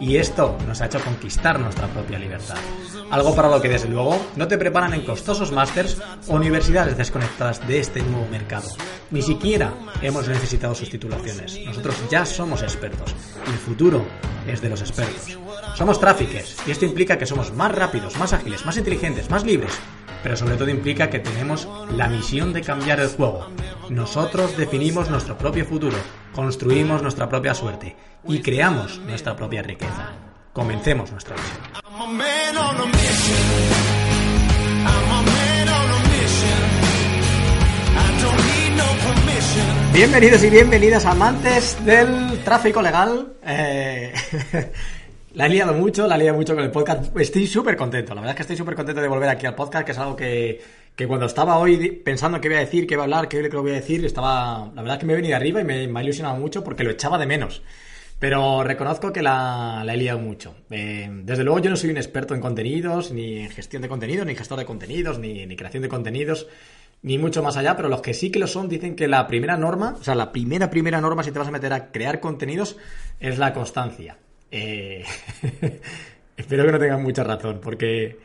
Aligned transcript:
y 0.00 0.16
esto 0.16 0.56
nos 0.66 0.80
ha 0.80 0.86
hecho 0.86 1.00
conquistar 1.00 1.60
nuestra 1.60 1.86
propia 1.88 2.18
libertad. 2.18 2.56
Algo 3.10 3.34
para 3.34 3.48
lo 3.48 3.60
que 3.60 3.68
desde 3.68 3.88
luego 3.88 4.18
no 4.36 4.48
te 4.48 4.56
preparan 4.56 4.94
en 4.94 5.04
costosos 5.04 5.52
másters 5.52 6.00
o 6.28 6.34
universidades 6.34 6.96
desconectadas 6.96 7.66
de 7.66 7.80
este 7.80 8.02
nuevo 8.02 8.26
mercado. 8.30 8.68
Ni 9.10 9.22
siquiera 9.22 9.72
hemos 10.00 10.28
necesitado 10.28 10.74
sus 10.74 10.90
titulaciones. 10.90 11.58
Nosotros 11.66 11.96
ya 12.10 12.24
somos 12.24 12.62
expertos 12.62 13.14
y 13.46 13.50
el 13.50 13.58
futuro 13.58 14.06
es 14.46 14.60
de 14.60 14.70
los 14.70 14.80
expertos. 14.80 15.38
Somos 15.74 16.00
traffickers 16.00 16.56
y 16.66 16.70
esto 16.70 16.84
implica 16.84 17.18
que 17.18 17.26
somos 17.26 17.52
más 17.52 17.72
rápidos, 17.72 18.16
más 18.18 18.32
ágiles, 18.32 18.64
más 18.64 18.76
inteligentes, 18.76 19.28
más 19.28 19.44
libres 19.44 19.72
pero 20.22 20.36
sobre 20.36 20.56
todo 20.56 20.68
implica 20.70 21.10
que 21.10 21.18
tenemos 21.18 21.68
la 21.96 22.08
misión 22.08 22.52
de 22.52 22.62
cambiar 22.62 23.00
el 23.00 23.08
juego. 23.08 23.48
Nosotros 23.88 24.56
definimos 24.56 25.10
nuestro 25.10 25.36
propio 25.36 25.64
futuro, 25.64 25.96
construimos 26.34 27.02
nuestra 27.02 27.28
propia 27.28 27.54
suerte 27.54 27.96
y 28.26 28.40
creamos 28.40 28.98
nuestra 28.98 29.36
propia 29.36 29.62
riqueza. 29.62 30.12
Comencemos 30.52 31.10
nuestra 31.10 31.36
misión. 31.36 31.80
Bienvenidos 39.92 40.44
y 40.44 40.50
bienvenidas 40.50 41.04
amantes 41.04 41.84
del 41.84 42.42
tráfico 42.44 42.80
legal. 42.80 43.34
Eh, 43.44 44.12
la 45.34 45.46
he 45.46 45.48
liado 45.48 45.74
mucho, 45.74 46.06
la 46.06 46.16
he 46.16 46.18
liado 46.18 46.36
mucho 46.36 46.54
con 46.54 46.64
el 46.64 46.70
podcast. 46.70 47.16
Estoy 47.16 47.46
súper 47.46 47.76
contento, 47.76 48.14
la 48.14 48.20
verdad 48.20 48.32
es 48.32 48.36
que 48.36 48.42
estoy 48.42 48.56
súper 48.56 48.74
contento 48.74 49.00
de 49.00 49.08
volver 49.08 49.28
aquí 49.28 49.46
al 49.46 49.54
podcast, 49.54 49.84
que 49.84 49.92
es 49.92 49.98
algo 49.98 50.16
que, 50.16 50.60
que 50.96 51.06
cuando 51.06 51.26
estaba 51.26 51.58
hoy 51.58 51.92
pensando 52.04 52.40
qué 52.40 52.48
voy 52.48 52.56
a 52.56 52.60
decir, 52.60 52.86
qué 52.86 52.96
voy 52.96 53.02
a 53.02 53.04
hablar, 53.04 53.28
qué 53.28 53.42
lo 53.42 53.62
voy 53.62 53.70
a 53.72 53.74
decir, 53.74 54.04
estaba, 54.04 54.70
la 54.74 54.82
verdad 54.82 54.96
es 54.96 55.00
que 55.00 55.06
me 55.06 55.12
he 55.12 55.16
venido 55.16 55.36
arriba 55.36 55.60
y 55.60 55.64
me, 55.64 55.98
ha 55.98 56.02
ilusionado 56.02 56.36
mucho 56.36 56.64
porque 56.64 56.84
lo 56.84 56.90
echaba 56.90 57.18
de 57.18 57.26
menos. 57.26 57.62
Pero 58.18 58.62
reconozco 58.62 59.14
que 59.14 59.22
la, 59.22 59.82
la 59.82 59.94
he 59.94 59.96
liado 59.96 60.18
mucho. 60.18 60.54
Eh, 60.68 61.08
desde 61.22 61.42
luego 61.42 61.60
yo 61.60 61.70
no 61.70 61.76
soy 61.76 61.88
un 61.88 61.96
experto 61.96 62.34
en 62.34 62.40
contenidos, 62.42 63.12
ni 63.12 63.38
en 63.38 63.48
gestión 63.48 63.80
de 63.80 63.88
contenidos, 63.88 64.26
ni 64.26 64.34
gestor 64.34 64.58
de 64.58 64.66
contenidos, 64.66 65.18
ni, 65.18 65.46
ni 65.46 65.56
creación 65.56 65.82
de 65.82 65.88
contenidos, 65.88 66.46
ni 67.00 67.16
mucho 67.16 67.42
más 67.42 67.56
allá, 67.56 67.76
pero 67.76 67.88
los 67.88 68.02
que 68.02 68.12
sí 68.12 68.30
que 68.30 68.38
lo 68.38 68.46
son 68.46 68.68
dicen 68.68 68.94
que 68.94 69.08
la 69.08 69.26
primera 69.26 69.56
norma, 69.56 69.96
o 69.98 70.04
sea, 70.04 70.14
la 70.14 70.32
primera, 70.32 70.68
primera 70.68 71.00
norma 71.00 71.22
si 71.22 71.32
te 71.32 71.38
vas 71.38 71.48
a 71.48 71.52
meter 71.52 71.72
a 71.72 71.90
crear 71.92 72.20
contenidos 72.20 72.76
es 73.20 73.38
la 73.38 73.54
constancia. 73.54 74.18
Eh, 74.50 75.04
espero 76.36 76.64
que 76.64 76.72
no 76.72 76.78
tengan 76.78 77.02
mucha 77.02 77.24
razón, 77.24 77.60
porque 77.62 78.18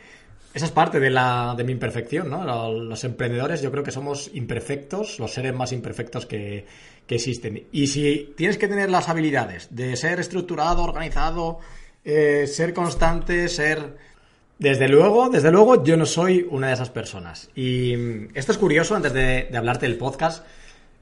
esa 0.53 0.65
es 0.65 0.71
parte 0.71 0.99
de, 0.99 1.09
la, 1.09 1.53
de 1.57 1.63
mi 1.63 1.73
imperfección, 1.73 2.29
¿no? 2.29 2.71
Los 2.71 3.03
emprendedores 3.03 3.61
yo 3.61 3.71
creo 3.71 3.83
que 3.83 3.91
somos 3.91 4.31
imperfectos, 4.33 5.19
los 5.19 5.33
seres 5.33 5.53
más 5.53 5.71
imperfectos 5.71 6.25
que, 6.25 6.65
que 7.05 7.15
existen. 7.15 7.67
Y 7.71 7.87
si 7.87 8.33
tienes 8.37 8.57
que 8.57 8.67
tener 8.67 8.89
las 8.89 9.09
habilidades 9.09 9.67
de 9.75 9.95
ser 9.95 10.19
estructurado, 10.19 10.83
organizado, 10.83 11.59
eh, 12.03 12.47
ser 12.47 12.73
constante, 12.73 13.49
ser... 13.49 14.15
Desde 14.57 14.87
luego, 14.87 15.27
desde 15.29 15.51
luego, 15.51 15.83
yo 15.83 15.97
no 15.97 16.05
soy 16.05 16.47
una 16.49 16.67
de 16.67 16.75
esas 16.75 16.89
personas. 16.89 17.49
Y 17.55 17.93
esto 18.33 18.53
es 18.53 18.57
curioso, 18.57 18.95
antes 18.95 19.11
de, 19.11 19.49
de 19.51 19.57
hablarte 19.57 19.85
del 19.85 19.97
podcast, 19.97 20.45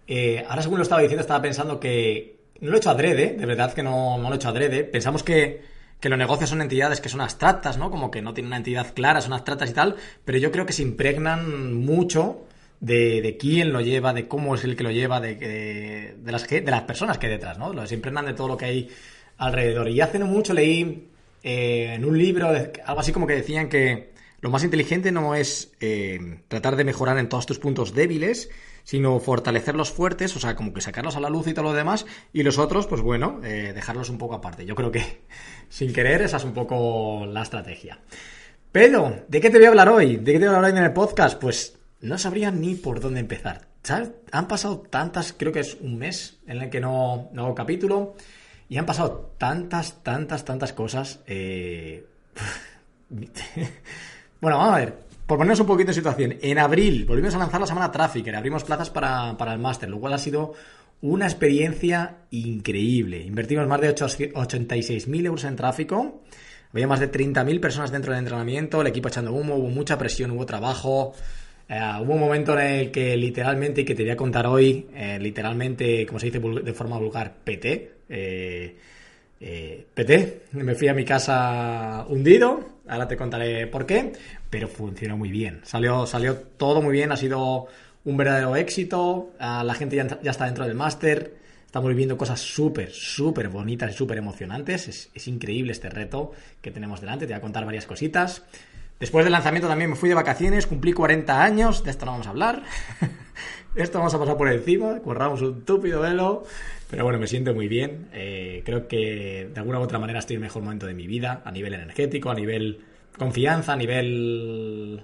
eh, 0.07 0.43
ahora 0.49 0.61
según 0.61 0.79
lo 0.79 0.83
estaba 0.83 1.01
diciendo, 1.01 1.21
estaba 1.21 1.41
pensando 1.41 1.79
que 1.79 2.32
no 2.61 2.69
lo 2.69 2.75
he 2.75 2.77
hecho 2.77 2.89
adrede, 2.89 3.35
de 3.37 3.45
verdad 3.45 3.73
que 3.73 3.83
no, 3.83 4.17
no 4.17 4.29
lo 4.29 4.33
he 4.33 4.37
hecho 4.37 4.49
adrede. 4.49 4.83
Pensamos 4.83 5.23
que, 5.23 5.61
que 5.99 6.09
los 6.09 6.17
negocios 6.17 6.49
son 6.49 6.61
entidades 6.61 7.01
que 7.01 7.09
son 7.09 7.21
abstractas, 7.21 7.77
¿no? 7.77 7.91
Como 7.91 8.11
que 8.11 8.21
no 8.21 8.33
tienen 8.33 8.47
una 8.47 8.57
entidad 8.57 8.93
clara, 8.93 9.21
son 9.21 9.33
abstractas 9.33 9.69
y 9.69 9.73
tal, 9.73 9.95
pero 10.25 10.37
yo 10.37 10.51
creo 10.51 10.65
que 10.65 10.73
se 10.73 10.83
impregnan 10.83 11.73
mucho 11.73 12.45
de, 12.79 13.21
de, 13.21 13.37
quién 13.37 13.71
lo 13.71 13.81
lleva, 13.81 14.13
de 14.13 14.27
cómo 14.27 14.55
es 14.55 14.63
el 14.63 14.75
que 14.75 14.83
lo 14.83 14.91
lleva, 14.91 15.21
de, 15.21 15.35
de, 15.35 16.15
de, 16.17 16.31
las, 16.31 16.47
de 16.47 16.61
las 16.61 16.81
personas 16.81 17.17
que 17.17 17.27
hay 17.27 17.33
detrás, 17.33 17.57
¿no? 17.57 17.87
Se 17.87 17.95
impregnan 17.95 18.25
de 18.25 18.33
todo 18.33 18.49
lo 18.49 18.57
que 18.57 18.65
hay 18.65 18.89
alrededor. 19.37 19.89
Y 19.89 20.01
hace 20.01 20.19
no 20.19 20.27
mucho 20.27 20.53
leí 20.53 21.09
eh, 21.43 21.93
en 21.95 22.05
un 22.05 22.17
libro 22.17 22.47
algo 22.47 22.99
así 22.99 23.11
como 23.11 23.27
que 23.27 23.35
decían 23.35 23.69
que 23.69 24.13
lo 24.41 24.49
más 24.49 24.63
inteligente 24.63 25.11
no 25.11 25.35
es 25.35 25.71
eh, 25.79 26.39
tratar 26.49 26.75
de 26.75 26.83
mejorar 26.83 27.17
en 27.17 27.29
todos 27.29 27.45
tus 27.45 27.59
puntos 27.59 27.93
débiles, 27.93 28.49
sino 28.83 29.19
fortalecer 29.19 29.75
los 29.75 29.91
fuertes, 29.91 30.35
o 30.35 30.39
sea, 30.39 30.55
como 30.55 30.73
que 30.73 30.81
sacarlos 30.81 31.15
a 31.15 31.19
la 31.19 31.29
luz 31.29 31.47
y 31.47 31.53
todo 31.53 31.65
lo 31.65 31.73
demás, 31.73 32.05
y 32.31 32.43
los 32.43 32.57
otros, 32.57 32.87
pues 32.87 33.01
bueno, 33.01 33.39
eh, 33.43 33.71
dejarlos 33.73 34.09
un 34.09 34.17
poco 34.17 34.35
aparte. 34.35 34.65
Yo 34.65 34.75
creo 34.75 34.91
que, 34.91 35.23
sin 35.69 35.93
querer, 35.93 36.21
esa 36.21 36.37
es 36.37 36.43
un 36.43 36.53
poco 36.53 37.25
la 37.25 37.43
estrategia. 37.43 37.99
Pero, 38.71 39.23
¿de 39.27 39.39
qué 39.39 39.49
te 39.49 39.57
voy 39.57 39.65
a 39.65 39.69
hablar 39.69 39.89
hoy? 39.89 40.17
¿De 40.17 40.33
qué 40.33 40.39
te 40.39 40.45
voy 40.45 40.53
a 40.53 40.57
hablar 40.57 40.71
hoy 40.71 40.77
en 40.79 40.85
el 40.85 40.93
podcast? 40.93 41.39
Pues 41.39 41.77
no 42.01 42.17
sabría 42.17 42.51
ni 42.51 42.75
por 42.75 42.99
dónde 42.99 43.19
empezar. 43.19 43.67
Han 44.31 44.47
pasado 44.47 44.79
tantas, 44.79 45.33
creo 45.33 45.51
que 45.51 45.59
es 45.59 45.77
un 45.81 45.97
mes 45.97 46.39
en 46.47 46.61
el 46.61 46.69
que 46.69 46.79
no, 46.79 47.29
no 47.33 47.45
hago 47.45 47.55
capítulo, 47.55 48.15
y 48.69 48.77
han 48.77 48.85
pasado 48.85 49.35
tantas, 49.37 50.03
tantas, 50.03 50.45
tantas 50.45 50.73
cosas. 50.73 51.19
Eh... 51.27 52.07
bueno, 54.41 54.57
vamos 54.57 54.73
a 54.73 54.77
ver. 54.77 55.12
Por 55.25 55.37
ponernos 55.37 55.59
un 55.61 55.67
poquito 55.67 55.91
en 55.91 55.95
situación, 55.95 56.35
en 56.41 56.59
abril 56.59 57.05
volvimos 57.05 57.33
a 57.35 57.37
lanzar 57.37 57.61
la 57.61 57.67
semana 57.67 57.91
Trafficker, 57.91 58.35
abrimos 58.35 58.63
plazas 58.63 58.89
para, 58.89 59.37
para 59.37 59.53
el 59.53 59.59
máster, 59.59 59.89
lo 59.89 59.99
cual 59.99 60.13
ha 60.13 60.17
sido 60.17 60.53
una 61.01 61.25
experiencia 61.25 62.17
increíble. 62.31 63.21
Invertimos 63.23 63.67
más 63.67 63.79
de 63.81 63.95
86.000 63.95 65.25
euros 65.25 65.43
en 65.45 65.55
tráfico, 65.55 66.21
había 66.73 66.87
más 66.87 66.99
de 66.99 67.11
30.000 67.11 67.59
personas 67.59 67.91
dentro 67.91 68.11
del 68.11 68.19
entrenamiento, 68.19 68.81
el 68.81 68.87
equipo 68.87 69.07
echando 69.07 69.31
humo, 69.31 69.55
hubo 69.55 69.69
mucha 69.69 69.97
presión, 69.97 70.31
hubo 70.31 70.45
trabajo. 70.45 71.13
Eh, 71.69 71.79
hubo 72.01 72.13
un 72.13 72.19
momento 72.19 72.59
en 72.59 72.67
el 72.67 72.91
que 72.91 73.15
literalmente, 73.15 73.81
y 73.81 73.85
que 73.85 73.95
te 73.95 74.03
voy 74.03 74.11
a 74.11 74.17
contar 74.17 74.47
hoy, 74.47 74.87
eh, 74.93 75.19
literalmente, 75.21 76.05
como 76.05 76.19
se 76.19 76.31
dice 76.31 76.39
de 76.39 76.73
forma 76.73 76.97
vulgar, 76.97 77.33
PT. 77.43 77.91
Eh, 78.09 78.75
PT, 79.93 80.43
me 80.53 80.73
fui 80.73 80.87
a 80.87 80.93
mi 80.93 81.05
casa 81.05 82.05
hundido, 82.07 82.72
ahora 82.87 83.07
te 83.07 83.17
contaré 83.17 83.67
por 83.67 83.85
qué, 83.85 84.13
pero 84.49 84.67
funcionó 84.67 85.17
muy 85.17 85.31
bien. 85.31 85.61
Salió, 85.63 86.05
salió 86.05 86.37
todo 86.37 86.81
muy 86.81 86.93
bien, 86.93 87.11
ha 87.11 87.17
sido 87.17 87.67
un 88.05 88.17
verdadero 88.17 88.55
éxito, 88.55 89.31
la 89.39 89.73
gente 89.73 89.95
ya, 89.95 90.19
ya 90.21 90.31
está 90.31 90.45
dentro 90.45 90.65
del 90.65 90.75
máster, 90.75 91.35
estamos 91.65 91.89
viviendo 91.89 92.17
cosas 92.17 92.39
súper, 92.39 92.91
súper 92.91 93.49
bonitas 93.49 93.91
y 93.91 93.93
súper 93.93 94.17
emocionantes, 94.17 94.87
es, 94.87 95.09
es 95.13 95.27
increíble 95.27 95.71
este 95.71 95.89
reto 95.89 96.31
que 96.61 96.71
tenemos 96.71 97.01
delante, 97.01 97.25
te 97.25 97.33
voy 97.33 97.37
a 97.37 97.41
contar 97.41 97.65
varias 97.65 97.85
cositas. 97.85 98.43
Después 98.99 99.25
del 99.25 99.31
lanzamiento 99.33 99.67
también 99.67 99.89
me 99.89 99.95
fui 99.95 100.07
de 100.07 100.15
vacaciones, 100.15 100.67
cumplí 100.67 100.93
40 100.93 101.41
años, 101.41 101.83
de 101.83 101.91
esto 101.91 102.05
no 102.05 102.11
vamos 102.11 102.27
a 102.27 102.29
hablar. 102.29 102.63
esto 103.75 103.97
vamos 103.97 104.13
a 104.13 104.19
pasar 104.19 104.37
por 104.37 104.51
encima, 104.51 104.99
corramos 104.99 105.41
un 105.41 105.63
túpido 105.63 106.01
velo. 106.01 106.43
Pero 106.89 107.03
bueno, 107.03 107.19
me 107.19 107.27
siento 107.27 107.53
muy 107.55 107.67
bien. 107.67 108.07
Eh, 108.13 108.61
creo 108.65 108.87
que 108.87 109.49
de 109.51 109.59
alguna 109.59 109.79
u 109.79 109.81
otra 109.81 109.97
manera 109.97 110.19
estoy 110.19 110.35
en 110.35 110.43
el 110.43 110.47
mejor 110.47 110.61
momento 110.61 110.85
de 110.85 110.93
mi 110.93 111.07
vida, 111.07 111.41
a 111.43 111.51
nivel 111.51 111.73
energético, 111.73 112.29
a 112.29 112.35
nivel 112.35 112.81
confianza, 113.17 113.73
a 113.73 113.75
nivel. 113.75 115.01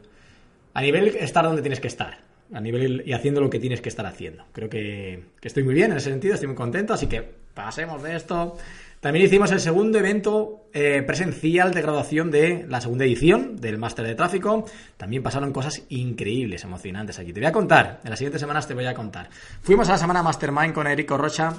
a 0.74 0.82
nivel 0.82 1.08
estar 1.08 1.44
donde 1.44 1.62
tienes 1.62 1.80
que 1.80 1.88
estar. 1.88 2.20
A 2.54 2.62
nivel 2.62 3.04
y 3.06 3.14
haciendo 3.14 3.42
lo 3.42 3.50
que 3.50 3.60
tienes 3.60 3.82
que 3.82 3.90
estar 3.90 4.06
haciendo. 4.06 4.46
Creo 4.54 4.70
que, 4.70 5.24
que 5.40 5.48
estoy 5.48 5.64
muy 5.64 5.74
bien 5.74 5.92
en 5.92 5.98
ese 5.98 6.10
sentido, 6.10 6.34
estoy 6.34 6.48
muy 6.48 6.56
contento, 6.56 6.94
así 6.94 7.08
que 7.08 7.24
pasemos 7.54 8.02
de 8.04 8.16
esto. 8.16 8.58
También 9.00 9.26
hicimos 9.26 9.50
el 9.52 9.62
segundo 9.62 9.98
evento 9.98 10.66
eh, 10.74 11.02
presencial 11.08 11.74
de 11.74 11.82
graduación 11.82 12.32
de 12.32 12.66
la 12.68 12.82
segunda 12.82 13.06
edición 13.06 13.56
del 13.56 13.78
máster 13.78 14.06
de 14.06 14.14
tráfico. 14.14 14.66
También 14.98 15.24
pasaron 15.24 15.54
cosas 15.54 15.84
increíbles, 15.88 16.66
emocionantes 16.66 17.18
aquí. 17.18 17.32
Te 17.32 17.40
voy 17.40 17.48
a 17.48 17.54
contar, 17.54 18.02
en 18.04 18.10
las 18.10 18.20
siguientes 18.20 18.42
semanas 18.42 18.68
te 18.68 18.74
voy 18.74 18.86
a 18.86 18.94
contar. 18.94 19.30
Fuimos 19.62 19.88
a 19.88 19.94
la 19.94 19.98
semana 19.98 20.22
Mastermind 20.22 20.74
con 20.74 20.86
Erico 20.86 21.18
Rocha. 21.18 21.54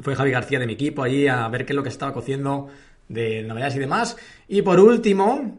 Fue 0.00 0.16
Javi 0.16 0.30
García 0.30 0.58
de 0.58 0.66
mi 0.66 0.72
equipo 0.72 1.02
allí 1.02 1.28
a 1.28 1.46
ver 1.48 1.66
qué 1.66 1.74
es 1.74 1.76
lo 1.76 1.82
que 1.82 1.90
estaba 1.90 2.14
cociendo 2.14 2.68
de 3.08 3.42
novedades 3.42 3.76
y 3.76 3.80
demás. 3.80 4.16
Y 4.48 4.62
por 4.62 4.80
último, 4.80 5.58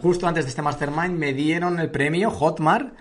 justo 0.00 0.28
antes 0.28 0.44
de 0.44 0.50
este 0.50 0.62
Mastermind, 0.62 1.18
me 1.18 1.32
dieron 1.32 1.80
el 1.80 1.90
premio 1.90 2.30
Hotmart. 2.30 2.94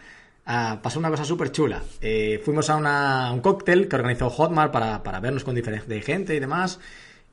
Ah, 0.45 0.80
pasó 0.81 1.00
una 1.00 1.10
cosa 1.10 1.24
súper 1.24 1.51
chula. 1.51 1.81
Eh, 2.01 2.42
fuimos 2.44 2.69
a, 2.69 3.31
un 3.31 3.40
cóctel 3.40 3.88
que 3.88 3.95
organizó 3.95 4.30
Hotmart 4.30 4.72
para, 4.72 5.01
para 5.01 5.19
vernos 5.19 5.44
con 5.44 5.56
diferente 5.56 6.01
gente 6.01 6.36
y 6.36 6.40
demás. 6.40 6.80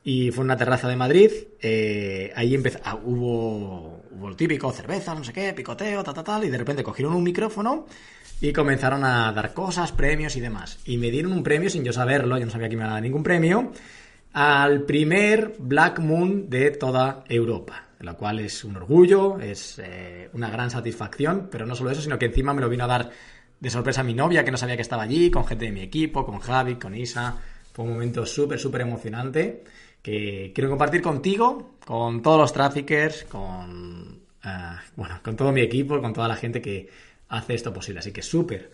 Y 0.03 0.31
fue 0.31 0.45
una 0.45 0.57
terraza 0.57 0.89
de 0.89 0.97
Madrid. 0.97 1.31
Eh, 1.61 2.33
ahí 2.37 2.57
ah, 2.85 2.99
hubo, 3.05 4.03
hubo 4.11 4.29
el 4.29 4.37
típico 4.37 4.73
cerveza, 4.73 5.15
no 5.15 5.25
sé 5.25 5.33
qué, 5.33 5.53
picoteo, 5.53 6.03
tal, 6.05 6.15
tal, 6.15 6.25
tal. 6.25 6.45
Y 6.45 6.51
de 6.51 6.59
repente 6.59 6.83
cogieron 6.83 7.15
un 7.15 7.23
micrófono 7.25 7.87
y 8.41 8.53
comenzaron 8.53 9.05
a 9.05 9.33
dar 9.33 9.53
cosas, 9.53 9.93
premios 9.93 10.37
y 10.37 10.41
demás. 10.41 10.79
Y 10.85 10.97
me 10.97 11.11
dieron 11.11 11.33
un 11.33 11.43
premio 11.43 11.69
sin 11.69 11.85
yo 11.85 11.93
saberlo, 11.93 12.39
yo 12.39 12.47
no 12.47 12.53
sabía 12.53 12.69
que 12.69 12.77
me 12.77 12.83
iba 12.83 12.91
a 12.91 12.95
dar 12.95 13.03
ningún 13.03 13.23
premio, 13.23 13.73
al 14.33 14.83
primer 14.83 15.57
Black 15.59 15.99
Moon 15.99 16.49
de 16.49 16.71
toda 16.71 17.25
Europa. 17.29 17.90
Lo 18.01 18.17
cual 18.17 18.41
es 18.41 18.65
un 18.65 18.77
orgullo, 18.77 19.39
es 19.39 19.79
eh, 19.79 20.31
una 20.33 20.49
gran 20.49 20.71
satisfacción, 20.71 21.49
pero 21.51 21.67
no 21.67 21.75
solo 21.75 21.91
eso, 21.91 22.01
sino 22.01 22.19
que 22.19 22.27
encima 22.27 22.55
me 22.55 22.63
lo 22.63 22.69
vino 22.71 22.85
a 22.85 22.87
dar 22.87 23.11
de 23.61 23.71
sorpresa 23.71 24.03
mi 24.03 24.15
novia, 24.15 24.43
que 24.43 24.51
no 24.51 24.57
sabía 24.57 24.75
que 24.75 24.83
estaba 24.83 25.03
allí, 25.03 25.31
con 25.31 25.47
gente 25.47 25.67
de 25.67 25.73
mi 25.73 25.83
equipo, 25.83 26.25
con 26.25 26.39
Javi, 26.39 26.77
con 26.77 26.95
Isa. 26.95 27.37
Fue 27.75 27.85
un 27.85 27.93
momento 27.93 28.25
súper, 28.25 28.59
súper 28.59 28.81
emocionante 28.81 29.65
que 30.03 30.51
quiero 30.55 30.71
compartir 30.71 31.03
contigo, 31.03 31.75
con 31.85 32.23
todos 32.23 32.39
los 32.39 32.53
traffickers, 32.55 33.25
con, 33.25 34.21
eh, 34.45 34.77
bueno, 34.97 35.21
con 35.23 35.37
todo 35.37 35.53
mi 35.53 35.61
equipo, 35.61 36.01
con 36.01 36.15
toda 36.15 36.27
la 36.27 36.37
gente 36.37 36.63
que 36.63 36.89
hace 37.29 37.55
esto 37.55 37.73
posible. 37.73 38.01
Así 38.01 38.13
que 38.13 38.23
súper, 38.23 38.73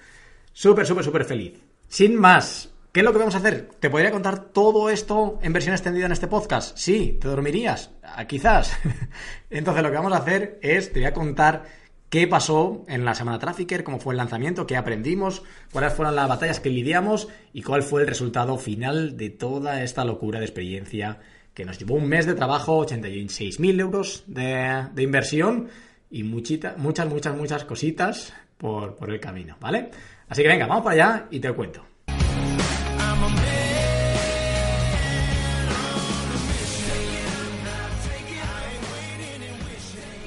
súper, 0.53 0.87
súper, 0.87 1.05
súper 1.05 1.25
feliz. 1.25 1.55
Sin 1.89 2.15
más, 2.15 2.71
¿qué 2.97 3.01
es 3.01 3.05
lo 3.05 3.13
que 3.13 3.19
vamos 3.19 3.35
a 3.35 3.39
hacer? 3.39 3.69
¿Te 3.79 3.91
podría 3.91 4.11
contar 4.11 4.39
todo 4.39 4.89
esto 4.89 5.39
en 5.43 5.53
versión 5.53 5.75
extendida 5.75 6.07
en 6.07 6.13
este 6.13 6.29
podcast? 6.29 6.79
Sí, 6.79 7.19
¿te 7.21 7.29
dormirías? 7.29 7.91
Ah, 8.03 8.25
quizás. 8.27 8.75
Entonces 9.51 9.83
lo 9.83 9.91
que 9.91 9.97
vamos 9.97 10.15
a 10.15 10.17
hacer 10.17 10.59
es, 10.63 10.95
te 10.95 11.01
voy 11.01 11.07
a 11.07 11.13
contar 11.13 11.65
qué 12.09 12.27
pasó 12.27 12.87
en 12.89 13.05
la 13.05 13.15
semana 13.15 13.39
Trafficker, 13.39 13.85
cómo 13.85 13.99
fue 13.99 14.15
el 14.15 14.17
lanzamiento, 14.17 14.67
qué 14.67 14.79
aprendimos, 14.79 15.43
cuáles 15.73 15.93
fueron 15.93 16.17
las 16.17 16.27
batallas 16.27 16.59
que 16.59 16.71
lidiamos 16.71 17.29
y 17.53 17.61
cuál 17.61 17.83
fue 17.83 18.01
el 18.01 18.09
resultado 18.09 18.57
final 18.57 19.19
de 19.19 19.29
toda 19.29 19.83
esta 19.83 20.07
locura 20.07 20.39
de 20.39 20.47
experiencia 20.47 21.19
que 21.53 21.67
nos 21.67 21.79
llevó 21.79 21.97
un 21.97 22.09
mes 22.09 22.25
de 22.25 22.33
trabajo, 22.33 22.83
86.000 22.87 23.79
euros 23.79 24.25
de, 24.27 24.89
inversión 24.97 25.69
y 26.11 26.23
muchas, 26.23 26.79
muchas, 26.79 27.37
muchas 27.37 27.65
cositas 27.67 28.33
por, 28.57 28.97
por 28.97 29.11
el 29.11 29.21
camino, 29.21 29.59
¿vale? 29.61 29.91
Así 30.31 30.41
que 30.41 30.49
venga, 30.49 30.67
vamos 30.67 30.83
para 30.83 30.95
allá 30.95 31.27
y 31.31 31.41
te 31.41 31.53
cuento. 31.53 31.96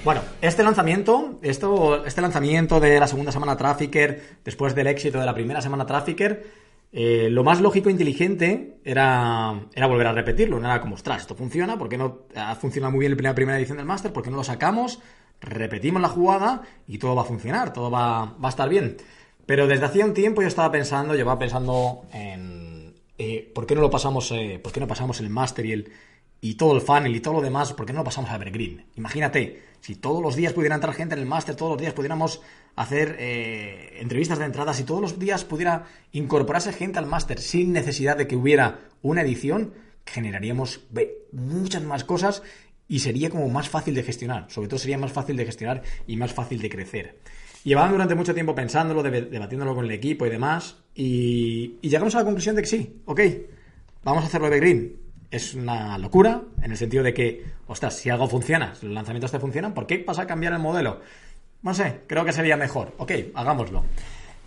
Bueno, 0.03 0.21
este 0.41 0.63
lanzamiento, 0.63 1.39
esto, 1.41 2.05
este 2.05 2.21
lanzamiento 2.21 2.79
de 2.79 2.99
la 2.99 3.07
segunda 3.07 3.33
semana 3.33 3.57
Trafficker, 3.57 4.37
después 4.45 4.73
del 4.73 4.87
éxito 4.87 5.19
de 5.19 5.25
la 5.25 5.33
primera 5.33 5.61
semana 5.61 5.85
Trafficker, 5.85 6.47
eh, 6.93 7.27
lo 7.29 7.43
más 7.43 7.59
lógico 7.59 7.89
e 7.89 7.91
inteligente 7.91 8.79
era, 8.85 9.59
era 9.73 9.87
volver 9.87 10.07
a 10.07 10.13
repetirlo. 10.13 10.57
No 10.57 10.67
era 10.67 10.79
como, 10.79 10.95
ostras, 10.95 11.21
esto 11.21 11.35
funciona, 11.35 11.77
¿por 11.77 11.89
qué 11.89 11.97
no 11.97 12.19
ha 12.33 12.55
funcionado 12.55 12.91
muy 12.91 13.01
bien 13.01 13.21
la 13.21 13.35
primera 13.35 13.57
edición 13.59 13.77
del 13.77 13.85
máster? 13.85 14.13
¿Por 14.13 14.23
qué 14.23 14.31
no 14.31 14.37
lo 14.37 14.43
sacamos? 14.45 14.99
Repetimos 15.41 16.01
la 16.01 16.07
jugada 16.07 16.61
y 16.87 16.97
todo 16.97 17.15
va 17.15 17.23
a 17.23 17.25
funcionar, 17.25 17.73
todo 17.73 17.91
va, 17.91 18.35
a 18.41 18.49
estar 18.49 18.69
bien. 18.69 18.97
Pero 19.45 19.67
desde 19.67 19.85
hacía 19.85 20.05
un 20.05 20.13
tiempo 20.13 20.41
yo 20.41 20.47
estaba 20.47 20.71
pensando, 20.71 21.13
llevaba 21.13 21.39
pensando 21.39 22.03
en 22.13 22.95
eh, 23.17 23.51
¿por 23.53 23.65
qué 23.65 23.75
no 23.75 23.81
lo 23.81 23.89
pasamos, 23.89 24.31
eh, 24.31 24.61
por 24.63 24.71
qué 24.71 24.79
no 24.79 24.87
pasamos 24.87 25.19
el 25.19 25.29
máster 25.29 25.65
y 25.65 25.73
el, 25.73 25.91
y 26.39 26.55
todo 26.55 26.73
el 26.73 26.81
funnel 26.81 27.15
y 27.15 27.19
todo 27.19 27.35
lo 27.35 27.41
demás, 27.41 27.73
¿por 27.73 27.85
qué 27.85 27.91
no 27.91 27.99
lo 27.99 28.05
pasamos 28.05 28.29
a 28.29 28.35
Evergreen? 28.35 28.85
Imagínate, 28.95 29.68
si 29.81 29.95
todos 29.95 30.21
los 30.21 30.35
días 30.35 30.53
pudiera 30.53 30.75
entrar 30.75 30.93
gente 30.93 31.15
en 31.15 31.21
el 31.21 31.25
máster, 31.25 31.55
todos 31.55 31.73
los 31.73 31.81
días 31.81 31.93
pudiéramos 31.93 32.41
hacer 32.75 33.15
eh, 33.19 33.97
entrevistas 33.99 34.39
de 34.39 34.45
entrada, 34.45 34.73
si 34.73 34.83
todos 34.83 35.01
los 35.01 35.19
días 35.19 35.43
pudiera 35.43 35.85
incorporarse 36.11 36.73
gente 36.73 36.99
al 36.99 37.05
máster 37.05 37.39
sin 37.39 37.73
necesidad 37.73 38.17
de 38.17 38.27
que 38.27 38.35
hubiera 38.35 38.81
una 39.01 39.21
edición, 39.21 39.73
generaríamos 40.05 40.81
muchas 41.31 41.83
más 41.83 42.03
cosas 42.03 42.41
y 42.87 42.99
sería 42.99 43.29
como 43.29 43.49
más 43.49 43.69
fácil 43.69 43.93
de 43.95 44.03
gestionar. 44.03 44.45
Sobre 44.49 44.67
todo 44.67 44.79
sería 44.79 44.97
más 44.97 45.11
fácil 45.11 45.37
de 45.37 45.45
gestionar 45.45 45.83
y 46.07 46.17
más 46.17 46.33
fácil 46.33 46.59
de 46.59 46.69
crecer. 46.69 47.19
Llevaban 47.63 47.91
durante 47.91 48.15
mucho 48.15 48.33
tiempo 48.33 48.55
pensándolo, 48.55 49.03
debatiéndolo 49.03 49.75
con 49.75 49.85
el 49.85 49.91
equipo 49.91 50.25
y 50.25 50.29
demás, 50.29 50.77
y, 50.95 51.75
y 51.81 51.89
llegamos 51.89 52.15
a 52.15 52.19
la 52.19 52.23
conclusión 52.25 52.55
de 52.55 52.61
que 52.61 52.67
sí, 52.67 53.01
ok, 53.05 53.21
vamos 54.03 54.23
a 54.23 54.27
hacerlo 54.27 54.47
Evergreen 54.47 54.98
es 55.31 55.53
una 55.53 55.97
locura, 55.97 56.41
en 56.61 56.71
el 56.71 56.77
sentido 56.77 57.03
de 57.03 57.13
que, 57.13 57.43
ostras, 57.67 57.95
si 57.95 58.09
algo 58.09 58.27
funciona, 58.27 58.73
si 58.75 58.85
los 58.85 58.95
lanzamientos 58.95 59.31
te 59.31 59.39
funcionan, 59.39 59.73
¿por 59.73 59.85
qué 59.85 59.99
pasa 59.99 60.23
a 60.23 60.27
cambiar 60.27 60.53
el 60.53 60.59
modelo? 60.59 61.01
No 61.61 61.73
sé, 61.73 62.01
creo 62.07 62.25
que 62.25 62.31
sería 62.31 62.57
mejor. 62.57 62.93
Ok, 62.97 63.11
hagámoslo. 63.35 63.83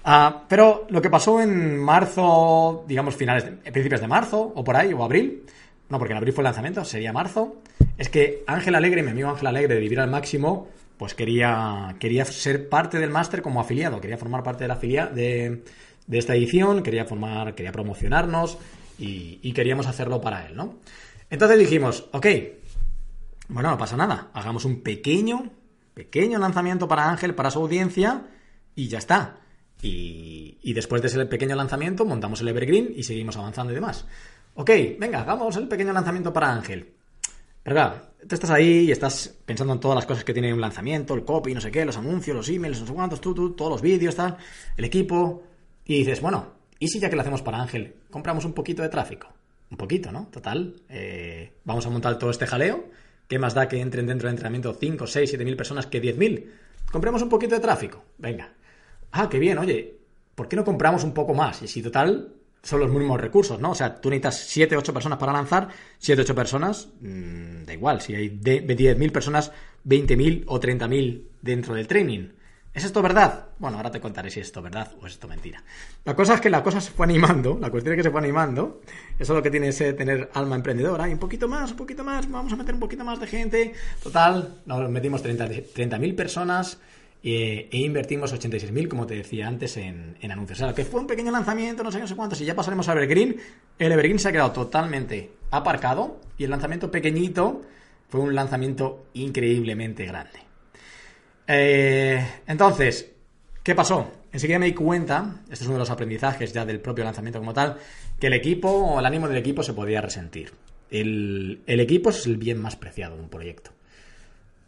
Ah, 0.05 0.45
pero 0.49 0.87
lo 0.89 1.01
que 1.01 1.11
pasó 1.11 1.41
en 1.41 1.79
marzo, 1.79 2.85
digamos 2.89 3.15
finales, 3.15 3.45
de, 3.45 3.71
principios 3.71 4.01
de 4.01 4.09
marzo, 4.09 4.53
o 4.55 4.65
por 4.65 4.75
ahí, 4.75 4.93
o 4.93 5.05
abril, 5.05 5.45
no, 5.89 5.99
porque 5.99 6.13
en 6.13 6.19
abril 6.19 6.33
fue 6.33 6.43
el 6.43 6.47
lanzamiento, 6.47 6.85
sería 6.85 7.13
marzo, 7.13 7.57
es 7.97 8.09
que 8.09 8.43
Ángel 8.47 8.75
Alegre, 8.75 9.03
mi 9.03 9.11
amigo 9.11 9.29
Ángel 9.29 9.47
Alegre 9.47 9.75
de 9.75 9.81
Vivir 9.81 10.01
al 10.01 10.11
Máximo, 10.11 10.69
pues 10.97 11.15
quería, 11.15 11.95
quería 12.01 12.25
ser 12.25 12.69
parte 12.69 12.99
del 12.99 13.11
máster 13.11 13.43
como 13.43 13.61
afiliado, 13.61 14.01
quería 14.01 14.19
formar 14.19 14.43
parte 14.43 14.65
de 14.65 14.69
la 14.69 14.77
filia 14.77 15.07
de, 15.07 15.63
de 16.07 16.19
esta 16.19 16.35
edición, 16.35 16.83
quería 16.83 17.05
formar, 17.05 17.55
quería 17.55 17.73
promocionarnos, 17.73 18.59
y, 19.03 19.53
queríamos 19.53 19.87
hacerlo 19.87 20.21
para 20.21 20.47
él, 20.47 20.57
¿no? 20.57 20.79
Entonces 21.29 21.59
dijimos, 21.59 22.09
ok, 22.13 22.27
bueno, 23.49 23.71
no 23.71 23.79
pasa 23.79 23.97
nada, 23.97 24.31
hagamos 24.33 24.65
un 24.65 24.83
pequeño, 24.83 25.51
pequeño 25.95 26.39
lanzamiento 26.39 26.87
para 26.87 27.11
Ángel, 27.11 27.35
para 27.35 27.51
su 27.51 27.61
audiencia, 27.61 28.27
y 28.75 28.89
ya 28.89 28.99
está. 28.99 29.39
Y, 29.83 30.73
después 30.75 31.03
de 31.03 31.09
ese 31.09 31.27
pequeño 31.27 31.57
lanzamiento 31.57 32.05
montamos 32.05 32.41
el 32.41 32.49
Evergreen 32.49 32.93
y 32.95 33.03
seguimos 33.03 33.37
avanzando 33.37 33.73
y 33.73 33.75
demás. 33.75 34.07
Ok, 34.55 34.71
venga, 34.99 35.21
hagamos 35.21 35.57
el 35.57 35.67
pequeño 35.67 35.93
lanzamiento 35.93 36.33
para 36.33 36.53
Ángel. 36.53 36.95
Pero 37.63 37.77
claro, 37.77 38.03
tú 38.27 38.35
estás 38.35 38.51
ahí 38.51 38.87
y 38.87 38.93
estás 38.93 39.35
pensando 39.45 39.73
en 39.73 39.81
todas 39.81 39.97
las 39.97 40.07
cosas 40.07 40.25
que 40.25 40.33
tiene 40.33 40.53
un 40.53 40.61
lanzamiento, 40.61 41.15
el 41.15 41.25
copy, 41.25 41.55
no 41.55 41.61
sé 41.61 41.71
qué, 41.71 41.85
los 41.85 41.97
anuncios, 41.97 42.37
los 42.37 42.49
emails, 42.49 42.81
no 42.81 42.87
sé 42.87 42.93
cuántos, 42.93 43.21
tú, 43.21 43.35
tú, 43.35 43.53
todos 43.53 43.73
los 43.73 43.83
vídeos, 43.83 44.15
tal, 44.15 44.37
el 44.77 44.85
equipo. 44.85 45.43
Y 45.85 45.99
dices, 45.99 46.21
bueno, 46.21 46.62
¿Y 46.83 46.89
si 46.89 46.99
ya 46.99 47.09
que 47.09 47.15
lo 47.15 47.23
hacemos 47.23 47.43
para 47.43 47.63
Ángel, 47.63 47.95
compramos 48.11 48.45
un 48.45 48.55
poquito 48.55 48.83
de 48.83 48.89
tráfico? 48.89 49.29
Un 49.71 49.77
poquito, 49.77 50.11
¿no? 50.11 50.27
Total. 50.33 50.75
Eh, 50.89 51.53
vamos 51.63 51.87
a 51.87 51.91
montar 51.91 52.19
todo 52.19 52.31
este 52.31 52.45
jaleo. 52.45 52.87
¿Qué 53.29 53.39
más 53.39 53.55
da 53.55 53.69
que 53.69 53.81
entren 53.81 54.05
dentro 54.05 54.27
del 54.27 54.33
entrenamiento 54.33 54.75
5, 54.75 55.07
6, 55.07 55.31
7 55.31 55.45
mil 55.45 55.57
personas 55.57 55.87
que 55.87 56.01
10 56.01 56.17
mil? 56.17 56.51
Compremos 56.91 57.23
un 57.23 57.29
poquito 57.29 57.55
de 57.55 57.61
tráfico. 57.61 58.03
Venga. 58.19 58.53
Ah, 59.13 59.29
qué 59.31 59.39
bien, 59.39 59.59
oye. 59.59 59.97
¿Por 60.35 60.49
qué 60.49 60.57
no 60.57 60.65
compramos 60.65 61.05
un 61.05 61.15
poco 61.15 61.35
más? 61.35 61.63
Y 61.63 61.69
si 61.69 61.83
total 61.83 62.33
son 62.65 62.81
los 62.81 62.91
mismos 62.91 63.21
recursos, 63.21 63.61
¿no? 63.61 63.71
O 63.71 63.75
sea, 63.77 64.01
tú 64.01 64.11
necesitas 64.11 64.41
7, 64.49 64.77
8 64.77 64.93
personas 64.93 65.19
para 65.21 65.33
lanzar, 65.33 65.69
7, 65.99 66.23
8 66.23 66.35
personas, 66.35 66.89
mmm, 67.01 67.63
da 67.65 67.75
igual, 67.75 68.01
si 68.01 68.17
hay 68.17 68.29
10.000 68.29 69.13
personas, 69.13 69.53
20.000 69.87 70.47
o 70.49 70.59
30.000 70.59 71.23
dentro 71.43 71.75
del 71.75 71.87
training. 71.87 72.31
¿Es 72.75 72.85
esto 72.85 73.03
verdad? 73.03 73.49
Bueno, 73.59 73.77
ahora 73.77 73.91
te 73.91 74.01
contaré 74.01 74.31
si 74.31 74.41
es 74.41 74.47
esto 74.47 74.63
verdad 74.63 74.93
o 75.01 75.07
es 75.07 75.13
esto 75.13 75.29
mentira. 75.29 75.63
La 76.05 76.17
cosa 76.17 76.35
es 76.35 76.41
que 76.41 76.49
la 76.49 76.63
cosa 76.63 76.81
se 76.81 76.91
fue 76.91 77.05
animando, 77.05 77.59
la 77.61 77.71
cuestión 77.71 77.93
es 77.93 77.99
que 77.99 78.03
se 78.05 78.11
fue 78.11 78.21
animando. 78.21 78.81
Eso 79.19 79.33
es 79.35 79.37
lo 79.37 79.43
que 79.43 79.51
tiene 79.51 79.69
ese 79.69 79.93
tener 79.93 80.31
alma 80.33 80.57
emprendedora. 80.57 81.07
Y 81.09 81.13
un 81.13 81.19
poquito 81.19 81.49
más, 81.49 81.73
un 81.73 81.77
poquito 81.77 82.03
más, 82.03 82.31
vamos 82.31 82.53
a 82.53 82.57
meter 82.57 82.73
un 82.75 82.81
poquito 82.81 83.05
más 83.05 83.21
de 83.21 83.27
gente. 83.27 83.75
Total, 84.03 84.63
nos 84.65 84.89
metimos 84.89 85.23
30.000 85.23 85.73
30 85.75 86.17
personas 86.17 86.79
e, 87.23 87.69
e 87.71 87.79
invertimos 87.79 88.35
86.000, 88.35 88.89
como 88.89 89.07
te 89.07 89.15
decía 89.17 89.47
antes, 89.47 89.77
en, 89.77 90.17
anuncios. 90.23 90.61
O 90.61 90.65
sea, 90.65 90.75
que 90.75 90.85
fue 90.85 91.01
un 91.01 91.07
pequeño 91.07 91.31
lanzamiento, 91.31 91.83
no 91.83 91.93
sé, 91.93 92.01
no 92.01 92.09
sé 92.09 92.17
cuántos, 92.17 92.41
y 92.41 92.47
ya 92.47 92.57
pasaremos 92.57 92.89
a 92.89 92.93
Evergreen. 92.93 93.37
El 93.79 93.93
Evergreen 93.93 94.19
se 94.19 94.29
ha 94.29 94.33
quedado 94.33 94.53
totalmente 94.53 95.31
aparcado 95.51 96.21
y 96.39 96.45
el 96.45 96.51
lanzamiento 96.51 96.91
pequeñito 96.91 97.63
fue 98.09 98.21
un 98.21 98.35
lanzamiento 98.35 99.07
increíblemente 99.13 100.05
grande. 100.05 100.52
Eh, 101.47 102.25
entonces, 102.47 103.11
¿qué 103.63 103.75
pasó? 103.75 104.11
Enseguida 104.33 104.59
me 104.59 104.67
di 104.67 104.75
cuenta, 104.75 105.43
este 105.51 105.65
es 105.65 105.67
uno 105.67 105.75
de 105.75 105.81
los 105.81 105.91
aprendizajes 105.91 106.53
ya 106.53 106.65
del 106.65 106.81
propio 106.81 107.05
lanzamiento 107.05 107.39
como 107.39 107.53
tal, 107.53 107.77
que 108.19 108.29
el 108.29 108.33
equipo 108.33 108.71
o 108.71 108.99
el 108.99 109.07
ánimo 109.07 109.29
del 109.29 109.37
equipo 109.37 109.63
se 109.63 109.75
podía 109.75 110.01
resentir. 110.01 110.53
El, 110.91 111.63
equipo 111.67 112.11
es 112.11 112.27
el 112.27 112.37
bien 112.37 112.61
más 112.61 112.77
preciado 112.77 113.17
de 113.17 113.23
un 113.23 113.29
proyecto. 113.29 113.71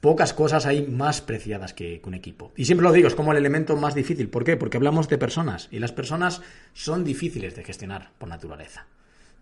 Pocas 0.01 0.35
cosas 0.35 0.67
hay 0.67 0.87
más 0.87 1.23
preciadas 1.23 1.73
que, 1.73 2.01
un 2.05 2.15
equipo. 2.15 2.53
Y 2.57 2.67
siempre 2.67 2.85
lo 2.85 2.93
digo, 2.93 3.09
es 3.09 3.15
como 3.15 3.33
el 3.33 3.39
elemento 3.39 3.77
más 3.77 3.95
difícil. 3.95 4.29
¿Por 4.29 4.45
qué? 4.45 4.57
Porque 4.57 4.77
hablamos 4.77 5.09
de 5.09 5.17
personas 5.17 5.69
y 5.71 5.79
las 5.79 5.93
personas 5.93 6.43
son 6.75 7.05
difíciles 7.05 7.55
de 7.57 7.65
gestionar 7.65 8.11
por 8.19 8.29
naturaleza 8.29 8.87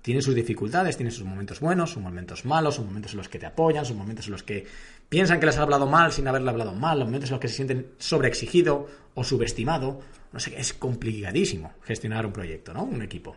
tiene 0.03 0.21
sus 0.21 0.35
dificultades, 0.35 0.97
tiene 0.97 1.13
sus 1.13 1.25
momentos 1.25 1.61
buenos, 1.61 1.93
sus 1.93 2.03
momentos 2.03 2.45
malos, 2.45 2.75
sus 2.75 2.85
momentos 2.85 3.13
en 3.13 3.19
los 3.19 3.29
que 3.29 3.39
te 3.39 3.47
apoyan, 3.47 3.87
sus 3.87 3.97
momentos 3.97 4.27
en 4.27 4.33
los 4.33 4.43
que 4.43 4.67
piensan 5.13 5.39
que 5.41 5.45
les 5.45 5.57
has 5.57 5.61
hablado 5.61 5.87
mal 5.87 6.11
sin 6.11 6.27
haberle 6.27 6.49
hablado 6.49 6.73
mal, 6.73 6.99
los 6.99 7.07
momentos 7.07 7.29
en 7.29 7.35
los 7.35 7.41
que 7.41 7.49
se 7.49 7.57
sienten 7.57 7.89
sobreexigido 7.99 8.87
o 9.13 9.23
subestimado. 9.23 10.01
No 10.33 10.41
sé, 10.41 10.59
es 10.59 10.73
complicadísimo 10.73 11.75
gestionar 11.83 12.25
un 12.25 12.33
proyecto, 12.33 12.73
¿no? 12.73 12.85
Un 12.85 13.03
equipo. 13.03 13.37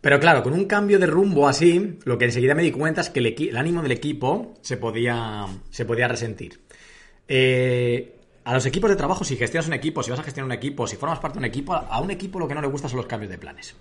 Pero 0.00 0.18
claro, 0.18 0.42
con 0.42 0.54
un 0.54 0.64
cambio 0.64 0.98
de 0.98 1.04
rumbo 1.04 1.46
así, 1.46 1.98
lo 2.04 2.16
que 2.16 2.24
enseguida 2.24 2.54
me 2.54 2.62
di 2.62 2.72
cuenta 2.72 3.02
es 3.02 3.10
que 3.10 3.20
el, 3.20 3.54
ánimo 3.58 3.82
del 3.82 3.92
equipo 3.92 4.54
se 4.62 4.78
podía, 4.78 5.44
se 5.68 5.84
podía 5.84 6.08
resentir. 6.08 6.62
Eh, 7.28 8.16
a 8.44 8.54
los 8.54 8.64
equipos 8.64 8.88
de 8.88 8.96
trabajo, 8.96 9.24
si 9.24 9.36
gestionas 9.36 9.66
un 9.66 9.74
equipo, 9.74 10.02
si 10.02 10.10
vas 10.10 10.20
a 10.20 10.22
gestionar 10.22 10.46
un 10.46 10.56
equipo, 10.56 10.86
si 10.86 10.96
formas 10.96 11.18
parte 11.18 11.34
de 11.34 11.40
un 11.40 11.44
equipo, 11.44 11.74
a 11.74 12.00
un 12.00 12.10
equipo 12.10 12.38
lo 12.38 12.48
que 12.48 12.54
no 12.54 12.62
le 12.62 12.68
gusta 12.68 12.88
son 12.88 12.96
los 12.96 13.06
cambios 13.06 13.30
de 13.30 13.36
planes. 13.36 13.74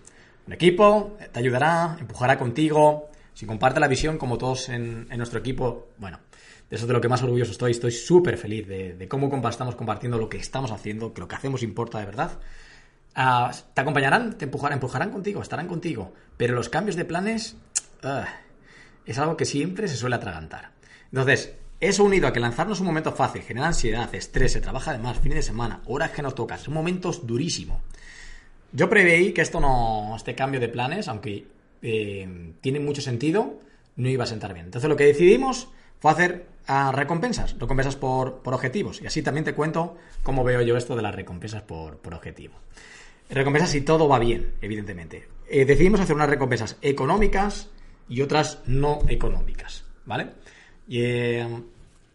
Un 0.45 0.51
equipo 0.51 1.15
te 1.31 1.39
ayudará, 1.39 1.95
empujará 2.01 2.37
contigo, 2.37 3.09
si 3.33 3.45
comparte 3.45 3.79
la 3.79 3.87
visión 3.87 4.17
como 4.17 4.37
todos 4.37 4.69
en, 4.69 5.07
nuestro 5.17 5.39
equipo, 5.39 5.89
bueno, 5.97 6.19
eso 6.73 6.85
es 6.85 6.87
de 6.87 6.93
lo 6.93 7.01
que 7.01 7.07
más 7.07 7.21
orgulloso 7.21 7.51
estoy, 7.51 7.69
estoy 7.69 7.91
súper 7.91 8.35
feliz 8.35 8.67
de, 8.67 9.07
cómo 9.07 9.31
estamos 9.47 9.75
compartiendo 9.75 10.17
lo 10.17 10.27
que 10.27 10.37
estamos 10.37 10.71
haciendo, 10.71 11.13
que 11.13 11.21
lo 11.21 11.27
que 11.27 11.35
hacemos 11.35 11.61
importa 11.61 11.99
de 11.99 12.05
verdad. 12.07 12.39
Ah, 13.13 13.51
te 13.75 13.81
acompañarán, 13.81 14.39
te 14.39 14.45
empujarán, 14.45 14.77
empujarán 14.77 15.11
contigo, 15.11 15.43
estarán 15.43 15.67
contigo, 15.67 16.13
pero 16.35 16.55
los 16.55 16.69
cambios 16.69 16.95
de 16.95 17.05
planes 17.05 17.57
ah, 18.01 18.25
es 19.05 19.19
algo 19.19 19.37
que 19.37 19.45
siempre 19.45 19.87
se 19.87 19.95
suele 19.95 20.15
atragantar. 20.15 20.71
Entonces, 21.11 21.53
eso 21.79 22.03
unido 22.03 22.27
a 22.27 22.33
que 22.33 22.39
lanzarnos 22.39 22.79
un 22.79 22.87
momento 22.87 23.11
fácil 23.11 23.43
genera 23.43 23.67
ansiedad, 23.67 24.09
estrés, 24.15 24.53
se 24.53 24.59
trabaja 24.59 24.93
de 24.93 24.97
más, 24.97 25.19
fines 25.19 25.35
de 25.35 25.43
semana, 25.43 25.83
horas 25.85 26.09
que 26.09 26.23
nos 26.23 26.33
tocas, 26.33 26.61
son 26.61 26.73
momentos 26.73 27.27
durísimos. 27.27 27.83
Yo 28.71 28.89
preveí 28.89 29.31
que 29.31 29.41
esto 29.41 29.59
no, 29.59 30.15
este 30.15 30.33
cambio 30.33 30.59
de 30.59 30.69
planes, 30.69 31.07
aunque 31.07 31.45
eh, 31.83 32.53
tiene 32.61 32.79
mucho 32.79 33.03
sentido, 33.03 33.59
no 33.95 34.09
iba 34.09 34.23
a 34.23 34.27
sentar 34.27 34.55
bien. 34.55 34.65
Entonces 34.65 34.89
lo 34.89 34.95
que 34.95 35.05
decidimos 35.05 35.67
fue 35.99 36.11
hacer 36.11 36.52
ah, 36.67 36.91
recompensas, 36.93 37.53
recompensas 37.59 37.95
por, 37.95 38.41
objetivos. 38.43 39.01
Y 39.01 39.07
así 39.07 39.21
también 39.21 39.45
te 39.45 39.53
cuento 39.53 39.97
cómo 40.21 40.43
veo 40.43 40.61
yo 40.61 40.77
esto 40.77 40.95
de 40.95 41.01
las 41.01 41.15
recompensas 41.15 41.61
por, 41.61 41.99
objetivo. 42.13 42.55
Recompensas 43.29 43.71
si 43.71 43.81
todo 43.81 44.07
va 44.07 44.19
bien, 44.19 44.53
evidentemente. 44.61 45.27
Eh, 45.49 45.65
decidimos 45.65 45.99
hacer 45.99 46.15
unas 46.15 46.29
recompensas 46.29 46.77
económicas 46.81 47.69
y 48.07 48.21
otras 48.21 48.59
no 48.65 48.99
económicas, 49.07 49.85
¿vale? 50.05 50.31
Y, 50.87 51.01
eh, 51.01 51.47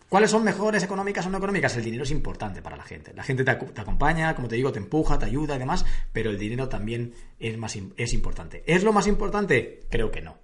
¿Cuáles 0.08 0.30
son 0.30 0.42
mejores 0.42 0.82
económicas 0.82 1.26
o 1.26 1.30
no 1.30 1.36
económicas? 1.36 1.76
El 1.76 1.84
dinero 1.84 2.04
es 2.04 2.10
importante 2.10 2.62
para 2.62 2.76
la 2.76 2.84
gente. 2.84 3.12
La 3.14 3.22
gente 3.22 3.44
te, 3.44 3.50
acompaña, 3.50 4.34
como 4.34 4.48
te 4.48 4.56
digo, 4.56 4.72
te 4.72 4.78
empuja, 4.78 5.18
te 5.18 5.26
ayuda 5.26 5.56
y 5.56 5.58
demás, 5.58 5.84
pero 6.14 6.30
el 6.30 6.38
dinero 6.38 6.66
también 6.66 7.12
es, 7.38 7.58
más, 7.58 7.76
es 7.96 8.14
importante. 8.14 8.64
¿Es 8.66 8.84
lo 8.84 8.94
más 8.94 9.06
importante? 9.06 9.80
Creo 9.90 10.10
que 10.10 10.22
no. 10.22 10.36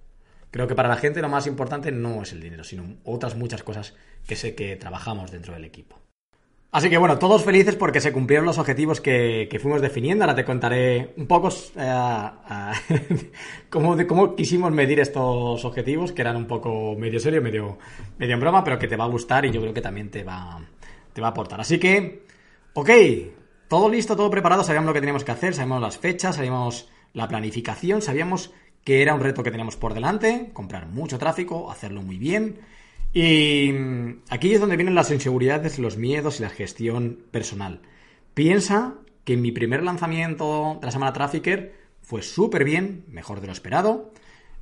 Creo 0.51 0.67
que 0.67 0.75
para 0.75 0.89
la 0.89 0.97
gente 0.97 1.21
lo 1.21 1.29
más 1.29 1.47
importante 1.47 1.91
no 1.91 2.23
es 2.23 2.31
el 2.31 2.41
dinero, 2.41 2.63
sino 2.63 2.97
otras 3.03 3.35
muchas 3.35 3.63
cosas 3.63 3.93
que 4.27 4.35
sé 4.35 4.55
que 4.55 4.75
trabajamos 4.75 5.31
dentro 5.31 5.53
del 5.53 5.65
equipo. 5.65 5.99
Así 6.75 6.89
que 6.89 6.97
bueno, 6.97 7.17
todos 7.17 7.45
felices 7.45 7.77
porque 7.77 8.01
se 8.01 8.11
cumplieron 8.11 8.45
los 8.45 8.57
objetivos 8.57 8.99
que, 8.99 9.47
fuimos 9.61 9.81
definiendo. 9.81 10.25
Ahora 10.25 10.35
te 10.35 10.43
contaré 10.43 11.13
un 11.15 11.25
poco 11.25 11.47
eh, 11.77 12.71
cómo, 13.69 13.95
cómo 14.05 14.35
quisimos 14.35 14.73
medir 14.73 14.99
estos 14.99 15.63
objetivos, 15.63 16.11
que 16.11 16.21
eran 16.21 16.35
un 16.35 16.47
poco 16.47 16.93
medio 16.97 17.17
serio, 17.21 17.41
medio, 17.41 17.77
medio 18.17 18.33
en 18.33 18.41
broma, 18.41 18.61
pero 18.65 18.77
que 18.77 18.89
te 18.89 18.97
va 18.97 19.05
a 19.05 19.07
gustar 19.07 19.45
y 19.45 19.51
yo 19.51 19.61
creo 19.61 19.73
que 19.73 19.79
también 19.79 20.11
te 20.11 20.25
va, 20.25 20.59
te 21.13 21.21
va 21.21 21.27
a 21.27 21.29
aportar. 21.29 21.61
Así 21.61 21.79
que, 21.79 22.25
ok, 22.73 22.89
todo 23.69 23.87
listo, 23.87 24.17
todo 24.17 24.29
preparado, 24.29 24.65
sabíamos 24.65 24.87
lo 24.87 24.93
que 24.93 24.99
teníamos 24.99 25.23
que 25.23 25.31
hacer, 25.31 25.53
sabíamos 25.53 25.81
las 25.81 25.97
fechas, 25.97 26.35
sabíamos 26.35 26.89
la 27.13 27.29
planificación, 27.29 28.01
sabíamos 28.01 28.53
que 28.85 29.01
era 29.01 29.13
un 29.13 29.19
reto 29.19 29.43
que 29.43 29.51
teníamos 29.51 29.75
por 29.75 29.93
delante, 29.93 30.51
comprar 30.53 30.87
mucho 30.87 31.17
tráfico, 31.17 31.69
hacerlo 31.69 32.01
muy 32.01 32.17
bien 32.17 32.59
y 33.15 33.71
mm, 33.71 34.23
aquí 34.29 34.53
es 34.53 34.59
donde 34.59 34.75
vienen 34.75 34.93
las 34.93 35.09
inseguridades, 35.09 35.79
los 35.79 35.95
miedos 35.95 36.39
y 36.39 36.43
la 36.43 36.49
gestión 36.49 37.21
personal. 37.31 37.79
Piensa 38.33 38.95
que 39.23 39.37
mi 39.37 39.53
primer 39.53 39.83
lanzamiento 39.83 40.77
de 40.81 40.85
la 40.85 40.91
semana 40.91 41.13
Trafficker 41.13 41.73
fue 42.01 42.21
súper 42.21 42.65
bien, 42.65 43.05
mejor 43.07 43.39
de 43.39 43.47
lo 43.47 43.53
esperado. 43.53 44.11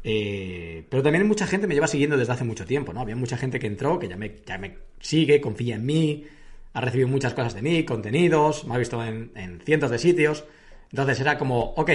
Eh, 0.04 0.86
pero 0.90 1.02
también 1.02 1.28
mucha 1.28 1.48
gente 1.48 1.66
me 1.66 1.74
lleva 1.74 1.88
siguiendo 1.88 2.16
desde 2.16 2.34
hace 2.34 2.44
mucho 2.44 2.66
tiempo, 2.66 2.94
¿no? 2.94 3.02
Había 3.02 3.16
mucha 3.16 3.38
gente 3.38 3.58
que 3.60 3.66
entró, 3.66 3.98
que 3.98 4.08
ya 4.08 4.18
me, 4.18 4.78
sigue, 5.00 5.42
confía 5.42 5.76
en 5.76 5.86
mí, 5.88 6.26
ha 6.74 6.82
recibido 6.82 7.08
muchas 7.08 7.34
cosas 7.34 7.56
de 7.56 7.64
mí, 7.64 7.84
contenidos, 7.86 8.66
me 8.66 8.76
ha 8.76 8.78
visto 8.78 9.04
en, 9.04 9.32
en 9.36 9.62
cientos 9.62 9.90
de 9.90 9.98
sitios. 9.98 10.46
Entonces 10.92 11.20
era 11.20 11.40
como, 11.40 11.74
ok, 11.76 11.90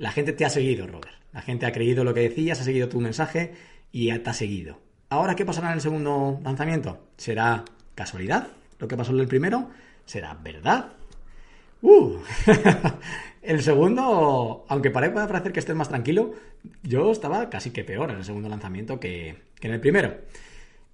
la 0.00 0.10
gente 0.10 0.32
te 0.32 0.46
ha 0.46 0.50
seguido, 0.50 0.86
Robert. 0.86 1.12
La 1.32 1.42
gente 1.42 1.66
ha 1.66 1.72
creído 1.72 2.04
lo 2.04 2.14
que 2.14 2.20
decías, 2.20 2.58
ha 2.58 2.64
seguido 2.64 2.88
tu 2.88 3.00
mensaje 3.00 3.52
y 3.92 4.10
te 4.18 4.30
ha 4.30 4.32
seguido. 4.32 4.80
Ahora, 5.10 5.36
¿qué 5.36 5.44
pasará 5.44 5.68
en 5.68 5.74
el 5.74 5.82
segundo 5.82 6.40
lanzamiento? 6.42 7.06
¿Será 7.18 7.64
casualidad 7.94 8.48
lo 8.78 8.88
que 8.88 8.96
pasó 8.96 9.12
en 9.12 9.20
el 9.20 9.28
primero? 9.28 9.68
¿Será 10.06 10.32
verdad? 10.42 10.94
¡Uh! 11.82 12.16
el 13.42 13.62
segundo, 13.62 14.64
aunque 14.68 14.90
pueda 14.90 15.28
parecer 15.28 15.52
que 15.52 15.60
estés 15.60 15.76
más 15.76 15.90
tranquilo, 15.90 16.32
yo 16.82 17.12
estaba 17.12 17.50
casi 17.50 17.70
que 17.70 17.84
peor 17.84 18.10
en 18.10 18.16
el 18.16 18.24
segundo 18.24 18.48
lanzamiento 18.48 18.98
que 18.98 19.36
en 19.60 19.70
el 19.70 19.80
primero. 19.80 20.16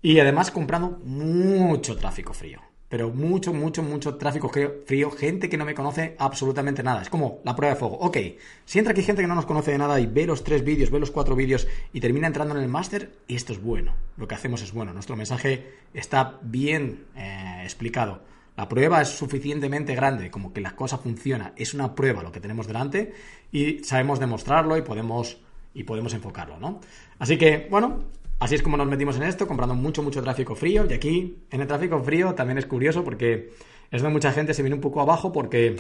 Y 0.03 0.19
además 0.19 0.51
comprando 0.51 1.01
mucho 1.05 1.97
tráfico 1.97 2.35
frío 2.35 2.61
pero 2.89 3.11
mucho, 3.11 3.53
mucho, 3.53 3.83
mucho 3.83 4.15
tráfico 4.15 4.49
frío, 4.49 5.11
gente 5.11 5.49
que 5.49 5.57
no 5.57 5.65
me 5.65 5.75
conoce 5.75 6.15
absolutamente 6.19 6.83
nada. 6.83 7.03
Es 7.03 7.11
como 7.11 7.41
la 7.45 7.57
prueba 7.57 7.75
de 7.75 7.81
fuego. 7.81 7.97
Ok, 7.97 8.17
si 8.65 8.79
entra 8.79 8.93
aquí 8.93 9.03
gente 9.03 9.23
que 9.23 9.29
no 9.29 9.35
nos 9.35 9.47
conoce 9.47 9.73
de 9.73 9.79
nada 9.79 9.99
y 9.99 10.07
ve 10.07 10.27
los 10.27 10.45
tres 10.45 10.63
vídeos, 10.63 10.91
ve 10.91 11.01
los 11.01 11.11
cuatro 11.11 11.35
vídeos 11.35 11.67
y 11.93 12.01
termina 12.01 12.29
entrando 12.29 12.57
en 12.57 12.63
el 12.63 12.69
máster, 12.69 13.13
esto 13.27 13.53
es 13.53 13.61
bueno. 13.61 13.95
Lo 14.17 14.29
que 14.29 14.37
hacemos 14.37 14.63
es 14.63 14.73
bueno. 14.73 14.93
Nuestro 14.93 15.17
mensaje 15.17 15.67
está 15.93 16.39
bien 16.43 17.07
eh, 17.17 17.61
explicado. 17.65 18.21
La 18.57 18.69
prueba 18.69 19.03
es 19.03 19.09
suficientemente 19.09 19.95
grande, 19.95 20.31
como 20.31 20.53
que 20.53 20.61
la 20.61 20.75
cosa 20.75 20.97
funciona. 20.97 21.53
Es 21.57 21.75
una 21.75 21.95
prueba 21.95 22.23
lo 22.23 22.33
que 22.33 22.41
tenemos 22.41 22.67
delante 22.67 23.13
y 23.53 23.85
sabemos 23.85 24.19
demostrarlo 24.19 24.77
y 24.79 24.83
podemos, 24.83 25.39
y 25.75 25.83
podemos 25.83 26.15
enfocarlo, 26.15 26.59
¿no? 26.59 26.81
Así 27.19 27.37
que, 27.37 27.67
bueno, 27.71 28.05
Así 28.39 28.55
es 28.55 28.63
como 28.63 28.77
nos 28.77 28.87
metimos 28.87 29.17
en 29.17 29.23
esto, 29.23 29.47
comprando 29.47 29.75
mucho, 29.75 30.03
mucho 30.03 30.23
tráfico 30.23 30.55
frío. 30.55 30.87
Y 30.89 30.93
aquí, 30.93 31.45
en 31.51 31.61
el 31.61 31.67
tráfico 31.67 32.03
frío, 32.03 32.35
también 32.35 32.59
es 32.59 32.67
curioso 32.67 33.03
porque 33.03 33.55
es 33.91 34.03
donde 34.03 34.13
mucha 34.13 34.33
gente 34.33 34.53
se 34.53 34.63
viene 34.63 34.75
un 34.75 34.81
poco 34.81 35.01
abajo 35.01 35.33
porque 35.33 35.77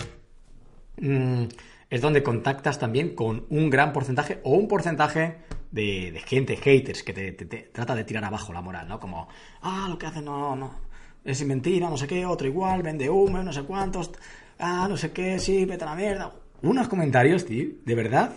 mm, 0.98 1.44
es 1.90 2.00
donde 2.00 2.22
contactas 2.22 2.78
también 2.78 3.14
con 3.14 3.44
un 3.50 3.68
gran 3.68 3.92
porcentaje 3.92 4.40
o 4.42 4.52
un 4.52 4.68
porcentaje 4.68 5.36
de, 5.70 6.22
gente, 6.24 6.56
haters, 6.56 7.02
que 7.02 7.12
te, 7.12 7.32
trata 7.72 7.94
de 7.94 8.04
tirar 8.04 8.24
abajo 8.24 8.52
la 8.52 8.62
moral, 8.62 8.88
¿no? 8.88 8.98
Como, 8.98 9.28
ah, 9.60 9.86
lo 9.88 9.98
que 9.98 10.06
hacen 10.06 10.24
no, 10.24 10.56
no, 10.56 10.70
es 11.24 11.44
mentira, 11.44 11.90
no 11.90 11.98
sé 11.98 12.06
qué, 12.06 12.24
otro 12.24 12.46
igual, 12.46 12.82
vende 12.82 13.10
humo, 13.10 13.42
no 13.42 13.52
sé 13.52 13.64
cuántos, 13.64 14.12
ah, 14.58 14.86
no 14.88 14.96
sé 14.96 15.12
qué, 15.12 15.38
sí, 15.38 15.66
vete 15.66 15.84
a 15.84 15.88
la 15.88 15.94
mierda. 15.94 16.32
Unos 16.62 16.88
comentarios, 16.88 17.44
tío, 17.44 17.68
de 17.84 17.94
verdad, 17.94 18.32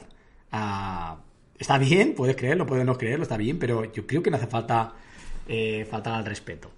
ah, 0.51 1.17
Está 1.59 1.77
bien, 1.77 2.15
puedes 2.15 2.37
creerlo, 2.37 2.65
puedes 2.65 2.85
no 2.85 2.97
creerlo, 2.97 3.23
está 3.23 3.35
bien, 3.35 3.59
pero 3.59 3.91
yo 3.91 4.07
creo 4.07 4.23
que 4.23 4.31
no 4.31 4.37
hace 4.37 4.47
falta 4.47 4.93
eh, 5.45 5.85
faltar 5.89 6.13
al 6.13 6.25
respeto. 6.25 6.71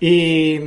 Y, 0.00 0.58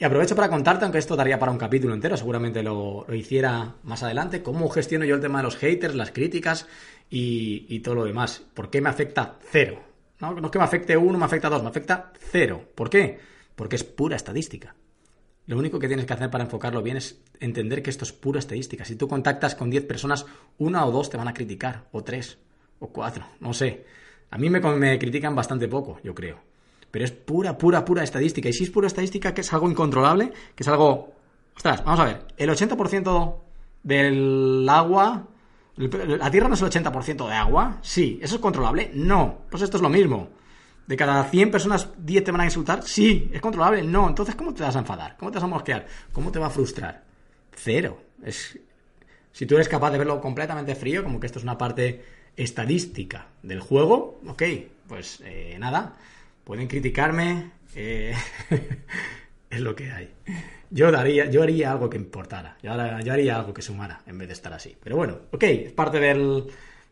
aprovecho 0.00 0.34
para 0.34 0.48
contarte, 0.48 0.86
aunque 0.86 0.98
esto 0.98 1.14
daría 1.14 1.38
para 1.38 1.52
un 1.52 1.58
capítulo 1.58 1.92
entero, 1.92 2.16
seguramente 2.16 2.62
lo, 2.62 3.04
hiciera 3.14 3.74
más 3.82 4.02
adelante, 4.02 4.42
cómo 4.42 4.70
gestiono 4.70 5.04
yo 5.04 5.14
el 5.14 5.20
tema 5.20 5.40
de 5.40 5.44
los 5.44 5.56
haters, 5.58 5.94
las 5.94 6.10
críticas 6.10 6.66
y, 7.10 7.78
todo 7.80 7.96
lo 7.96 8.04
demás. 8.06 8.42
¿Por 8.54 8.70
qué 8.70 8.80
me 8.80 8.88
afecta 8.88 9.36
cero? 9.50 9.78
¿No? 10.18 10.32
no 10.32 10.46
es 10.46 10.50
que 10.50 10.58
me 10.58 10.64
afecte 10.64 10.96
uno, 10.96 11.18
me 11.18 11.26
afecta 11.26 11.50
dos, 11.50 11.62
me 11.62 11.68
afecta 11.68 12.12
cero. 12.18 12.64
¿Por 12.74 12.88
qué? 12.88 13.18
Porque 13.54 13.76
es 13.76 13.84
pura 13.84 14.16
estadística. 14.16 14.74
Lo 15.46 15.58
único 15.58 15.78
que 15.78 15.86
tienes 15.86 16.06
que 16.06 16.14
hacer 16.14 16.30
para 16.30 16.44
enfocarlo 16.44 16.82
bien 16.82 16.96
es 16.96 17.20
entender 17.40 17.82
que 17.82 17.90
esto 17.90 18.04
es 18.04 18.12
pura 18.12 18.38
estadística. 18.38 18.86
Si 18.86 18.96
tú 18.96 19.06
contactas 19.06 19.54
con 19.54 19.68
10 19.68 19.84
personas, 19.84 20.24
una 20.56 20.86
o 20.86 20.90
dos 20.90 21.10
te 21.10 21.18
van 21.18 21.28
a 21.28 21.34
criticar, 21.34 21.84
o 21.92 22.02
tres 22.02 22.38
o 22.78 22.88
cuatro, 22.88 23.24
no 23.40 23.52
sé. 23.52 23.84
A 24.30 24.38
mí 24.38 24.50
me, 24.50 24.98
critican 24.98 25.34
bastante 25.34 25.68
poco, 25.68 25.98
yo 26.02 26.14
creo. 26.14 26.38
Pero 26.90 27.04
es 27.04 27.12
pura, 27.12 27.56
pura, 27.56 27.84
pura 27.84 28.02
estadística. 28.02 28.48
Y 28.48 28.52
si 28.52 28.64
es 28.64 28.70
pura 28.70 28.86
estadística, 28.86 29.32
que 29.34 29.40
es 29.40 29.52
algo 29.52 29.70
incontrolable, 29.70 30.32
que 30.54 30.62
es 30.62 30.68
algo... 30.68 31.12
Ostras, 31.54 31.84
vamos 31.84 32.00
a 32.00 32.04
ver. 32.04 32.26
El 32.36 32.50
80% 32.50 33.36
del 33.82 34.66
agua... 34.68 35.28
¿La 35.76 36.30
Tierra 36.30 36.48
no 36.48 36.54
es 36.54 36.62
el 36.62 36.70
80% 36.70 37.28
de 37.28 37.34
agua? 37.34 37.78
Sí. 37.82 38.18
¿Eso 38.22 38.36
es 38.36 38.40
controlable? 38.40 38.90
No. 38.94 39.42
Pues 39.50 39.62
esto 39.62 39.76
es 39.76 39.82
lo 39.82 39.90
mismo. 39.90 40.30
¿De 40.86 40.96
cada 40.96 41.24
100 41.24 41.50
personas 41.50 41.90
10 41.98 42.24
te 42.24 42.30
van 42.30 42.40
a 42.40 42.44
insultar? 42.44 42.82
Sí. 42.82 43.30
¿Es 43.32 43.40
controlable? 43.40 43.82
No. 43.82 44.08
Entonces, 44.08 44.34
¿cómo 44.34 44.54
te 44.54 44.62
vas 44.62 44.76
a 44.76 44.80
enfadar? 44.80 45.16
¿Cómo 45.18 45.30
te 45.30 45.36
vas 45.36 45.44
a 45.44 45.48
mosquear? 45.48 45.86
¿Cómo 46.12 46.32
te 46.32 46.38
va 46.38 46.46
a 46.46 46.50
frustrar? 46.50 47.04
Cero. 47.52 48.00
Es... 48.22 48.58
Si 49.32 49.44
tú 49.44 49.56
eres 49.56 49.68
capaz 49.68 49.90
de 49.90 49.98
verlo 49.98 50.20
completamente 50.20 50.74
frío, 50.74 51.04
como 51.04 51.20
que 51.20 51.26
esto 51.26 51.38
es 51.38 51.42
una 51.42 51.58
parte 51.58 52.02
estadística 52.36 53.28
del 53.42 53.60
juego, 53.60 54.20
ok, 54.26 54.42
pues 54.88 55.22
eh, 55.24 55.56
nada, 55.58 55.94
pueden 56.44 56.68
criticarme, 56.68 57.50
eh, 57.74 58.14
es 59.50 59.60
lo 59.60 59.74
que 59.74 59.90
hay. 59.90 60.10
Yo, 60.70 60.90
daría, 60.90 61.30
yo 61.30 61.42
haría 61.42 61.72
algo 61.72 61.88
que 61.88 61.96
importara, 61.96 62.56
yo, 62.62 62.72
haría 62.72 63.36
algo 63.36 63.54
que 63.54 63.62
sumara 63.62 64.00
en 64.06 64.18
vez 64.18 64.28
de 64.28 64.34
estar 64.34 64.52
así. 64.52 64.76
Pero 64.82 64.96
bueno, 64.96 65.18
ok, 65.30 65.42
es 65.44 65.72
parte 65.72 66.00
del, 66.00 66.44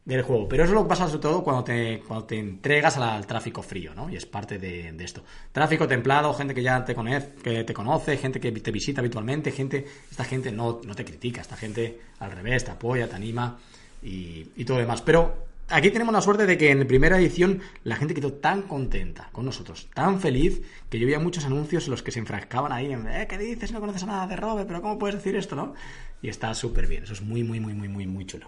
del 0.04 0.22
juego. 0.22 0.48
Pero 0.48 0.62
eso 0.62 0.72
es 0.72 0.76
lo 0.76 0.84
que 0.84 0.88
pasa 0.88 1.08
sobre 1.08 1.22
todo 1.22 1.42
cuando 1.42 1.64
te, 1.64 2.00
cuando 2.06 2.24
te 2.24 2.38
entregas 2.38 2.96
al, 2.96 3.26
tráfico 3.26 3.62
frío, 3.62 3.92
¿no? 3.94 4.08
Y 4.08 4.16
es 4.16 4.26
parte 4.26 4.58
de, 4.58 4.94
esto. 5.00 5.24
Tráfico 5.50 5.88
templado, 5.88 6.32
gente 6.34 6.54
que 6.54 6.62
ya 6.62 6.84
te 6.84 6.94
conoce, 6.94 7.32
que 7.42 7.64
te 7.64 7.74
conoce, 7.74 8.16
gente 8.16 8.38
que 8.38 8.52
te 8.52 8.70
visita 8.70 9.00
habitualmente, 9.00 9.50
gente, 9.50 9.84
esta 10.10 10.24
gente 10.24 10.52
no, 10.52 10.80
no 10.84 10.94
te 10.94 11.04
critica, 11.04 11.40
esta 11.40 11.56
gente 11.56 12.00
al 12.20 12.30
revés, 12.30 12.64
te 12.64 12.70
apoya, 12.70 13.08
te 13.08 13.16
anima 13.16 13.58
y, 14.04 14.64
todo 14.64 14.78
demás. 14.78 15.02
Pero 15.02 15.46
aquí 15.68 15.90
tenemos 15.90 16.12
la 16.12 16.20
suerte 16.20 16.46
de 16.46 16.58
que 16.58 16.70
en 16.70 16.86
primera 16.86 17.18
edición 17.18 17.60
la 17.82 17.96
gente 17.96 18.14
quedó 18.14 18.34
tan 18.34 18.62
contenta 18.62 19.30
con 19.32 19.44
nosotros, 19.44 19.88
tan 19.94 20.20
feliz, 20.20 20.62
que 20.90 20.98
yo 20.98 21.06
veía 21.06 21.18
muchos 21.18 21.44
anuncios 21.44 21.86
en 21.86 21.92
los 21.92 22.02
que 22.02 22.12
se 22.12 22.18
enfrascaban 22.18 22.72
ahí 22.72 22.92
en, 22.92 23.08
eh, 23.08 23.26
¿qué 23.28 23.38
dices? 23.38 23.72
No 23.72 23.80
conoces 23.80 24.04
nada 24.04 24.26
de 24.26 24.36
Robe, 24.36 24.64
pero 24.66 24.82
¿cómo 24.82 24.98
puedes 24.98 25.16
decir 25.16 25.36
esto, 25.36 25.56
no? 25.56 25.74
Y 26.22 26.28
está 26.28 26.54
súper 26.54 26.86
bien, 26.86 27.04
eso 27.04 27.14
es 27.14 27.22
muy, 27.22 27.42
muy, 27.42 27.60
muy, 27.60 27.72
muy, 27.72 27.88
muy, 27.88 28.06
muy 28.06 28.26
chulo. 28.26 28.46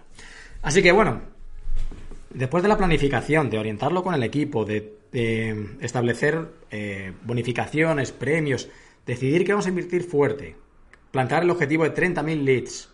Así 0.61 0.81
que 0.81 0.91
bueno, 0.91 1.21
después 2.29 2.63
de 2.63 2.69
la 2.69 2.77
planificación, 2.77 3.49
de 3.49 3.57
orientarlo 3.57 4.03
con 4.03 4.13
el 4.13 4.23
equipo, 4.23 4.65
de, 4.65 4.95
establecer 5.79 6.47
eh, 6.69 7.13
bonificaciones, 7.23 8.11
premios, 8.11 8.69
decidir 9.05 9.45
que 9.45 9.53
vamos 9.53 9.65
a 9.65 9.69
invertir 9.69 10.03
fuerte, 10.03 10.55
plantear 11.09 11.41
el 11.41 11.49
objetivo 11.49 11.85
de 11.85 11.95
30.000 11.95 12.43
leads, 12.43 12.89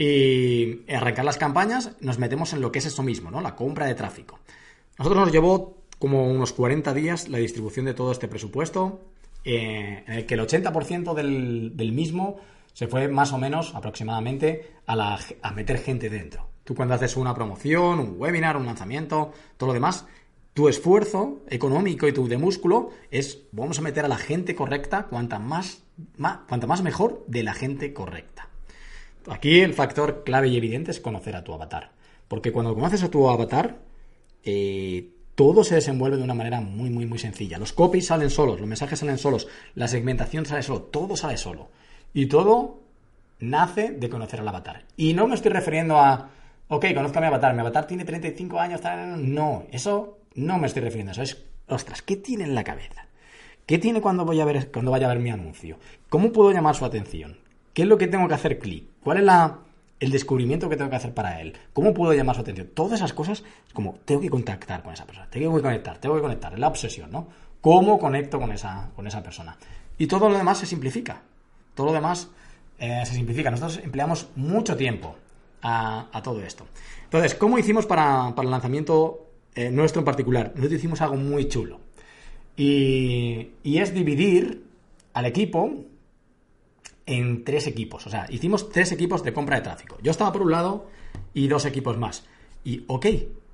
y 0.00 0.90
arrancar 0.90 1.26
las 1.26 1.36
campañas, 1.36 1.90
nos 2.00 2.18
metemos 2.18 2.54
en 2.54 2.62
lo 2.62 2.72
que 2.72 2.78
es 2.78 2.86
eso 2.86 3.02
mismo, 3.02 3.30
¿no? 3.30 3.42
La 3.42 3.54
compra 3.54 3.84
de 3.84 3.94
tráfico. 3.94 4.38
Nosotros 4.98 5.24
nos 5.24 5.30
llevó 5.30 5.76
como 5.98 6.26
unos 6.26 6.54
40 6.54 6.94
días 6.94 7.28
la 7.28 7.36
distribución 7.36 7.84
de 7.84 7.92
todo 7.92 8.10
este 8.10 8.26
presupuesto, 8.26 9.02
eh, 9.44 10.02
en 10.06 10.14
el 10.14 10.24
que 10.24 10.34
el 10.34 10.40
80% 10.40 11.12
del, 11.12 11.92
mismo 11.92 12.40
se 12.72 12.86
fue 12.86 13.08
más 13.08 13.34
o 13.34 13.38
menos 13.38 13.74
aproximadamente 13.74 14.72
a, 14.86 15.18
meter 15.54 15.76
gente 15.76 16.08
dentro. 16.08 16.48
Tú 16.64 16.74
cuando 16.74 16.94
haces 16.94 17.18
una 17.18 17.34
promoción, 17.34 18.00
un 18.00 18.14
webinar, 18.16 18.56
un 18.56 18.64
lanzamiento, 18.64 19.32
todo 19.58 19.66
lo 19.66 19.74
demás, 19.74 20.06
tu 20.54 20.70
esfuerzo 20.70 21.40
económico 21.50 22.08
y 22.08 22.14
tu 22.14 22.26
de 22.26 22.38
músculo 22.38 22.88
es 23.10 23.42
vamos 23.52 23.78
a 23.78 23.82
meter 23.82 24.06
a 24.06 24.08
la 24.08 24.16
gente 24.16 24.54
correcta, 24.54 25.08
cuanta 25.08 25.38
más, 25.38 25.82
cuanta 26.48 26.66
más 26.66 26.82
mejor 26.82 27.22
de 27.26 27.42
la 27.42 27.52
gente 27.52 27.92
correcta. 27.92 28.39
Aquí 29.28 29.60
el 29.60 29.74
factor 29.74 30.24
clave 30.24 30.48
y 30.48 30.56
evidente 30.56 30.90
es 30.90 31.00
conocer 31.00 31.36
a 31.36 31.44
tu 31.44 31.52
avatar. 31.52 31.92
Porque 32.28 32.52
cuando 32.52 32.74
conoces 32.74 33.02
a 33.02 33.10
tu 33.10 33.28
avatar, 33.28 33.78
eh, 34.44 35.08
todo 35.34 35.64
se 35.64 35.74
desenvuelve 35.74 36.16
de 36.16 36.22
una 36.22 36.34
manera 36.34 36.60
muy, 36.60 36.90
muy, 36.90 37.06
muy 37.06 37.18
sencilla. 37.18 37.58
Los 37.58 37.72
copies 37.72 38.06
salen 38.06 38.30
solos, 38.30 38.60
los 38.60 38.68
mensajes 38.68 38.98
salen 38.98 39.18
solos, 39.18 39.48
la 39.74 39.88
segmentación 39.88 40.46
sale 40.46 40.62
solo, 40.62 40.82
todo 40.82 41.16
sale 41.16 41.36
solo. 41.36 41.70
Y 42.12 42.26
todo 42.26 42.80
nace 43.38 43.92
de 43.92 44.10
conocer 44.10 44.40
al 44.40 44.48
avatar. 44.48 44.84
Y 44.96 45.14
no 45.14 45.26
me 45.26 45.34
estoy 45.34 45.50
refiriendo 45.50 45.98
a, 45.98 46.28
ok, 46.68 46.86
conozco 46.94 47.18
a 47.18 47.20
mi 47.22 47.26
avatar, 47.28 47.54
mi 47.54 47.60
avatar 47.60 47.86
tiene 47.86 48.04
35 48.04 48.60
años, 48.60 48.80
no, 49.18 49.64
eso 49.72 50.18
no 50.34 50.58
me 50.58 50.66
estoy 50.66 50.82
refiriendo 50.82 51.10
a 51.10 51.12
eso. 51.12 51.22
Es, 51.22 51.42
ostras, 51.68 52.02
¿qué 52.02 52.16
tiene 52.16 52.44
en 52.44 52.54
la 52.54 52.64
cabeza? 52.64 53.06
¿Qué 53.64 53.78
tiene 53.78 54.00
cuando, 54.00 54.24
voy 54.24 54.40
a 54.40 54.44
ver, 54.44 54.70
cuando 54.70 54.90
vaya 54.90 55.06
a 55.06 55.14
ver 55.14 55.20
mi 55.20 55.30
anuncio? 55.30 55.78
¿Cómo 56.08 56.32
puedo 56.32 56.52
llamar 56.52 56.74
su 56.74 56.84
atención? 56.84 57.38
¿Qué 57.72 57.82
es 57.82 57.88
lo 57.88 57.98
que 57.98 58.08
tengo 58.08 58.28
que 58.28 58.34
hacer 58.34 58.58
clic? 58.58 58.89
¿Cuál 59.02 59.18
es 59.18 59.24
la, 59.24 59.58
el 59.98 60.10
descubrimiento 60.10 60.68
que 60.68 60.76
tengo 60.76 60.90
que 60.90 60.96
hacer 60.96 61.14
para 61.14 61.40
él? 61.40 61.56
¿Cómo 61.72 61.94
puedo 61.94 62.12
llamar 62.12 62.36
su 62.36 62.42
atención? 62.42 62.70
Todas 62.74 62.94
esas 62.94 63.12
cosas, 63.12 63.44
como 63.72 63.98
tengo 64.04 64.20
que 64.20 64.30
contactar 64.30 64.82
con 64.82 64.92
esa 64.92 65.06
persona, 65.06 65.28
tengo 65.30 65.54
que 65.56 65.62
conectar, 65.62 65.98
tengo 65.98 66.16
que 66.16 66.22
conectar, 66.22 66.52
es 66.52 66.58
la 66.58 66.68
obsesión, 66.68 67.10
¿no? 67.10 67.28
¿Cómo 67.60 67.98
conecto 67.98 68.38
con 68.38 68.52
esa, 68.52 68.90
con 68.96 69.06
esa 69.06 69.22
persona? 69.22 69.56
Y 69.98 70.06
todo 70.06 70.30
lo 70.30 70.38
demás 70.38 70.58
se 70.58 70.66
simplifica. 70.66 71.20
Todo 71.74 71.88
lo 71.88 71.92
demás 71.92 72.30
eh, 72.78 73.02
se 73.04 73.14
simplifica. 73.14 73.50
Nosotros 73.50 73.80
empleamos 73.84 74.28
mucho 74.36 74.76
tiempo 74.76 75.14
a, 75.62 76.20
todo 76.24 76.40
esto. 76.42 76.66
Entonces, 77.04 77.34
¿cómo 77.34 77.58
hicimos 77.58 77.84
para, 77.84 78.34
el 78.36 78.50
lanzamiento 78.50 79.26
eh, 79.54 79.70
nuestro 79.70 80.00
en 80.00 80.06
particular? 80.06 80.52
Nosotros 80.54 80.78
hicimos 80.78 81.02
algo 81.02 81.16
muy 81.16 81.48
chulo. 81.48 81.80
Y, 82.56 83.50
y 83.62 83.78
es 83.78 83.92
dividir 83.92 84.64
al 85.12 85.26
equipo 85.26 85.70
en 87.10 87.44
tres 87.44 87.66
equipos. 87.66 88.06
O 88.06 88.10
sea, 88.10 88.26
hicimos 88.30 88.70
tres 88.70 88.92
equipos 88.92 89.24
de 89.24 89.32
compra 89.32 89.56
de 89.56 89.62
tráfico. 89.62 89.98
Yo 90.00 90.12
estaba 90.12 90.32
por 90.32 90.42
un 90.42 90.52
lado 90.52 90.86
y 91.34 91.48
dos 91.48 91.66
equipos 91.66 91.98
más. 91.98 92.24
Y, 92.64 92.84
ok, 92.86 93.06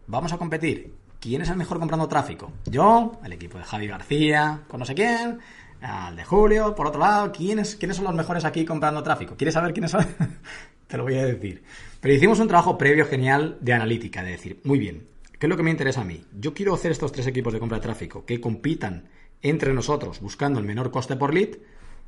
vamos 0.06 0.32
a 0.32 0.38
competir. 0.38 0.92
¿Quién 1.18 1.40
es 1.40 1.48
el 1.48 1.56
mejor 1.56 1.78
comprando 1.78 2.06
tráfico? 2.06 2.52
Yo, 2.66 3.18
el 3.24 3.32
equipo 3.32 3.56
de 3.56 3.64
Javi 3.64 3.86
García, 3.86 4.62
con 4.68 4.80
no 4.80 4.86
sé 4.86 4.94
quién, 4.94 5.38
al 5.80 6.14
de 6.14 6.24
Julio, 6.24 6.74
por 6.74 6.86
otro 6.86 7.00
lado, 7.00 7.32
¿quiénes, 7.32 7.76
¿quiénes 7.76 7.96
son 7.96 8.04
los 8.04 8.14
mejores 8.14 8.44
aquí 8.44 8.66
comprando 8.66 9.02
tráfico? 9.02 9.36
¿Quieres 9.36 9.54
saber 9.54 9.72
quiénes 9.72 9.90
son? 9.90 10.06
Te 10.86 10.98
lo 10.98 11.04
voy 11.04 11.16
a 11.16 11.24
decir. 11.24 11.64
Pero 12.00 12.14
hicimos 12.14 12.38
un 12.38 12.48
trabajo 12.48 12.76
previo 12.76 13.06
genial 13.06 13.56
de 13.62 13.72
analítica, 13.72 14.22
de 14.22 14.32
decir, 14.32 14.60
muy 14.64 14.78
bien, 14.78 15.08
¿qué 15.38 15.46
es 15.46 15.50
lo 15.50 15.56
que 15.56 15.62
me 15.62 15.70
interesa 15.70 16.02
a 16.02 16.04
mí? 16.04 16.22
Yo 16.38 16.52
quiero 16.52 16.74
hacer 16.74 16.92
estos 16.92 17.10
tres 17.10 17.26
equipos 17.26 17.54
de 17.54 17.58
compra 17.58 17.78
de 17.78 17.82
tráfico 17.82 18.26
que 18.26 18.38
compitan 18.38 19.08
entre 19.40 19.72
nosotros 19.72 20.20
buscando 20.20 20.60
el 20.60 20.66
menor 20.66 20.90
coste 20.90 21.16
por 21.16 21.32
lead 21.32 21.56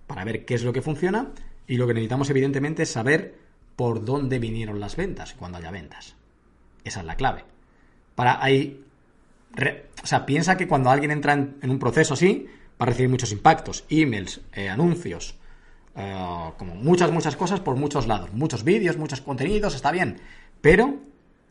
para 0.09 0.25
ver 0.25 0.45
qué 0.45 0.55
es 0.55 0.65
lo 0.65 0.73
que 0.73 0.83
funciona 0.83 1.29
y 1.69 1.77
lo 1.77 1.87
que 1.87 1.95
necesitamos 1.95 2.29
evidentemente 2.31 2.83
es 2.83 2.91
saber 2.91 3.39
por 3.77 4.05
dónde 4.05 4.41
vinieron 4.41 4.81
las 4.81 4.97
ventas 4.97 5.35
cuando 5.35 5.59
haya 5.59 5.71
ventas. 5.71 6.17
Esa 6.83 7.01
es 7.01 7.07
la 7.07 7.15
clave. 7.15 7.45
Para 8.17 8.43
ahí, 8.43 8.83
o 10.03 10.07
sea, 10.07 10.27
piensa 10.27 10.57
que 10.57 10.67
cuando 10.67 10.91
alguien 10.91 11.13
entra 11.13 11.35
en, 11.35 11.71
un 11.71 11.79
proceso 11.79 12.15
así, 12.15 12.47
va 12.81 12.85
a 12.85 12.87
recibir 12.87 13.09
muchos 13.09 13.31
impactos, 13.31 13.85
emails, 13.89 14.41
eh, 14.53 14.69
anuncios, 14.69 15.37
eh, 15.95 16.51
como 16.57 16.75
muchas, 16.75 17.13
muchas 17.13 17.37
cosas 17.37 17.61
por 17.61 17.77
muchos 17.77 18.09
lados, 18.09 18.33
muchos 18.33 18.65
vídeos, 18.65 18.97
muchos 18.97 19.21
contenidos, 19.21 19.77
está 19.77 19.93
bien, 19.93 20.19
pero 20.61 20.99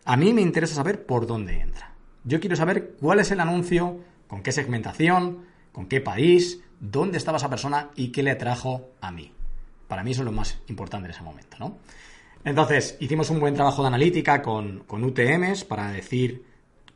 a 0.04 0.18
mí 0.18 0.34
me 0.34 0.42
interesa 0.42 0.76
saber 0.76 1.06
por 1.06 1.28
dónde 1.28 1.62
entra. 1.62 1.94
Yo 2.24 2.40
quiero 2.40 2.56
saber 2.56 2.96
cuál 3.00 3.20
es 3.20 3.32
el 3.32 3.40
anuncio, 3.40 4.00
con 4.28 4.42
qué 4.42 4.52
segmentación, 4.52 5.46
con 5.72 5.88
qué 5.88 6.02
país, 6.02 6.62
dónde 6.80 7.18
estaba 7.18 7.38
esa 7.38 7.50
persona 7.50 7.90
y 7.96 8.10
qué 8.10 8.24
le 8.24 8.32
atrajo 8.32 8.90
a 9.02 9.12
mí. 9.12 9.32
Para 9.88 10.04
mí 10.04 10.12
eso 10.12 10.22
es 10.22 10.26
lo 10.26 10.32
más 10.32 10.60
importante 10.68 11.06
en 11.06 11.12
ese 11.12 11.24
momento, 11.24 11.58
¿no? 11.60 11.78
Entonces, 12.44 12.98
hicimos 13.00 13.30
un 13.30 13.40
buen 13.40 13.56
trabajo 13.56 13.82
de 13.82 13.90
analítica 13.90 14.42
con, 14.42 14.84
UTMs 14.90 15.66
para 15.66 15.92
decir 15.92 16.46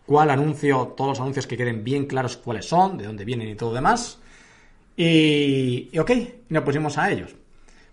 cuál 0.05 0.29
anuncio, 0.29 0.93
todos 0.95 1.09
los 1.09 1.19
anuncios 1.19 1.47
que 1.47 1.57
queden 1.57 1.83
bien 1.83 2.05
claros 2.05 2.37
cuáles 2.37 2.67
son, 2.67 2.97
de 2.97 3.05
dónde 3.05 3.25
vienen 3.25 3.49
y 3.49 3.55
todo 3.55 3.73
demás. 3.73 4.19
Y, 4.95 5.97
ok, 5.97 6.11
nos 6.49 6.63
pusimos 6.63 6.97
a 6.97 7.11
ellos. 7.11 7.35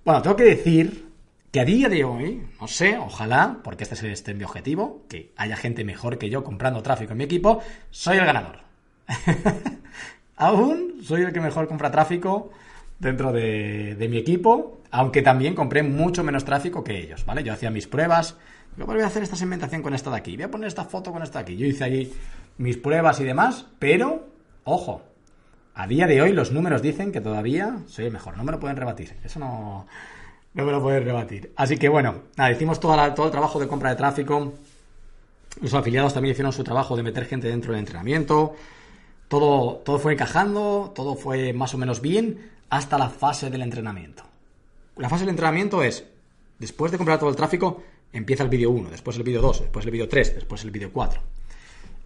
Bueno, 0.05 0.23
tengo 0.23 0.37
que 0.37 0.45
decir 0.45 1.09
que 1.51 1.61
a 1.61 1.65
día 1.65 1.89
de 1.89 2.05
hoy, 2.05 2.47
no 2.61 2.69
sé, 2.69 2.99
ojalá, 2.99 3.59
porque 3.65 3.85
este 3.85 3.95
es 3.95 4.03
este 4.05 4.35
mi 4.35 4.45
objetivo, 4.45 5.03
que 5.09 5.33
haya 5.37 5.57
gente 5.57 5.85
mejor 5.85 6.19
que 6.19 6.31
yo 6.31 6.45
comprando 6.45 6.83
tráfico 6.83 7.13
en 7.13 7.19
mi 7.19 7.25
equipo, 7.25 7.61
soy 7.91 8.19
el 8.19 8.27
ganador. 8.27 8.61
Aún 10.39 11.01
soy 11.03 11.23
el 11.23 11.33
que 11.33 11.41
mejor 11.41 11.67
compra 11.67 11.91
tráfico 11.91 12.51
dentro 12.99 13.33
de, 13.33 14.07
mi 14.09 14.19
equipo, 14.19 14.79
aunque 14.91 15.21
también 15.21 15.55
compré 15.55 15.83
mucho 15.83 16.23
menos 16.23 16.45
tráfico 16.45 16.85
que 16.85 16.99
ellos, 16.99 17.25
¿vale? 17.27 17.43
Yo 17.43 17.53
hacía 17.53 17.71
mis 17.71 17.89
pruebas, 17.89 18.37
yo 18.77 18.87
voy 18.87 19.01
a 19.01 19.07
hacer 19.07 19.25
esta 19.25 19.37
segmentación 19.37 19.83
con 19.83 19.95
esta 19.95 20.11
de 20.11 20.17
aquí, 20.17 20.37
voy 20.37 20.45
a 20.45 20.51
poner 20.51 20.69
esta 20.69 20.85
foto 20.85 21.13
con 21.13 21.23
esta 21.23 21.41
de 21.41 21.43
aquí. 21.43 21.57
Yo 21.57 21.67
hice 21.67 21.85
ahí 21.85 22.13
mis 22.57 22.77
pruebas 22.77 23.21
y 23.21 23.25
demás, 23.25 23.67
pero, 23.81 24.29
ojo, 24.63 25.03
a 25.75 25.87
día 25.89 26.07
de 26.07 26.23
hoy 26.23 26.33
los 26.33 26.53
números 26.53 26.83
dicen 26.83 27.11
que 27.11 27.21
todavía 27.21 27.79
soy 27.87 28.07
el 28.07 28.13
mejor, 28.13 28.37
no 28.37 28.45
me 28.45 28.53
lo 28.53 28.61
pueden 28.61 28.77
rebatir, 28.77 29.17
eso 29.25 29.41
no, 29.41 29.87
no 30.55 30.65
me 30.65 30.71
lo 30.71 30.81
pueden 30.81 31.05
rebatir. 31.05 31.53
Así 31.57 31.77
que 31.77 31.89
bueno, 31.89 32.23
nada, 32.37 32.53
hicimos 32.53 32.79
todo 32.79 32.95
el 32.95 33.31
trabajo 33.31 33.59
de 33.59 33.67
compra 33.67 33.91
de 33.91 33.97
tráfico, 33.97 34.55
los 35.61 35.75
afiliados 35.75 36.15
también 36.15 36.33
hicieron 36.33 36.53
su 36.53 36.63
trabajo 36.63 36.97
de 36.97 37.03
meter 37.03 37.27
gente 37.27 37.49
dentro 37.49 37.73
del 37.73 37.81
entrenamiento, 37.81 38.55
todo, 39.29 39.77
todo 39.85 39.99
fue 39.99 40.15
encajando, 40.15 40.93
todo 40.95 41.15
fue 41.15 41.53
más 41.53 41.75
o 41.75 41.79
menos 41.79 42.01
bien 42.01 42.51
hasta 42.71 42.99
la 42.99 43.11
fase 43.11 43.51
del 43.51 43.63
entrenamiento. 43.63 44.25
La 44.97 45.09
fase 45.09 45.23
del 45.23 45.31
entrenamiento 45.31 45.83
es, 45.83 46.05
después 46.59 46.91
de 46.91 46.99
comprar 46.99 47.19
todo 47.19 47.31
el 47.31 47.37
tráfico, 47.37 47.83
empieza 48.13 48.43
el 48.43 48.49
vídeo 48.49 48.71
1, 48.71 48.91
después 48.91 49.17
el 49.17 49.23
vídeo 49.23 49.41
2, 49.41 49.61
después 49.63 49.85
el 49.85 49.93
vídeo 49.93 50.09
3, 50.09 50.35
después 50.35 50.65
el 50.65 50.71
vídeo 50.71 50.91
4. 50.93 51.21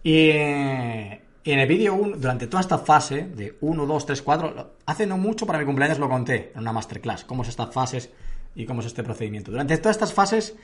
Y, 0.03 0.29
en 0.29 1.59
el 1.59 1.67
vídeo 1.67 1.93
1, 1.95 2.17
durante 2.17 2.47
toda 2.47 2.61
esta 2.61 2.77
fase 2.77 3.23
de 3.23 3.57
1, 3.61 3.85
2, 3.85 4.05
3, 4.05 4.21
4, 4.21 4.71
hace 4.85 5.05
no 5.05 5.17
mucho 5.17 5.45
para 5.45 5.59
mi 5.59 5.65
cumpleaños 5.65 5.99
lo 5.99 6.09
conté 6.09 6.51
en 6.53 6.61
una 6.61 6.71
masterclass, 6.71 7.25
cómo 7.25 7.43
es 7.43 7.49
estas 7.49 7.73
fases 7.73 8.09
y 8.55 8.65
cómo 8.65 8.81
es 8.81 8.87
este 8.87 9.03
procedimiento. 9.03 9.51
Durante 9.51 9.77
todas 9.77 9.95
estas 9.95 10.13
fases, 10.13 10.55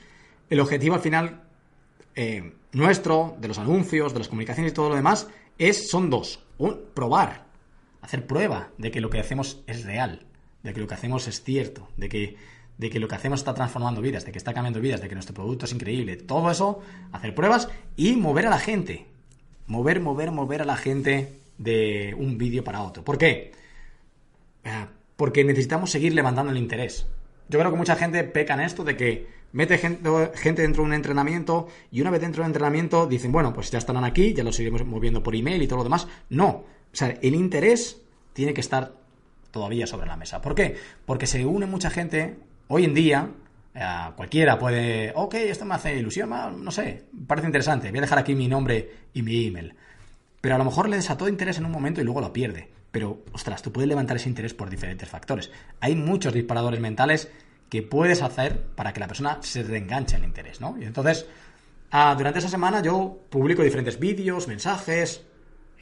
el 0.48 0.60
objetivo 0.60 0.94
al 0.94 1.00
final 1.00 1.42
eh, 2.14 2.52
nuestro, 2.72 3.36
de 3.38 3.48
los 3.48 3.58
anuncios, 3.58 4.12
de 4.12 4.20
las 4.20 4.28
comunicaciones 4.28 4.72
y 4.72 4.74
todo 4.74 4.88
lo 4.88 4.94
demás, 4.94 5.28
es, 5.68 5.90
son 5.90 6.10
dos. 6.10 6.40
Un, 6.58 6.80
probar, 6.94 7.46
hacer 8.00 8.26
prueba 8.26 8.70
de 8.78 8.90
que 8.90 9.00
lo 9.00 9.10
que 9.10 9.20
hacemos 9.20 9.62
es 9.66 9.84
real, 9.84 10.26
de 10.62 10.72
que 10.72 10.80
lo 10.80 10.86
que 10.86 10.94
hacemos 10.94 11.28
es 11.28 11.42
cierto, 11.42 11.88
de 11.96 12.08
que, 12.08 12.36
de 12.78 12.90
que 12.90 12.98
lo 12.98 13.08
que 13.08 13.14
hacemos 13.14 13.40
está 13.40 13.54
transformando 13.54 14.00
vidas, 14.00 14.24
de 14.24 14.32
que 14.32 14.38
está 14.38 14.54
cambiando 14.54 14.80
vidas, 14.80 15.00
de 15.00 15.08
que 15.08 15.14
nuestro 15.14 15.34
producto 15.34 15.66
es 15.66 15.72
increíble. 15.72 16.16
Todo 16.16 16.50
eso, 16.50 16.80
hacer 17.12 17.34
pruebas 17.34 17.68
y 17.96 18.16
mover 18.16 18.46
a 18.46 18.50
la 18.50 18.58
gente. 18.58 19.06
Mover, 19.66 20.00
mover, 20.00 20.32
mover 20.32 20.62
a 20.62 20.64
la 20.64 20.76
gente 20.76 21.40
de 21.58 22.14
un 22.18 22.38
vídeo 22.38 22.64
para 22.64 22.82
otro. 22.82 23.04
¿Por 23.04 23.18
qué? 23.18 23.52
Eh, 24.64 24.86
porque 25.16 25.44
necesitamos 25.44 25.90
seguir 25.90 26.14
levantando 26.14 26.50
el 26.50 26.58
interés. 26.58 27.06
Yo 27.48 27.58
creo 27.58 27.70
que 27.70 27.76
mucha 27.76 27.96
gente 27.96 28.24
peca 28.24 28.54
en 28.54 28.60
esto 28.60 28.84
de 28.84 28.96
que 28.96 29.39
mete 29.52 29.78
gente, 29.78 30.62
dentro 30.62 30.82
de 30.82 30.88
un 30.88 30.92
entrenamiento 30.94 31.68
y 31.90 32.00
una 32.00 32.10
vez 32.10 32.20
dentro 32.20 32.42
del 32.42 32.50
entrenamiento 32.50 33.06
dicen, 33.06 33.32
bueno, 33.32 33.52
pues 33.52 33.70
ya 33.70 33.78
estarán 33.78 34.04
aquí, 34.04 34.32
ya 34.34 34.44
los 34.44 34.56
seguiremos 34.56 34.84
moviendo 34.86 35.22
por 35.22 35.34
email 35.34 35.62
y 35.62 35.66
todo 35.66 35.78
lo 35.78 35.84
demás. 35.84 36.06
No, 36.28 36.48
o 36.48 36.64
sea, 36.92 37.08
el 37.20 37.34
interés 37.34 38.00
tiene 38.32 38.54
que 38.54 38.60
estar 38.60 38.92
todavía 39.50 39.86
sobre 39.86 40.06
la 40.06 40.16
mesa. 40.16 40.40
¿Por 40.40 40.54
qué? 40.54 40.76
Porque 41.06 41.26
se 41.26 41.44
une 41.44 41.66
mucha 41.66 41.90
gente 41.90 42.38
hoy 42.68 42.84
en 42.84 42.94
día 42.94 43.30
Eh, 43.72 44.10
cualquiera 44.16 44.58
puede, 44.58 45.12
ok, 45.14 45.34
esto 45.34 45.64
me 45.64 45.76
hace 45.76 45.94
ilusión, 45.94 46.28
no 46.64 46.70
sé, 46.72 47.04
parece 47.28 47.46
interesante, 47.46 47.88
voy 47.90 47.98
a 47.98 48.00
dejar 48.00 48.18
aquí 48.18 48.34
mi 48.34 48.48
nombre 48.48 48.90
y 49.14 49.22
mi 49.22 49.46
email. 49.46 49.76
Pero 50.40 50.56
a 50.56 50.58
lo 50.58 50.64
mejor 50.64 50.88
le 50.88 50.96
desató 50.96 51.28
interés 51.28 51.58
en 51.58 51.66
un 51.66 51.70
momento 51.70 52.00
y 52.00 52.04
luego 52.04 52.20
lo 52.20 52.32
pierde. 52.32 52.68
Pero, 52.90 53.22
ostras, 53.32 53.62
tú 53.62 53.70
puedes 53.70 53.88
levantar 53.88 54.16
ese 54.16 54.28
interés 54.28 54.54
por 54.54 54.70
diferentes 54.70 55.08
factores. 55.08 55.52
Hay 55.80 55.94
muchos 55.94 56.32
disparadores 56.32 56.80
mentales 56.80 57.30
que 57.70 57.82
puedes 57.82 58.20
hacer 58.20 58.60
para 58.74 58.92
que 58.92 59.00
la 59.00 59.06
persona 59.06 59.38
se 59.40 59.62
reenganche 59.62 60.16
el 60.16 60.24
interés, 60.24 60.60
¿no? 60.60 60.76
Y 60.78 60.84
entonces, 60.84 61.26
ah, 61.92 62.14
durante 62.18 62.40
esa 62.40 62.48
semana 62.48 62.82
yo 62.82 63.20
publico 63.30 63.62
diferentes 63.62 63.98
vídeos, 63.98 64.48
mensajes, 64.48 65.24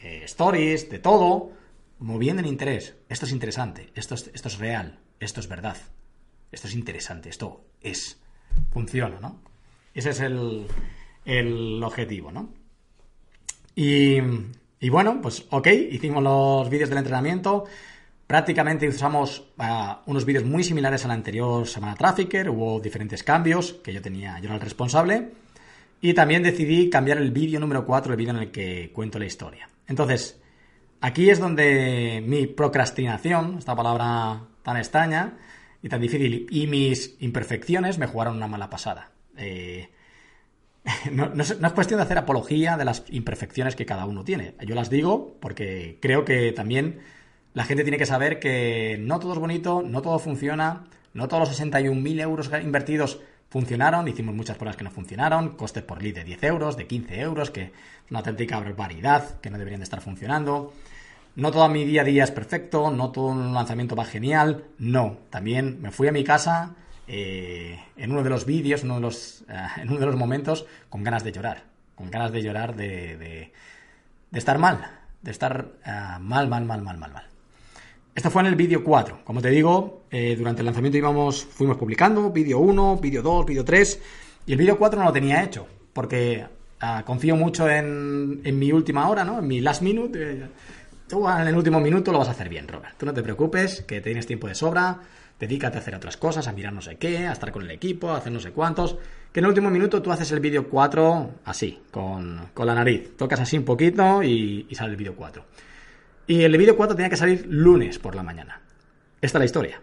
eh, 0.02 0.20
stories, 0.24 0.90
de 0.90 0.98
todo, 0.98 1.50
moviendo 1.98 2.42
el 2.42 2.48
interés. 2.48 2.94
Esto 3.08 3.24
es 3.26 3.32
interesante, 3.32 3.90
esto 3.94 4.14
esto 4.14 4.48
es 4.48 4.58
real, 4.58 5.00
esto 5.18 5.40
es 5.40 5.48
verdad, 5.48 5.76
esto 6.52 6.68
es 6.68 6.74
interesante, 6.74 7.30
esto 7.30 7.64
es, 7.80 8.20
funciona, 8.70 9.18
¿no? 9.20 9.40
Ese 9.94 10.10
es 10.10 10.20
el, 10.20 10.66
el 11.24 11.82
objetivo, 11.82 12.30
¿no? 12.30 12.52
Y, 13.74 14.18
y, 14.80 14.88
bueno, 14.90 15.20
pues 15.22 15.46
ok, 15.50 15.68
hicimos 15.90 16.22
los 16.22 16.68
vídeos 16.68 16.88
del 16.88 16.98
entrenamiento. 16.98 17.64
Prácticamente 18.28 18.86
usamos 18.86 19.48
ah, 19.56 20.02
unos 20.04 20.26
vídeos 20.26 20.44
muy 20.44 20.62
similares 20.62 21.02
a 21.02 21.08
la 21.08 21.14
anterior 21.14 21.66
semana 21.66 21.94
Trafficker. 21.94 22.50
Hubo 22.50 22.78
diferentes 22.78 23.22
cambios 23.22 23.72
que 23.82 23.90
yo 23.90 24.02
tenía, 24.02 24.38
yo 24.38 24.44
era 24.44 24.56
el 24.56 24.60
responsable. 24.60 25.30
Y 26.02 26.12
también 26.12 26.42
decidí 26.42 26.90
cambiar 26.90 27.16
el 27.16 27.30
vídeo 27.30 27.58
número 27.58 27.86
4, 27.86 28.12
el 28.12 28.18
vídeo 28.18 28.34
en 28.34 28.40
el 28.40 28.50
que 28.50 28.92
cuento 28.92 29.18
la 29.18 29.24
historia. 29.24 29.70
Entonces, 29.86 30.38
aquí 31.00 31.30
es 31.30 31.38
donde 31.38 32.22
mi 32.22 32.46
procrastinación, 32.46 33.56
esta 33.56 33.74
palabra 33.74 34.42
tan 34.62 34.76
extraña, 34.76 35.38
y 35.82 35.88
tan 35.88 36.02
difícil. 36.02 36.46
Y 36.50 36.66
mis 36.66 37.16
imperfecciones 37.20 37.96
me 37.96 38.08
jugaron 38.08 38.36
una 38.36 38.46
mala 38.46 38.68
pasada. 38.68 39.10
Eh, 39.38 39.88
no, 41.12 41.32
es, 41.40 41.54
cuestión 41.74 41.96
de 41.96 42.04
hacer 42.04 42.18
apología 42.18 42.76
de 42.76 42.84
las 42.84 43.04
imperfecciones 43.08 43.74
que 43.74 43.86
cada 43.86 44.04
uno 44.04 44.22
tiene. 44.22 44.54
Yo 44.66 44.74
las 44.74 44.90
digo 44.90 45.38
porque 45.40 45.96
creo 46.02 46.26
que 46.26 46.52
también 46.52 47.00
la 47.54 47.64
gente 47.64 47.82
tiene 47.82 47.98
que 47.98 48.06
saber 48.06 48.38
que 48.38 48.98
no 49.00 49.18
todo 49.18 49.32
es 49.32 49.38
bonito, 49.38 49.82
no 49.82 50.02
todo 50.02 50.18
funciona, 50.18 50.84
no 51.14 51.28
todos 51.28 51.48
los 51.48 51.60
61.000 51.60 52.20
euros 52.20 52.50
invertidos 52.62 53.20
funcionaron, 53.48 54.06
hicimos 54.08 54.34
muchas 54.34 54.56
pruebas 54.56 54.76
que 54.76 54.84
no 54.84 54.90
funcionaron, 54.90 55.56
costes 55.56 55.82
por 55.82 56.02
lead 56.02 56.14
de 56.14 56.24
10 56.24 56.44
euros, 56.44 56.76
de 56.76 56.86
15 56.86 57.20
euros, 57.20 57.50
que 57.50 57.62
es 57.62 57.70
una 58.10 58.20
auténtica 58.20 58.60
barbaridad, 58.60 59.40
que 59.40 59.50
no 59.50 59.58
deberían 59.58 59.80
de 59.80 59.84
estar 59.84 60.00
funcionando. 60.00 60.72
No 61.36 61.50
todo 61.50 61.68
mi 61.68 61.84
día 61.84 62.02
a 62.02 62.04
día 62.04 62.24
es 62.24 62.30
perfecto, 62.30 62.90
no 62.90 63.10
todo 63.10 63.28
un 63.28 63.54
lanzamiento 63.54 63.96
va 63.96 64.04
genial, 64.04 64.64
no. 64.78 65.18
También 65.30 65.80
me 65.80 65.90
fui 65.90 66.08
a 66.08 66.12
mi 66.12 66.24
casa 66.24 66.74
eh, 67.06 67.78
en 67.96 68.10
uno 68.10 68.22
de 68.22 68.30
los 68.30 68.44
vídeos, 68.44 68.82
uno 68.82 68.96
de 68.96 69.00
los, 69.00 69.42
eh, 69.48 69.54
en 69.78 69.88
uno 69.88 70.00
de 70.00 70.06
los 70.06 70.16
momentos, 70.16 70.66
con 70.90 71.02
ganas 71.02 71.24
de 71.24 71.32
llorar. 71.32 71.62
Con 71.94 72.10
ganas 72.10 72.32
de 72.32 72.42
llorar 72.42 72.76
de, 72.76 73.16
de, 73.16 73.52
estar 74.32 74.58
mal, 74.58 74.84
de 75.22 75.30
estar 75.30 75.72
uh, 75.84 76.20
mal, 76.20 76.48
mal, 76.48 76.64
mal, 76.64 76.82
mal, 76.82 76.98
mal, 76.98 77.12
mal. 77.12 77.24
Esto 78.18 78.32
fue 78.32 78.42
en 78.42 78.48
el 78.48 78.56
vídeo 78.56 78.82
4. 78.82 79.20
Como 79.22 79.40
te 79.40 79.48
digo, 79.48 80.02
durante 80.10 80.62
el 80.62 80.66
lanzamiento 80.66 80.98
íbamos, 80.98 81.44
fuimos 81.44 81.76
publicando 81.76 82.32
vídeo 82.32 82.58
1, 82.58 82.96
vídeo 82.96 83.22
2, 83.22 83.46
vídeo 83.46 83.64
3, 83.64 84.00
y 84.44 84.50
el 84.50 84.58
vídeo 84.58 84.76
4 84.76 84.98
no 84.98 85.04
lo 85.04 85.12
tenía 85.12 85.44
hecho, 85.44 85.68
porque 85.92 86.44
confío 87.06 87.36
mucho 87.36 87.70
en, 87.70 88.40
en, 88.42 88.58
mi 88.58 88.72
última 88.72 89.08
hora, 89.08 89.22
¿no? 89.22 89.38
En 89.38 89.46
mi 89.46 89.60
last 89.60 89.82
minute 89.82 90.48
Tú 91.06 91.28
en 91.28 91.46
el 91.46 91.54
último 91.54 91.78
minuto 91.78 92.10
lo 92.10 92.18
vas 92.18 92.26
a 92.26 92.32
hacer 92.32 92.48
bien, 92.48 92.66
Robert. 92.66 92.96
Tú 92.98 93.06
no 93.06 93.14
te 93.14 93.22
preocupes, 93.22 93.82
que 93.82 94.00
tienes 94.00 94.26
tiempo 94.26 94.48
de 94.48 94.56
sobra, 94.56 94.98
dedícate 95.38 95.78
a 95.78 95.80
hacer 95.80 95.94
otras 95.94 96.16
cosas, 96.16 96.48
a 96.48 96.52
mirar 96.52 96.72
no 96.72 96.82
sé 96.82 96.96
qué, 96.96 97.28
a 97.28 97.32
estar 97.32 97.52
con 97.52 97.62
el 97.62 97.70
equipo, 97.70 98.10
a 98.10 98.16
hacer 98.16 98.32
no 98.32 98.40
sé 98.40 98.50
cuántos. 98.50 98.96
Que 99.32 99.38
en 99.38 99.44
el 99.44 99.50
último 99.50 99.70
minuto 99.70 100.02
tú 100.02 100.10
haces 100.10 100.32
el 100.32 100.40
vídeo 100.40 100.68
4 100.68 101.30
así, 101.44 101.82
con, 101.92 102.50
la 102.56 102.74
nariz. 102.74 103.16
Tocas 103.16 103.38
así 103.38 103.56
un 103.56 103.64
poquito 103.64 104.24
y, 104.24 104.66
sale 104.72 104.90
el 104.90 104.96
vídeo 104.96 105.14
4. 105.14 105.44
Y 106.28 106.42
el 106.42 106.56
vídeo 106.56 106.76
4 106.76 106.94
tenía 106.94 107.10
que 107.10 107.16
salir 107.16 107.46
lunes 107.48 107.98
por 107.98 108.14
la 108.14 108.22
mañana. 108.22 108.60
Esta 109.20 109.38
es 109.38 109.40
la 109.40 109.44
historia. 109.46 109.82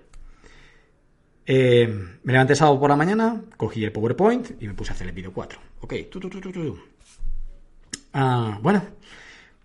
Eh, 1.48 1.88
me 2.24 2.32
levanté 2.32 2.56
sábado 2.56 2.80
por 2.80 2.90
la 2.90 2.96
mañana, 2.96 3.42
cogí 3.58 3.84
el 3.84 3.92
PowerPoint 3.92 4.62
y 4.62 4.68
me 4.68 4.74
puse 4.76 4.92
a 4.92 4.94
hacer 4.94 5.08
el 5.08 5.14
vídeo 5.14 5.34
4. 5.34 5.60
Ok, 5.82 5.94
ah, 8.14 8.60
bueno, 8.62 8.84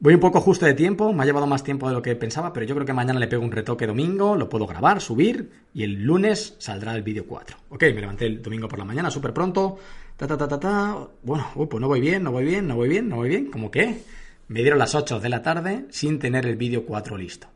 Voy 0.03 0.15
un 0.15 0.21
poco 0.21 0.41
justo 0.41 0.65
de 0.65 0.73
tiempo, 0.73 1.13
me 1.13 1.23
ha 1.23 1.27
llevado 1.27 1.47
más 1.47 1.63
tiempo 1.63 1.87
de 1.87 1.93
lo 1.93 2.01
que 2.01 2.17
pensaba, 2.17 2.55
pero 2.55 2.65
yo 2.65 2.75
creo 2.75 2.87
que 2.87 2.95
mañana 2.95 3.21
le 3.21 3.27
pego 3.27 3.45
un 3.45 3.53
retoque 3.53 3.87
domingo, 3.87 4.35
lo 4.35 4.49
puedo 4.49 4.67
grabar, 4.67 5.03
subir 5.03 5.51
y 5.75 5.83
el 5.83 6.03
lunes 6.03 6.57
saldrá 6.59 6.97
el 6.97 7.03
vídeo 7.03 7.27
4. 7.27 7.59
Ok, 7.69 7.83
me 7.83 8.01
levanté 8.01 8.25
el 8.25 8.41
domingo 8.41 8.67
por 8.67 8.79
la 8.79 8.87
mañana, 8.87 9.11
súper 9.11 9.35
pronto, 9.35 9.79
ta 10.17 10.27
ta 10.27 10.39
ta 10.39 10.49
ta 10.49 10.59
ta, 10.59 11.09
bueno, 11.23 11.47
pues 11.55 11.79
no 11.83 11.87
voy 11.87 12.01
bien, 12.01 12.23
no 12.23 12.33
voy 12.33 12.47
bien, 12.47 12.67
no 12.67 12.77
voy 12.77 12.89
bien, 12.89 13.11
no 13.11 13.17
voy 13.17 13.29
bien, 13.29 13.51
¿cómo 13.51 13.71
qué? 13.71 14.01
Me 14.51 14.63
dieron 14.63 14.81
las 14.81 14.97
8 14.97 15.21
de 15.21 15.29
la 15.29 15.43
tarde 15.43 15.87
sin 15.91 16.19
tener 16.19 16.45
el 16.45 16.57
vídeo 16.57 16.85
4 16.85 17.17
listo. 17.17 17.47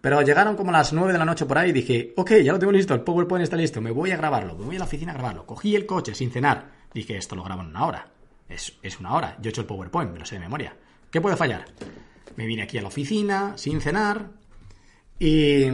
Pero 0.00 0.22
llegaron 0.22 0.54
como 0.54 0.70
las 0.70 0.92
9 0.92 1.12
de 1.12 1.18
la 1.18 1.24
noche 1.24 1.46
por 1.46 1.58
ahí 1.58 1.70
y 1.70 1.72
dije, 1.72 2.12
ok, 2.16 2.34
ya 2.44 2.52
lo 2.52 2.60
tengo 2.60 2.70
listo, 2.70 2.94
el 2.94 3.00
PowerPoint 3.00 3.42
está 3.42 3.56
listo, 3.56 3.80
me 3.80 3.90
voy 3.90 4.12
a 4.12 4.16
grabarlo, 4.16 4.56
me 4.56 4.66
voy 4.66 4.76
a 4.76 4.78
la 4.78 4.84
oficina 4.84 5.10
a 5.10 5.14
grabarlo. 5.14 5.44
Cogí 5.44 5.74
el 5.74 5.84
coche 5.84 6.14
sin 6.14 6.30
cenar, 6.30 6.70
dije, 6.94 7.16
esto 7.16 7.34
lo 7.34 7.42
grabo 7.42 7.62
en 7.62 7.70
una 7.70 7.86
hora. 7.86 8.06
Es, 8.48 8.78
es 8.84 9.00
una 9.00 9.14
hora, 9.14 9.36
yo 9.40 9.48
he 9.48 9.50
hecho 9.50 9.62
el 9.62 9.66
PowerPoint, 9.66 10.12
me 10.12 10.20
lo 10.20 10.24
sé 10.24 10.36
de 10.36 10.42
memoria. 10.42 10.76
¿Qué 11.10 11.20
puede 11.20 11.36
fallar? 11.36 11.64
Me 12.36 12.46
vine 12.46 12.62
aquí 12.62 12.78
a 12.78 12.82
la 12.82 12.88
oficina 12.88 13.54
sin 13.56 13.80
cenar 13.80 14.30
y, 15.18 15.66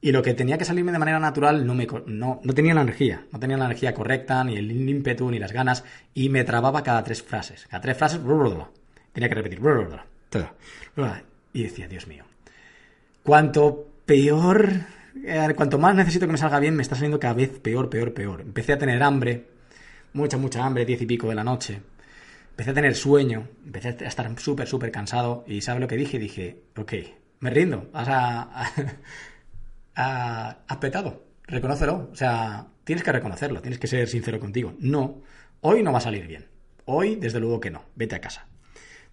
lo 0.00 0.22
que 0.22 0.34
tenía 0.34 0.58
que 0.58 0.64
salirme 0.64 0.92
de 0.92 1.00
manera 1.00 1.18
natural 1.18 1.66
no, 1.66 1.74
me, 1.74 1.88
no, 2.06 2.40
tenía 2.54 2.72
la 2.72 2.82
energía, 2.82 3.26
no 3.32 3.40
tenía 3.40 3.56
la 3.56 3.64
energía 3.64 3.94
correcta, 3.94 4.44
ni 4.44 4.54
el 4.54 4.70
ímpetu, 4.70 5.28
ni 5.28 5.40
las 5.40 5.50
ganas, 5.50 5.82
y 6.14 6.28
me 6.28 6.44
trababa 6.44 6.84
cada 6.84 7.02
tres 7.02 7.20
frases. 7.20 7.66
Cada 7.68 7.80
tres 7.80 7.96
frases, 7.96 8.22
tenía 9.16 9.28
que 9.30 9.34
repetir. 9.34 9.60
Y 11.52 11.62
decía, 11.62 11.88
Dios 11.88 12.06
mío, 12.06 12.24
cuanto 13.22 13.88
peor, 14.04 14.70
eh, 15.24 15.54
cuanto 15.56 15.78
más 15.78 15.94
necesito 15.94 16.26
que 16.26 16.32
me 16.32 16.38
salga 16.38 16.60
bien, 16.60 16.76
me 16.76 16.82
está 16.82 16.94
saliendo 16.94 17.18
cada 17.18 17.32
vez 17.32 17.58
peor, 17.58 17.88
peor, 17.88 18.12
peor. 18.12 18.42
Empecé 18.42 18.74
a 18.74 18.78
tener 18.78 19.02
hambre, 19.02 19.46
mucha, 20.12 20.36
mucha 20.36 20.64
hambre, 20.64 20.84
diez 20.84 21.00
y 21.00 21.06
pico 21.06 21.28
de 21.28 21.34
la 21.34 21.44
noche 21.44 21.80
empecé 22.56 22.70
a 22.70 22.74
tener 22.74 22.94
sueño, 22.94 23.48
empecé 23.66 23.88
a 23.88 24.08
estar 24.08 24.40
súper, 24.40 24.66
súper 24.66 24.90
cansado 24.90 25.44
y 25.46 25.60
¿sabes 25.60 25.78
lo 25.78 25.86
que 25.86 25.96
dije? 25.98 26.18
Dije, 26.18 26.62
ok, 26.74 26.92
me 27.40 27.50
rindo, 27.50 27.90
has, 27.92 28.08
has 30.66 30.76
petado, 30.78 31.26
reconócelo, 31.46 32.08
o 32.10 32.16
sea, 32.16 32.66
tienes 32.82 33.04
que 33.04 33.12
reconocerlo, 33.12 33.60
tienes 33.60 33.78
que 33.78 33.86
ser 33.86 34.08
sincero 34.08 34.40
contigo. 34.40 34.72
No, 34.78 35.20
hoy 35.60 35.82
no 35.82 35.92
va 35.92 35.98
a 35.98 36.00
salir 36.00 36.26
bien, 36.26 36.46
hoy 36.86 37.16
desde 37.16 37.40
luego 37.40 37.60
que 37.60 37.70
no, 37.70 37.82
vete 37.94 38.14
a 38.14 38.22
casa. 38.22 38.46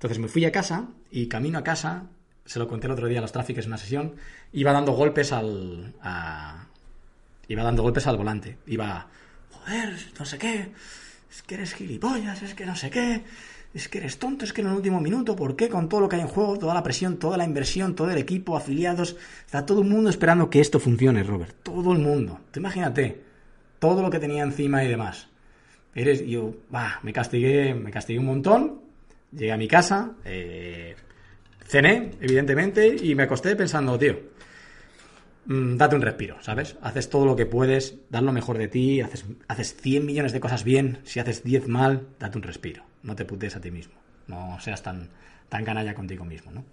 Entonces 0.03 0.19
me 0.19 0.27
fui 0.27 0.43
a 0.43 0.51
casa 0.51 0.89
y 1.11 1.27
camino 1.27 1.59
a 1.59 1.63
casa, 1.63 2.07
se 2.43 2.59
lo 2.59 2.67
conté 2.67 2.87
el 2.87 2.91
otro 2.91 3.07
día 3.07 3.19
a 3.19 3.21
los 3.21 3.31
tráficos 3.31 3.63
en 3.63 3.69
una 3.69 3.77
sesión, 3.77 4.15
iba 4.51 4.73
dando 4.73 4.91
golpes 4.91 5.31
al... 5.31 5.93
iba 7.47 7.63
dando 7.63 7.83
golpes 7.83 8.05
al 8.05 8.17
volante, 8.17 8.57
iba, 8.67 9.07
joder, 9.49 9.95
no 10.19 10.25
sé 10.25 10.37
qué 10.37 10.71
es 11.33 11.41
que 11.43 11.55
eres 11.55 11.73
gilipollas, 11.73 12.43
es 12.43 12.53
que 12.53 12.65
no 12.65 12.75
sé 12.75 12.89
qué, 12.89 13.21
es 13.73 13.87
que 13.87 13.99
eres 13.99 14.19
tonto, 14.19 14.43
es 14.43 14.51
que 14.51 14.59
en 14.59 14.67
el 14.67 14.73
último 14.73 14.99
minuto, 14.99 15.37
¿por 15.37 15.55
qué 15.55 15.69
con 15.69 15.87
todo 15.87 16.01
lo 16.01 16.09
que 16.09 16.17
hay 16.17 16.21
en 16.23 16.27
juego, 16.27 16.59
toda 16.59 16.73
la 16.73 16.83
presión, 16.83 17.17
toda 17.17 17.37
la 17.37 17.45
inversión, 17.45 17.95
todo 17.95 18.11
el 18.11 18.17
equipo, 18.17 18.57
afiliados, 18.57 19.15
está 19.45 19.65
todo 19.65 19.83
el 19.83 19.87
mundo 19.87 20.09
esperando 20.09 20.49
que 20.49 20.59
esto 20.59 20.81
funcione, 20.81 21.23
Robert? 21.23 21.55
Todo 21.63 21.93
el 21.93 21.99
mundo. 21.99 22.41
Imagínate, 22.57 23.21
todo 23.79 24.01
lo 24.01 24.09
que 24.09 24.19
tenía 24.19 24.43
encima 24.43 24.83
y 24.83 24.89
demás. 24.89 25.29
Eres, 25.95 26.27
yo, 26.27 26.53
bah, 26.69 26.99
me 27.03 27.13
castigué, 27.13 27.73
me 27.73 27.89
castigué 27.89 28.19
un 28.19 28.25
montón, 28.25 28.82
llegué 29.35 29.51
a 29.51 29.57
mi 29.57 29.67
casa, 29.67 30.13
eh, 30.25 30.95
cené, 31.65 32.11
evidentemente, 32.21 32.95
y 33.01 33.15
me 33.15 33.23
acosté 33.23 33.55
pensando, 33.55 33.97
tío, 33.97 34.33
Mm, 35.45 35.75
date 35.75 35.95
un 35.95 36.01
respiro, 36.01 36.37
¿sabes? 36.41 36.77
Haces 36.81 37.09
todo 37.09 37.25
lo 37.25 37.35
que 37.35 37.45
puedes, 37.45 37.97
das 38.09 38.23
lo 38.23 38.31
mejor 38.31 38.57
de 38.57 38.69
ti, 38.69 39.01
haces, 39.01 39.25
haces 39.47 39.75
100 39.75 40.05
millones 40.05 40.31
de 40.31 40.39
cosas 40.39 40.63
bien, 40.63 40.99
si 41.03 41.19
haces 41.19 41.43
10 41.43 41.67
mal, 41.67 42.07
date 42.17 42.37
un 42.37 42.43
respiro, 42.43 42.83
no 43.03 43.15
te 43.15 43.25
putes 43.25 43.55
a 43.55 43.61
ti 43.61 43.69
mismo, 43.69 43.95
no 44.27 44.57
seas 44.61 44.81
tan, 44.81 45.09
tan 45.49 45.65
canalla 45.65 45.93
contigo 45.93 46.23
mismo, 46.23 46.51
¿no? 46.51 46.63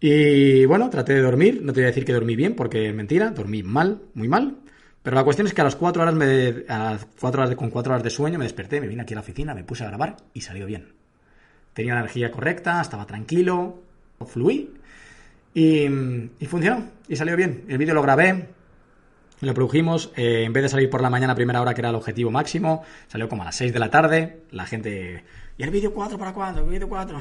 Y 0.00 0.66
bueno, 0.66 0.90
traté 0.90 1.14
de 1.14 1.22
dormir, 1.22 1.62
no 1.62 1.72
te 1.72 1.80
voy 1.80 1.84
a 1.84 1.88
decir 1.88 2.04
que 2.04 2.12
dormí 2.12 2.36
bien, 2.36 2.54
porque 2.54 2.92
mentira, 2.92 3.30
dormí 3.30 3.62
mal, 3.62 4.02
muy 4.12 4.28
mal, 4.28 4.58
pero 5.02 5.16
la 5.16 5.24
cuestión 5.24 5.46
es 5.46 5.54
que 5.54 5.62
a 5.62 5.64
las 5.64 5.76
4 5.76 6.02
horas, 6.02 6.14
me, 6.14 6.64
a 6.68 6.78
las 6.90 7.06
4 7.18 7.42
horas 7.42 7.56
con 7.56 7.70
4 7.70 7.94
horas 7.94 8.04
de 8.04 8.10
sueño 8.10 8.38
me 8.38 8.44
desperté, 8.44 8.82
me 8.82 8.88
vine 8.88 9.02
aquí 9.02 9.14
a 9.14 9.16
la 9.16 9.22
oficina, 9.22 9.54
me 9.54 9.64
puse 9.64 9.84
a 9.84 9.88
grabar 9.88 10.16
y 10.34 10.42
salió 10.42 10.66
bien. 10.66 11.03
Tenía 11.74 11.94
la 11.94 12.00
energía 12.00 12.30
correcta, 12.30 12.80
estaba 12.80 13.04
tranquilo, 13.06 13.82
fluí 14.26 14.70
y, 15.52 15.88
funcionó, 16.46 16.84
y 17.08 17.16
salió 17.16 17.36
bien. 17.36 17.64
El 17.68 17.78
vídeo 17.78 17.94
lo 17.94 18.02
grabé, 18.02 18.48
lo 19.40 19.54
produjimos, 19.54 20.12
eh, 20.16 20.44
en 20.44 20.52
vez 20.52 20.62
de 20.62 20.68
salir 20.68 20.90
por 20.90 21.02
la 21.02 21.10
mañana 21.10 21.34
primera 21.34 21.60
hora, 21.60 21.74
que 21.74 21.80
era 21.80 21.90
el 21.90 21.96
objetivo 21.96 22.30
máximo, 22.30 22.82
salió 23.08 23.28
como 23.28 23.42
a 23.42 23.46
las 23.46 23.56
6 23.56 23.72
de 23.72 23.78
la 23.78 23.90
tarde, 23.90 24.42
la 24.50 24.66
gente... 24.66 25.24
¿Y 25.56 25.62
el 25.62 25.70
vídeo 25.70 25.92
4 25.92 26.18
para 26.18 26.32
cuándo? 26.32 26.62
¿El 26.62 26.70
vídeo 26.70 26.88
4? 26.88 27.20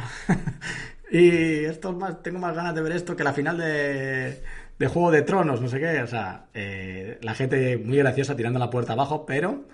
y 1.12 1.66
esto 1.66 1.94
más, 1.94 2.24
tengo 2.24 2.39
más 2.39 2.56
ganas 2.56 2.74
de 2.74 2.82
ver 2.82 2.94
esto 2.94 3.16
que 3.16 3.24
la 3.24 3.34
final 3.34 3.58
de, 3.58 4.42
de 4.80 4.88
Juego 4.88 5.12
de 5.12 5.22
Tronos, 5.22 5.62
no 5.62 5.68
sé 5.68 5.80
qué. 5.80 6.02
O 6.02 6.08
sea, 6.08 6.46
eh, 6.54 7.20
la 7.22 7.36
gente 7.36 7.78
muy 7.78 7.98
graciosa 7.98 8.36
tirando 8.36 8.58
la 8.58 8.72
puerta 8.72 8.94
abajo, 8.94 9.26
pero 9.26 9.66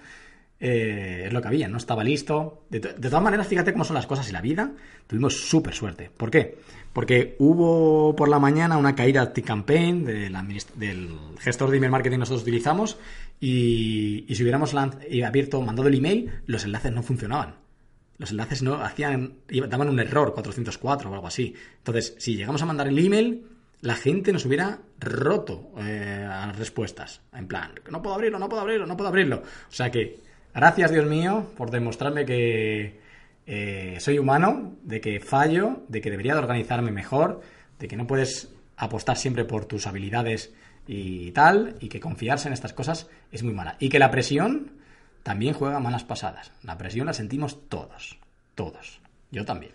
eh, 0.60 1.24
es 1.28 1.34
lo 1.34 1.41
que 1.41 1.48
había, 1.48 1.67
no 1.67 1.78
estaba 1.78 2.04
listo. 2.04 2.63
De, 2.69 2.80
todas 2.80 3.24
maneras, 3.24 3.48
fíjate 3.48 3.72
cómo 3.72 3.86
son 3.86 3.95
las 3.95 4.08
cosas 4.08 4.30
y 4.30 4.34
la 4.34 4.41
vida. 4.41 4.72
Tuvimos 5.08 5.50
súper 5.50 5.74
suerte. 5.74 6.12
¿Por 6.15 6.30
qué? 6.30 6.58
Porque 6.91 7.36
hubo 7.39 8.15
por 8.15 8.30
la 8.30 8.39
mañana 8.39 8.78
una 8.78 8.95
caída 8.95 9.26
de 9.28 9.41
campaign 9.41 10.06
del 10.06 11.17
gestor 11.39 11.69
de 11.69 11.78
email 11.78 11.91
marketing 11.91 12.15
que 12.15 12.19
nosotros 12.19 12.41
utilizamos 12.41 12.98
y, 13.39 14.26
si 14.30 14.43
hubiéramos 14.43 14.74
abierto, 14.74 15.62
mandado 15.62 15.88
el 15.88 15.95
email, 15.95 16.32
los 16.45 16.65
enlaces 16.65 16.91
no 16.91 17.04
funcionaban. 17.04 17.56
Los 18.17 18.32
enlaces 18.32 18.62
no 18.62 18.84
hacían, 18.84 19.36
daban 19.69 19.88
un 19.88 20.00
error 20.00 20.34
404 20.34 21.10
o 21.10 21.13
algo 21.13 21.28
así. 21.28 21.56
Entonces, 21.78 22.15
si 22.17 22.36
llegamos 22.36 22.62
a 22.62 22.65
mandar 22.65 22.89
el 22.89 23.00
email, 23.00 23.45
la 23.80 23.95
gente 23.95 24.34
nos 24.34 24.45
hubiera 24.45 24.80
roto 25.00 25.72
eh, 25.78 26.26
las 26.28 26.58
respuestas. 26.60 27.22
En 27.34 27.48
plan, 27.48 27.72
no 27.89 28.02
puedo 28.02 28.15
abrirlo, 28.15 28.38
no 28.38 28.50
puedo 28.50 28.62
abrirlo, 28.62 28.86
no 28.86 28.98
puedo 28.98 29.08
abrirlo. 29.08 29.38
O 29.38 29.72
sea 29.72 29.89
que 29.89 30.19
Gracias, 30.54 30.92
Dios 30.92 31.06
mío, 31.06 31.52
por 31.56 31.72
demostrarme 31.72 32.26
que 32.26 33.00
eh, 33.46 33.98
soy 34.00 34.20
humano, 34.20 34.74
de 34.84 35.00
que 35.00 35.20
fallo, 35.20 35.84
de 35.88 36.02
que 36.02 36.10
debería 36.10 36.34
de 36.34 36.40
organizarme 36.40 36.92
mejor, 36.92 37.42
de 37.80 37.88
que 37.88 37.96
no 37.96 38.08
puedes 38.08 38.52
apostar 38.78 39.18
siempre 39.18 39.46
por 39.46 39.66
tus 39.66 39.88
habilidades 39.88 40.54
y 40.88 41.32
tal, 41.32 41.76
y 41.80 41.90
que 41.90 42.00
confiarse 42.00 42.48
en 42.48 42.54
estas 42.54 42.74
cosas 42.74 43.10
es 43.32 43.44
muy 43.44 43.54
mala. 43.54 43.76
Y 43.80 43.90
que 43.90 44.00
la 44.00 44.12
presión 44.12 44.72
también 45.24 45.54
juega 45.54 45.80
malas 45.80 46.04
pasadas. 46.04 46.52
La 46.64 46.78
presión 46.78 47.06
la 47.06 47.14
sentimos 47.14 47.70
todos, 47.70 48.18
todos. 48.56 49.00
Yo 49.32 49.46
también. 49.46 49.74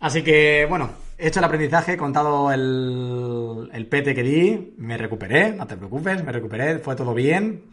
Así 0.00 0.22
que, 0.22 0.64
bueno, 0.68 0.90
he 1.18 1.28
hecho 1.28 1.40
el 1.40 1.44
aprendizaje, 1.44 1.96
contado 1.96 2.52
el, 2.52 3.68
el 3.72 3.86
pete 3.86 4.14
que 4.14 4.22
di, 4.22 4.74
me 4.78 4.96
recuperé, 4.96 5.52
no 5.52 5.66
te 5.66 5.76
preocupes, 5.76 6.24
me 6.24 6.32
recuperé, 6.32 6.78
fue 6.78 6.96
todo 6.96 7.12
bien. 7.14 7.64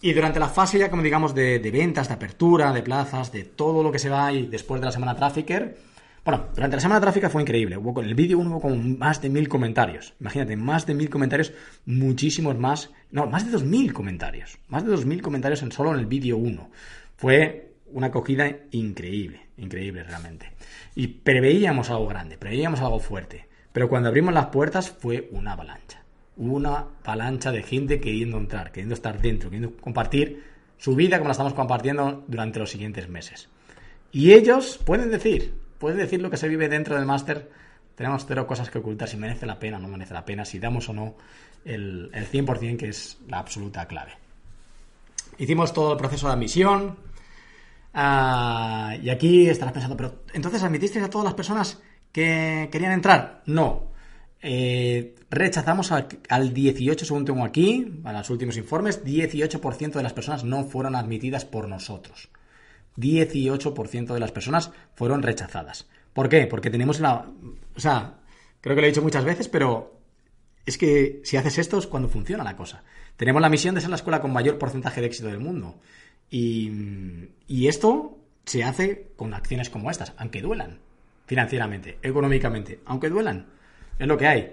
Y 0.00 0.12
durante 0.12 0.38
la 0.38 0.48
fase 0.48 0.78
ya, 0.78 0.90
como 0.90 1.02
digamos, 1.02 1.34
de, 1.34 1.58
ventas, 1.72 2.08
de 2.08 2.14
apertura, 2.14 2.72
de 2.72 2.82
plazas, 2.82 3.32
de 3.32 3.44
todo 3.44 3.82
lo 3.82 3.90
que 3.90 3.98
se 3.98 4.10
va 4.10 4.32
y 4.32 4.46
después 4.46 4.80
de 4.80 4.86
la 4.86 4.92
semana 4.92 5.16
Trafficker, 5.16 5.76
bueno, 6.24 6.46
durante 6.54 6.76
la 6.76 6.80
semana 6.80 7.00
Trafficker 7.00 7.30
fue 7.30 7.42
increíble. 7.42 7.76
Hubo 7.76 7.92
con 7.92 8.04
el 8.04 8.14
vídeo 8.14 8.38
hubo 8.38 8.60
con 8.60 8.98
más 8.98 9.20
de 9.20 9.28
mil 9.28 9.48
comentarios. 9.48 10.14
Imagínate, 10.20 10.56
más 10.56 10.86
de 10.86 10.94
mil 10.94 11.10
comentarios, 11.10 11.52
muchísimos 11.84 12.56
más. 12.56 12.90
No, 13.10 13.26
más 13.26 13.44
de 13.44 13.50
dos 13.50 13.64
mil 13.64 13.92
comentarios. 13.92 14.58
Más 14.68 14.84
de 14.84 14.90
dos 14.90 15.04
mil 15.04 15.20
comentarios 15.20 15.62
en 15.62 15.72
solo 15.72 15.92
en 15.92 16.00
el 16.00 16.06
vídeo 16.06 16.38
1. 16.38 16.70
Fue 17.16 17.74
una 17.86 18.06
acogida 18.06 18.50
increíble, 18.70 19.48
increíble 19.58 20.02
realmente. 20.02 20.52
Y 20.94 21.08
preveíamos 21.08 21.90
algo 21.90 22.08
grande, 22.08 22.38
preveíamos 22.38 22.80
algo 22.80 23.00
fuerte. 23.00 23.46
Pero 23.72 23.88
cuando 23.88 24.08
abrimos 24.08 24.32
las 24.32 24.46
puertas 24.46 24.90
fue 24.90 25.28
una 25.32 25.52
avalancha 25.52 26.03
una 26.36 26.86
avalancha 27.04 27.52
de 27.52 27.62
gente 27.62 28.00
queriendo 28.00 28.38
entrar, 28.38 28.72
queriendo 28.72 28.94
estar 28.94 29.20
dentro, 29.20 29.50
queriendo 29.50 29.76
compartir 29.76 30.44
su 30.78 30.94
vida 30.94 31.18
como 31.18 31.28
la 31.28 31.32
estamos 31.32 31.54
compartiendo 31.54 32.24
durante 32.26 32.58
los 32.58 32.70
siguientes 32.70 33.08
meses. 33.08 33.48
Y 34.12 34.32
ellos 34.32 34.78
pueden 34.84 35.10
decir, 35.10 35.54
pueden 35.78 35.98
decir 35.98 36.20
lo 36.20 36.30
que 36.30 36.36
se 36.36 36.48
vive 36.48 36.68
dentro 36.68 36.96
del 36.96 37.06
máster. 37.06 37.50
Tenemos 37.94 38.24
cero 38.26 38.46
cosas 38.46 38.70
que 38.70 38.78
ocultar, 38.78 39.08
si 39.08 39.16
merece 39.16 39.46
la 39.46 39.58
pena 39.58 39.78
o 39.78 39.80
no 39.80 39.88
merece 39.88 40.14
la 40.14 40.24
pena, 40.24 40.44
si 40.44 40.58
damos 40.58 40.88
o 40.88 40.92
no 40.92 41.14
el, 41.64 42.10
el 42.12 42.26
100%, 42.26 42.76
que 42.76 42.88
es 42.88 43.18
la 43.28 43.38
absoluta 43.38 43.86
clave. 43.86 44.12
Hicimos 45.38 45.72
todo 45.72 45.92
el 45.92 45.98
proceso 45.98 46.26
de 46.26 46.32
admisión. 46.32 46.96
Ah, 47.92 48.96
y 49.00 49.08
aquí 49.10 49.48
estarás 49.48 49.72
pensando, 49.72 49.96
pero 49.96 50.22
entonces 50.32 50.62
admitisteis 50.62 51.04
a 51.04 51.10
todas 51.10 51.24
las 51.24 51.34
personas 51.34 51.80
que 52.10 52.68
querían 52.70 52.92
entrar. 52.92 53.42
No, 53.46 53.92
eh, 54.42 55.14
rechazamos 55.34 55.92
al, 55.92 56.54
18, 56.54 57.04
según 57.04 57.24
tengo 57.24 57.44
aquí, 57.44 58.00
a 58.04 58.12
los 58.12 58.30
últimos 58.30 58.56
informes, 58.56 59.04
18% 59.04 59.92
de 59.92 60.02
las 60.02 60.12
personas 60.12 60.44
no 60.44 60.64
fueron 60.64 60.96
admitidas 60.96 61.44
por 61.44 61.68
nosotros. 61.68 62.28
18% 62.96 64.14
de 64.14 64.20
las 64.20 64.32
personas 64.32 64.70
fueron 64.94 65.22
rechazadas. 65.22 65.88
¿Por 66.12 66.28
qué? 66.28 66.46
Porque 66.46 66.70
tenemos 66.70 67.00
la... 67.00 67.26
O 67.76 67.80
sea, 67.80 68.20
creo 68.60 68.76
que 68.76 68.80
lo 68.80 68.86
he 68.86 68.90
dicho 68.90 69.02
muchas 69.02 69.24
veces, 69.24 69.48
pero 69.48 69.98
es 70.64 70.78
que 70.78 71.20
si 71.24 71.36
haces 71.36 71.58
esto 71.58 71.78
es 71.78 71.86
cuando 71.86 72.08
funciona 72.08 72.44
la 72.44 72.56
cosa. 72.56 72.84
Tenemos 73.16 73.42
la 73.42 73.48
misión 73.48 73.74
de 73.74 73.80
ser 73.80 73.90
la 73.90 73.96
escuela 73.96 74.20
con 74.20 74.32
mayor 74.32 74.58
porcentaje 74.58 75.00
de 75.00 75.08
éxito 75.08 75.28
del 75.28 75.40
mundo. 75.40 75.80
Y, 76.30 76.70
y 77.48 77.66
esto 77.66 78.18
se 78.44 78.62
hace 78.62 79.08
con 79.16 79.34
acciones 79.34 79.70
como 79.70 79.90
estas, 79.90 80.12
aunque 80.16 80.42
duelan 80.42 80.78
financieramente, 81.26 81.98
económicamente, 82.02 82.80
aunque 82.84 83.08
duelan 83.08 83.46
es 83.98 84.06
lo 84.06 84.16
que 84.16 84.26
hay. 84.26 84.52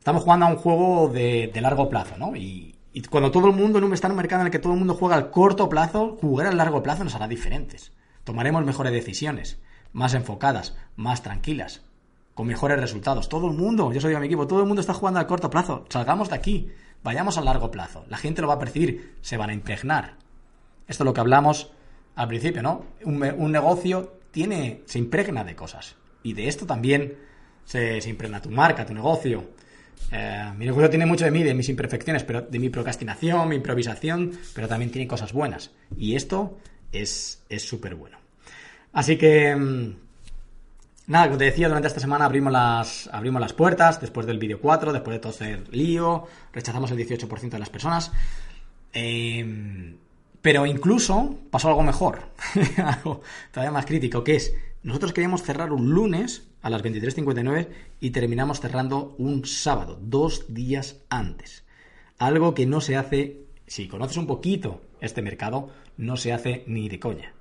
Estamos 0.00 0.22
jugando 0.22 0.46
a 0.46 0.48
un 0.48 0.56
juego 0.56 1.08
de, 1.08 1.52
largo 1.60 1.90
plazo, 1.90 2.16
¿no? 2.16 2.34
Y, 2.34 2.74
cuando 3.10 3.30
todo 3.30 3.48
el 3.48 3.52
mundo 3.52 3.76
en 3.76 3.84
un, 3.84 3.92
está 3.92 4.06
en 4.06 4.12
un 4.12 4.16
mercado 4.16 4.40
en 4.40 4.46
el 4.46 4.50
que 4.50 4.58
todo 4.58 4.72
el 4.72 4.78
mundo 4.78 4.94
juega 4.94 5.14
al 5.14 5.30
corto 5.30 5.68
plazo, 5.68 6.16
jugar 6.22 6.46
al 6.46 6.56
largo 6.56 6.82
plazo 6.82 7.04
nos 7.04 7.14
hará 7.14 7.28
diferentes. 7.28 7.92
Tomaremos 8.24 8.64
mejores 8.64 8.94
decisiones, 8.94 9.60
más 9.92 10.14
enfocadas, 10.14 10.74
más 10.96 11.22
tranquilas, 11.22 11.82
con 12.32 12.46
mejores 12.46 12.80
resultados. 12.80 13.28
Todo 13.28 13.48
el 13.48 13.58
mundo, 13.58 13.92
yo 13.92 14.00
soy 14.00 14.14
de 14.14 14.20
mi 14.20 14.24
equipo, 14.24 14.46
todo 14.46 14.60
el 14.60 14.66
mundo 14.66 14.80
está 14.80 14.94
jugando 14.94 15.20
al 15.20 15.26
corto 15.26 15.50
plazo. 15.50 15.84
Salgamos 15.90 16.30
de 16.30 16.36
aquí, 16.36 16.72
vayamos 17.04 17.36
al 17.36 17.44
largo 17.44 17.70
plazo. 17.70 18.06
La 18.08 18.16
gente 18.16 18.40
lo 18.40 18.48
va 18.48 18.54
a 18.54 18.58
percibir, 18.58 19.18
se 19.20 19.36
van 19.36 19.50
a 19.50 19.54
impregnar. 19.54 20.14
Esto 20.88 21.04
es 21.04 21.06
lo 21.06 21.12
que 21.12 21.20
hablamos 21.20 21.72
al 22.14 22.26
principio, 22.26 22.62
¿no? 22.62 22.86
Un, 23.04 23.22
un 23.22 23.52
negocio 23.52 24.14
tiene, 24.30 24.80
se 24.86 24.98
impregna 24.98 25.44
de 25.44 25.54
cosas. 25.54 25.96
Y 26.22 26.32
de 26.32 26.48
esto 26.48 26.64
también 26.64 27.18
se, 27.70 28.08
impregna 28.08 28.42
tu 28.42 28.50
marca, 28.50 28.84
tu 28.84 28.94
negocio. 28.94 29.50
Eh, 30.12 30.52
mi 30.56 30.66
negocio 30.66 30.90
tiene 30.90 31.06
mucho 31.06 31.24
de 31.24 31.30
mí, 31.30 31.42
de 31.42 31.54
mis 31.54 31.68
imperfecciones, 31.68 32.24
pero 32.24 32.42
de 32.42 32.58
mi 32.58 32.68
procrastinación, 32.68 33.48
mi 33.48 33.56
improvisación, 33.56 34.32
pero 34.54 34.68
también 34.68 34.90
tiene 34.90 35.06
cosas 35.06 35.32
buenas. 35.32 35.70
Y 35.96 36.16
esto 36.16 36.58
es 36.92 37.40
súper 37.58 37.94
bueno. 37.94 38.18
Así 38.92 39.16
que, 39.16 39.54
mm, 39.54 39.94
nada, 41.06 41.26
como 41.26 41.38
te 41.38 41.44
decía, 41.44 41.68
durante 41.68 41.88
esta 41.88 42.00
semana 42.00 42.24
abrimos 42.24 42.52
las, 42.52 43.08
abrimos 43.12 43.40
las 43.40 43.52
puertas, 43.52 44.00
después 44.00 44.26
del 44.26 44.38
vídeo 44.38 44.60
4, 44.60 44.92
después 44.92 45.14
de 45.14 45.20
todo 45.20 45.32
este 45.32 45.62
lío, 45.70 46.26
rechazamos 46.52 46.90
el 46.90 46.98
18% 46.98 47.50
de 47.50 47.58
las 47.58 47.70
personas. 47.70 48.12
Eh, 48.92 49.94
pero 50.42 50.64
incluso 50.66 51.38
pasó 51.50 51.68
algo 51.68 51.82
mejor, 51.82 52.20
algo 52.84 53.20
todavía 53.52 53.72
más 53.72 53.84
crítico, 53.84 54.24
que 54.24 54.36
es, 54.36 54.54
nosotros 54.82 55.12
queríamos 55.12 55.42
cerrar 55.42 55.72
un 55.72 55.90
lunes 55.90 56.48
a 56.62 56.70
las 56.70 56.82
23.59 56.82 57.68
y 58.00 58.10
terminamos 58.10 58.60
cerrando 58.60 59.14
un 59.18 59.44
sábado, 59.44 59.98
dos 60.00 60.46
días 60.52 61.00
antes. 61.10 61.64
Algo 62.18 62.54
que 62.54 62.66
no 62.66 62.80
se 62.80 62.96
hace, 62.96 63.44
si 63.66 63.88
conoces 63.88 64.16
un 64.16 64.26
poquito 64.26 64.82
este 65.00 65.22
mercado, 65.22 65.70
no 65.96 66.16
se 66.16 66.32
hace 66.32 66.64
ni 66.66 66.88
de 66.88 66.98
coña. 66.98 67.34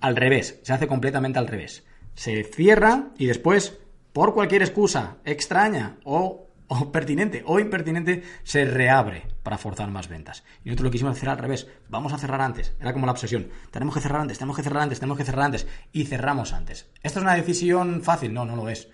Al 0.00 0.16
revés, 0.16 0.60
se 0.62 0.72
hace 0.72 0.86
completamente 0.86 1.38
al 1.38 1.48
revés. 1.48 1.84
Se 2.14 2.44
cierra 2.44 3.10
y 3.18 3.26
después, 3.26 3.78
por 4.12 4.34
cualquier 4.34 4.62
excusa 4.62 5.18
extraña 5.24 5.98
o 6.04 6.43
o 6.68 6.90
pertinente 6.90 7.42
o 7.46 7.60
impertinente 7.60 8.22
se 8.42 8.64
reabre 8.64 9.26
para 9.42 9.58
forzar 9.58 9.90
más 9.90 10.08
ventas. 10.08 10.44
Y 10.64 10.68
nosotros 10.68 10.86
lo 10.86 10.90
quisimos 10.90 11.16
hacer 11.16 11.28
al 11.28 11.38
revés. 11.38 11.66
Vamos 11.88 12.12
a 12.12 12.18
cerrar 12.18 12.40
antes. 12.40 12.74
Era 12.80 12.92
como 12.92 13.06
la 13.06 13.12
obsesión. 13.12 13.48
Tenemos 13.70 13.94
que 13.94 14.00
cerrar 14.00 14.22
antes, 14.22 14.38
tenemos 14.38 14.56
que 14.56 14.62
cerrar 14.62 14.82
antes, 14.82 15.00
tenemos 15.00 15.18
que 15.18 15.24
cerrar 15.24 15.44
antes. 15.44 15.66
Y 15.92 16.04
cerramos 16.04 16.52
antes. 16.52 16.88
¿Esto 17.02 17.18
es 17.18 17.24
una 17.24 17.34
decisión 17.34 18.02
fácil? 18.02 18.32
No, 18.32 18.44
no 18.44 18.56
lo 18.56 18.68
es. 18.68 18.88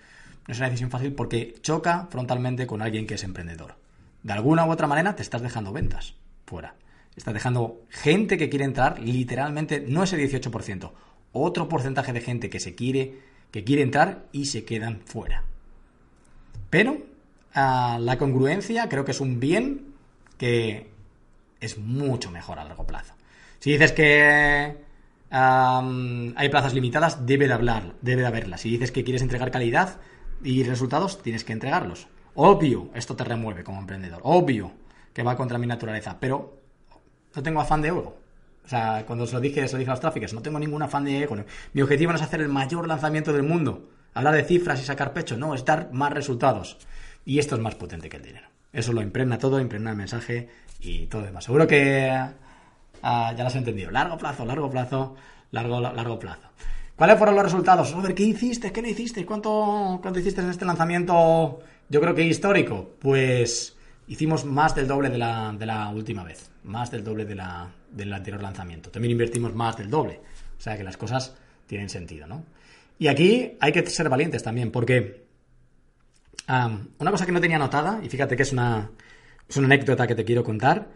No 0.47 0.51
es 0.51 0.57
una 0.57 0.67
decisión 0.67 0.89
fácil 0.89 1.13
porque 1.13 1.55
choca 1.61 2.07
frontalmente 2.09 2.67
con 2.67 2.81
alguien 2.81 3.07
que 3.07 3.15
es 3.15 3.23
emprendedor. 3.23 3.75
De 4.23 4.33
alguna 4.33 4.65
u 4.65 4.71
otra 4.71 4.87
manera 4.87 5.15
te 5.15 5.21
estás 5.21 5.41
dejando 5.41 5.71
ventas 5.71 6.15
fuera. 6.45 6.75
Estás 7.15 7.33
dejando 7.33 7.81
gente 7.89 8.37
que 8.37 8.49
quiere 8.49 8.65
entrar, 8.65 8.99
literalmente, 8.99 9.83
no 9.85 10.03
ese 10.03 10.17
18%, 10.17 10.91
otro 11.33 11.67
porcentaje 11.67 12.13
de 12.13 12.21
gente 12.21 12.49
que 12.49 12.59
se 12.59 12.75
quiere, 12.75 13.19
que 13.51 13.63
quiere 13.63 13.81
entrar 13.81 14.25
y 14.31 14.45
se 14.45 14.63
quedan 14.63 15.01
fuera. 15.05 15.43
Pero 16.69 17.10
la 17.53 18.17
congruencia 18.17 18.89
creo 18.89 19.05
que 19.05 19.11
es 19.11 19.21
un 19.21 19.39
bien 19.39 19.93
que 20.37 20.89
es 21.59 21.77
mucho 21.77 22.31
mejor 22.31 22.59
a 22.59 22.63
largo 22.63 22.85
plazo. 22.87 23.13
Si 23.59 23.71
dices 23.71 23.91
que 23.91 24.77
hay 25.29 26.49
plazas 26.49 26.73
limitadas, 26.73 27.25
debe 27.25 27.47
de 27.47 27.53
hablar, 27.53 27.93
debe 28.01 28.21
de 28.21 28.27
haberlas. 28.27 28.61
Si 28.61 28.69
dices 28.69 28.91
que 28.91 29.03
quieres 29.03 29.21
entregar 29.21 29.51
calidad 29.51 29.99
y 30.43 30.63
resultados, 30.63 31.21
tienes 31.21 31.43
que 31.43 31.53
entregarlos. 31.53 32.07
Obvio, 32.33 32.89
esto 32.95 33.15
te 33.15 33.23
remueve 33.23 33.63
como 33.63 33.79
emprendedor. 33.79 34.21
Obvio 34.23 34.71
que 35.13 35.23
va 35.23 35.35
contra 35.35 35.57
mi 35.57 35.67
naturaleza, 35.67 36.17
pero 36.19 36.57
no 37.35 37.43
tengo 37.43 37.61
afán 37.61 37.81
de 37.81 37.89
ego. 37.89 38.17
O 38.63 38.67
sea, 38.67 39.05
cuando 39.05 39.25
se 39.25 39.33
lo 39.33 39.41
dije, 39.41 39.67
se 39.67 39.73
lo 39.73 39.79
dije 39.79 39.91
a 39.91 39.93
los 39.93 39.99
tráficos, 39.99 40.33
no 40.33 40.41
tengo 40.41 40.59
ningún 40.59 40.81
afán 40.81 41.03
de 41.03 41.21
ego. 41.21 41.35
Mi 41.73 41.81
objetivo 41.81 42.11
no 42.11 42.17
es 42.17 42.23
hacer 42.23 42.41
el 42.41 42.49
mayor 42.49 42.87
lanzamiento 42.87 43.33
del 43.33 43.43
mundo, 43.43 43.89
hablar 44.13 44.35
de 44.35 44.43
cifras 44.43 44.81
y 44.81 44.85
sacar 44.85 45.13
pecho, 45.13 45.37
no, 45.37 45.53
es 45.53 45.65
dar 45.65 45.91
más 45.91 46.13
resultados. 46.13 46.77
Y 47.25 47.39
esto 47.39 47.55
es 47.55 47.61
más 47.61 47.75
potente 47.75 48.09
que 48.09 48.17
el 48.17 48.23
dinero. 48.23 48.47
Eso 48.73 48.93
lo 48.93 49.01
impregna 49.01 49.37
todo, 49.37 49.59
impregna 49.59 49.91
el 49.91 49.97
mensaje 49.97 50.49
y 50.79 51.07
todo 51.07 51.23
demás. 51.23 51.43
Seguro 51.43 51.67
que 51.67 52.09
ah, 52.09 53.33
ya 53.35 53.43
lo 53.43 53.47
has 53.47 53.55
entendido. 53.55 53.91
Largo 53.91 54.17
plazo, 54.17 54.45
largo 54.45 54.69
plazo, 54.69 55.15
largo, 55.51 55.79
largo 55.79 56.19
plazo. 56.19 56.49
¿Cuáles 56.95 57.17
fueron 57.17 57.35
los 57.35 57.45
resultados? 57.45 57.91
Robert, 57.93 58.15
¿qué 58.15 58.23
hiciste? 58.23 58.71
¿Qué 58.71 58.81
no 58.81 58.87
hiciste? 58.87 59.25
¿Cuánto, 59.25 59.99
¿Cuánto 60.01 60.19
hiciste 60.19 60.41
en 60.41 60.49
este 60.49 60.65
lanzamiento? 60.65 61.59
Yo 61.89 61.99
creo 61.99 62.15
que 62.15 62.23
histórico. 62.23 62.91
Pues 62.99 63.75
hicimos 64.07 64.45
más 64.45 64.75
del 64.75 64.87
doble 64.87 65.09
de 65.09 65.17
la, 65.17 65.53
de 65.57 65.65
la 65.65 65.89
última 65.89 66.23
vez. 66.23 66.49
Más 66.63 66.91
del 66.91 67.03
doble 67.03 67.25
de 67.25 67.35
la, 67.35 67.69
del 67.91 68.13
anterior 68.13 68.41
lanzamiento. 68.41 68.91
También 68.91 69.11
invertimos 69.11 69.53
más 69.53 69.77
del 69.77 69.89
doble. 69.89 70.19
O 70.57 70.61
sea 70.61 70.77
que 70.77 70.83
las 70.83 70.95
cosas 70.95 71.35
tienen 71.65 71.89
sentido, 71.89 72.27
¿no? 72.27 72.43
Y 72.99 73.07
aquí 73.07 73.57
hay 73.59 73.71
que 73.71 73.85
ser 73.87 74.07
valientes 74.09 74.43
también, 74.43 74.71
porque 74.71 75.23
una 76.47 77.11
cosa 77.11 77.25
que 77.25 77.31
no 77.31 77.41
tenía 77.41 77.57
notada, 77.57 77.99
y 78.03 78.09
fíjate 78.09 78.35
que 78.35 78.43
es 78.43 78.51
una, 78.51 78.91
es 79.47 79.57
una 79.57 79.67
anécdota 79.67 80.07
que 80.07 80.15
te 80.15 80.25
quiero 80.25 80.43
contar, 80.43 80.89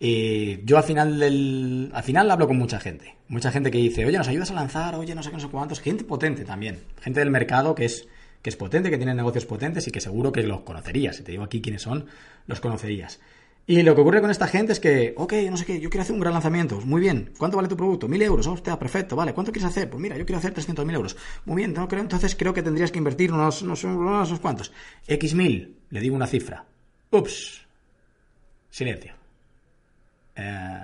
eh, 0.00 0.60
yo 0.64 0.76
al 0.76 0.84
final 0.84 1.90
al 1.92 2.02
final 2.02 2.30
hablo 2.30 2.46
con 2.46 2.58
mucha 2.58 2.80
gente, 2.80 3.16
mucha 3.28 3.50
gente 3.50 3.70
que 3.70 3.78
dice, 3.78 4.04
oye, 4.04 4.18
nos 4.18 4.28
ayudas 4.28 4.50
a 4.50 4.54
lanzar, 4.54 4.94
oye, 4.96 5.14
no 5.14 5.22
sé 5.22 5.30
qué, 5.30 5.36
no 5.36 5.40
sé 5.40 5.48
cuántos, 5.48 5.80
gente 5.80 6.04
potente 6.04 6.44
también, 6.44 6.84
gente 7.00 7.20
del 7.20 7.30
mercado 7.30 7.74
que 7.74 7.86
es, 7.86 8.08
que 8.42 8.50
es 8.50 8.56
potente, 8.56 8.90
que 8.90 8.96
tiene 8.96 9.14
negocios 9.14 9.46
potentes 9.46 9.86
y 9.88 9.90
que 9.90 10.00
seguro 10.00 10.32
que 10.32 10.42
los 10.42 10.60
conocerías, 10.60 11.16
si 11.16 11.22
te 11.22 11.32
digo 11.32 11.44
aquí 11.44 11.62
quiénes 11.62 11.82
son, 11.82 12.06
los 12.46 12.60
conocerías. 12.60 13.20
Y 13.66 13.82
lo 13.82 13.94
que 13.94 14.02
ocurre 14.02 14.20
con 14.20 14.30
esta 14.30 14.46
gente 14.46 14.72
es 14.72 14.80
que, 14.80 15.14
ok, 15.16 15.32
no 15.50 15.56
sé 15.56 15.64
qué, 15.64 15.80
yo 15.80 15.88
quiero 15.88 16.02
hacer 16.02 16.14
un 16.14 16.20
gran 16.20 16.34
lanzamiento. 16.34 16.80
Muy 16.82 17.00
bien. 17.00 17.32
¿Cuánto 17.38 17.56
vale 17.56 17.68
tu 17.68 17.76
producto? 17.76 18.08
Mil 18.08 18.20
euros. 18.20 18.46
Hostia, 18.46 18.78
perfecto. 18.78 19.16
Vale. 19.16 19.32
¿Cuánto 19.32 19.52
quieres 19.52 19.70
hacer? 19.70 19.88
Pues 19.88 20.02
mira, 20.02 20.18
yo 20.18 20.26
quiero 20.26 20.38
hacer 20.38 20.52
300.000 20.52 20.94
euros. 20.94 21.16
Muy 21.46 21.56
bien. 21.56 21.72
No 21.72 21.88
creo, 21.88 22.02
entonces 22.02 22.36
creo 22.36 22.52
que 22.52 22.62
tendrías 22.62 22.90
que 22.90 22.98
invertir 22.98 23.32
unos, 23.32 23.62
unos, 23.62 24.40
cuantos. 24.40 24.70
X 25.06 25.34
mil. 25.34 25.78
Le 25.88 26.00
digo 26.00 26.14
una 26.14 26.26
cifra. 26.26 26.66
Ups. 27.10 27.66
Silencio. 28.68 29.14
Eh, 30.36 30.82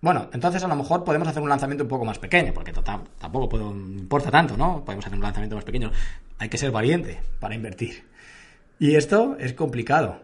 bueno, 0.00 0.30
entonces 0.32 0.62
a 0.64 0.68
lo 0.68 0.76
mejor 0.76 1.04
podemos 1.04 1.28
hacer 1.28 1.42
un 1.42 1.48
lanzamiento 1.48 1.84
un 1.84 1.88
poco 1.88 2.04
más 2.06 2.18
pequeño, 2.18 2.54
porque 2.54 2.72
tampoco 2.72 3.56
importa 3.74 4.30
tanto, 4.30 4.56
¿no? 4.56 4.84
Podemos 4.84 5.04
hacer 5.04 5.18
un 5.18 5.24
lanzamiento 5.24 5.56
más 5.56 5.64
pequeño. 5.64 5.92
Hay 6.38 6.48
que 6.48 6.58
ser 6.58 6.70
valiente 6.70 7.20
para 7.40 7.54
invertir. 7.54 8.04
Y 8.78 8.96
esto 8.96 9.36
es 9.38 9.52
complicado. 9.52 10.20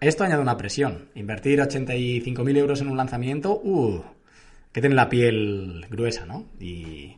Esto 0.00 0.24
añade 0.24 0.42
una 0.42 0.56
presión. 0.56 1.08
Invertir 1.14 1.60
85.000 1.60 2.56
euros 2.56 2.80
en 2.80 2.88
un 2.88 2.96
lanzamiento, 2.96 3.60
uh, 3.62 4.02
que 4.72 4.80
tiene 4.80 4.96
la 4.96 5.08
piel 5.08 5.86
gruesa, 5.88 6.26
¿no? 6.26 6.46
Y 6.60 7.16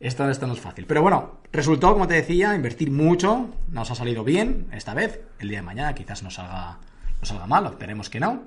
esto, 0.00 0.24
no 0.24 0.52
es 0.52 0.60
fácil. 0.60 0.86
Pero 0.86 1.02
bueno, 1.02 1.40
resultó, 1.52 1.92
como 1.92 2.06
te 2.06 2.14
decía, 2.14 2.54
invertir 2.54 2.90
mucho. 2.90 3.50
Nos 3.70 3.90
ha 3.90 3.94
salido 3.94 4.22
bien 4.24 4.68
esta 4.72 4.94
vez. 4.94 5.20
El 5.38 5.48
día 5.48 5.58
de 5.58 5.66
mañana 5.66 5.94
quizás 5.94 6.22
nos 6.22 6.34
salga, 6.34 6.78
nos 7.20 7.28
salga 7.28 7.46
mal, 7.46 7.66
esperemos 7.66 8.08
que 8.08 8.20
no. 8.20 8.44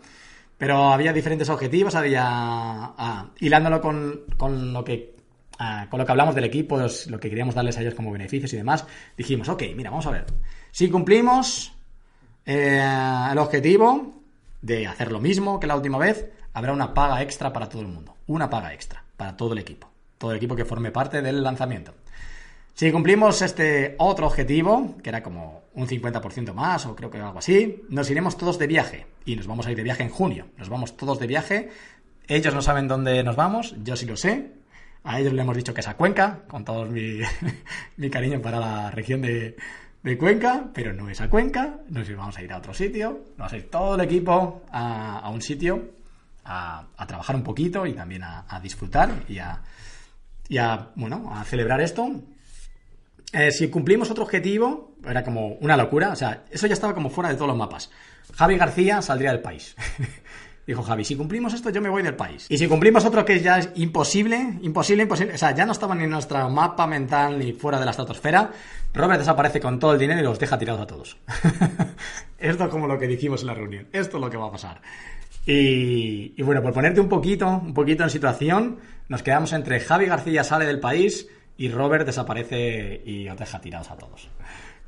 Pero 0.57 0.93
había 0.93 1.11
diferentes 1.11 1.49
objetivos, 1.49 1.95
había... 1.95 2.23
Ah, 2.23 3.29
hilándolo 3.39 3.81
con, 3.81 4.21
con 4.37 4.71
lo 4.71 4.83
que 4.83 5.15
ah, 5.59 5.87
con 5.89 5.99
lo 5.99 6.05
que 6.05 6.11
hablamos 6.11 6.35
del 6.35 6.45
equipo, 6.45 6.79
lo 6.79 7.19
que 7.19 7.29
queríamos 7.29 7.55
darles 7.55 7.77
a 7.77 7.81
ellos 7.81 7.95
como 7.95 8.11
beneficios 8.11 8.53
y 8.53 8.57
demás, 8.57 8.85
dijimos, 9.17 9.49
ok, 9.49 9.63
mira, 9.75 9.89
vamos 9.89 10.07
a 10.07 10.11
ver. 10.11 10.25
Si 10.71 10.89
cumplimos 10.89 11.73
eh, 12.45 12.83
el 13.31 13.37
objetivo 13.37 14.21
de 14.61 14.87
hacer 14.87 15.11
lo 15.11 15.19
mismo 15.19 15.59
que 15.59 15.67
la 15.67 15.75
última 15.75 15.97
vez, 15.97 16.29
habrá 16.53 16.73
una 16.73 16.93
paga 16.93 17.21
extra 17.21 17.51
para 17.51 17.67
todo 17.67 17.81
el 17.81 17.87
mundo. 17.87 18.15
Una 18.27 18.49
paga 18.49 18.73
extra 18.73 19.03
para 19.17 19.35
todo 19.35 19.53
el 19.53 19.59
equipo. 19.59 19.89
Todo 20.17 20.31
el 20.31 20.37
equipo 20.37 20.55
que 20.55 20.65
forme 20.65 20.91
parte 20.91 21.21
del 21.21 21.43
lanzamiento. 21.43 21.93
Si 22.73 22.91
cumplimos 22.91 23.41
este 23.41 23.95
otro 23.97 24.27
objetivo, 24.27 24.95
que 25.03 25.09
era 25.09 25.21
como 25.21 25.63
un 25.73 25.87
50% 25.87 26.53
más 26.53 26.85
o 26.85 26.95
creo 26.95 27.09
que 27.09 27.19
algo 27.19 27.39
así, 27.39 27.83
nos 27.89 28.09
iremos 28.09 28.37
todos 28.37 28.57
de 28.57 28.67
viaje. 28.67 29.07
Y 29.25 29.35
nos 29.35 29.47
vamos 29.47 29.67
a 29.67 29.71
ir 29.71 29.77
de 29.77 29.83
viaje 29.83 30.03
en 30.03 30.09
junio. 30.09 30.47
Nos 30.57 30.69
vamos 30.69 30.95
todos 30.95 31.19
de 31.19 31.27
viaje. 31.27 31.69
Ellos 32.27 32.53
no 32.53 32.61
saben 32.61 32.87
dónde 32.87 33.23
nos 33.23 33.35
vamos, 33.35 33.75
yo 33.83 33.95
sí 33.95 34.05
lo 34.05 34.15
sé. 34.15 34.53
A 35.03 35.19
ellos 35.19 35.33
le 35.33 35.41
hemos 35.41 35.57
dicho 35.57 35.73
que 35.73 35.81
es 35.81 35.87
a 35.87 35.97
Cuenca, 35.97 36.43
con 36.47 36.63
todo 36.63 36.85
mi, 36.85 37.19
mi 37.97 38.09
cariño 38.09 38.41
para 38.41 38.59
la 38.59 38.91
región 38.91 39.21
de, 39.21 39.57
de 40.03 40.17
Cuenca, 40.17 40.65
pero 40.73 40.93
no 40.93 41.09
es 41.09 41.21
a 41.21 41.29
Cuenca, 41.29 41.79
nos 41.89 42.15
vamos 42.15 42.37
a 42.37 42.41
ir 42.41 42.51
a 42.51 42.57
otro 42.57 42.73
sitio, 42.73 43.25
vamos 43.37 43.53
a 43.53 43.57
ir 43.57 43.69
todo 43.69 43.95
el 43.95 44.01
equipo 44.01 44.63
a, 44.71 45.29
un 45.31 45.41
sitio 45.41 45.91
a, 46.45 46.87
trabajar 47.07 47.35
un 47.35 47.43
poquito 47.43 47.85
y 47.85 47.93
también 47.93 48.23
a, 48.23 48.59
disfrutar 48.61 49.11
y 49.27 49.37
a, 50.57 50.89
bueno, 50.95 51.31
a 51.33 51.43
celebrar 51.43 51.81
esto. 51.81 52.09
Eh, 53.33 53.51
si 53.51 53.69
cumplimos 53.69 54.11
otro 54.11 54.23
objetivo, 54.23 54.95
era 55.07 55.23
como 55.23 55.53
una 55.55 55.77
locura, 55.77 56.09
o 56.11 56.15
sea, 56.15 56.43
eso 56.51 56.67
ya 56.67 56.73
estaba 56.73 56.93
como 56.93 57.09
fuera 57.09 57.29
de 57.29 57.35
todos 57.35 57.47
los 57.47 57.57
mapas. 57.57 57.89
Javi 58.35 58.57
García 58.57 59.01
saldría 59.01 59.31
del 59.31 59.41
país. 59.41 59.75
Dijo 60.65 60.83
Javi, 60.83 61.03
si 61.03 61.15
cumplimos 61.15 61.53
esto 61.53 61.71
yo 61.71 61.81
me 61.81 61.89
voy 61.89 62.03
del 62.03 62.15
país. 62.15 62.45
Y 62.49 62.57
si 62.57 62.67
cumplimos 62.67 63.03
otro 63.03 63.25
que 63.25 63.39
ya 63.39 63.57
es 63.57 63.69
imposible, 63.75 64.59
imposible, 64.61 65.03
imposible, 65.03 65.33
o 65.33 65.37
sea, 65.37 65.55
ya 65.55 65.65
no 65.65 65.71
estaba 65.71 65.95
ni 65.95 66.03
en 66.03 66.11
nuestro 66.11 66.49
mapa 66.49 66.85
mental 66.85 67.39
ni 67.39 67.53
fuera 67.53 67.79
de 67.79 67.85
la 67.85 67.91
estratosfera, 67.91 68.51
Robert 68.93 69.19
desaparece 69.19 69.59
con 69.59 69.79
todo 69.79 69.93
el 69.93 69.99
dinero 69.99 70.19
y 70.19 70.23
los 70.23 70.37
deja 70.37 70.59
tirados 70.59 70.81
a 70.81 70.87
todos. 70.87 71.17
esto 72.37 72.63
es 72.65 72.69
como 72.69 72.87
lo 72.87 72.99
que 72.99 73.07
dijimos 73.07 73.41
en 73.41 73.47
la 73.47 73.53
reunión, 73.55 73.87
esto 73.91 74.17
es 74.17 74.21
lo 74.21 74.29
que 74.29 74.37
va 74.37 74.47
a 74.47 74.51
pasar. 74.51 74.81
Y, 75.43 76.39
bueno, 76.43 76.61
por 76.61 76.73
ponerte 76.73 77.01
un 77.01 77.09
poquito, 77.09 77.47
un 77.47 77.73
poquito 77.73 78.03
en 78.03 78.11
situación, 78.11 78.77
nos 79.09 79.23
quedamos 79.23 79.53
entre 79.53 79.79
Javi 79.79 80.05
García 80.05 80.43
sale 80.43 80.65
del 80.67 80.79
país 80.79 81.27
y 81.57 81.69
Robert 81.69 82.05
desaparece 82.05 83.01
y 83.03 83.27
os 83.27 83.37
deja 83.37 83.59
tirados 83.59 83.89
a 83.89 83.97
todos. 83.97 84.29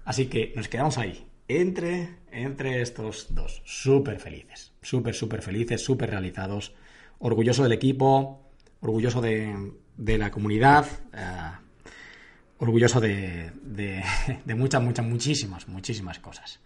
Así 0.06 0.28
que 0.28 0.54
nos 0.56 0.68
quedamos 0.68 1.00
ahí, 1.00 1.26
entre, 1.48 2.18
entre 2.32 2.84
estos 2.84 3.34
dos, 3.34 3.64
súper 3.66 4.20
felices 4.20 4.73
súper, 4.84 5.16
súper 5.16 5.42
felices, 5.42 5.84
súper 5.84 6.12
realizados, 6.12 6.74
orgulloso 7.20 7.64
del 7.64 7.72
equipo, 7.72 8.44
orgulloso 8.82 9.22
de, 9.22 9.72
la 9.98 10.30
comunidad, 10.30 10.86
eh, 11.14 11.52
orgulloso 12.60 13.00
de, 13.00 13.52
de, 14.46 14.56
muchas, 14.56 14.82
muchas, 14.82 15.06
muchísimas, 15.06 15.68
muchísimas 15.68 16.20
cosas. 16.20 16.60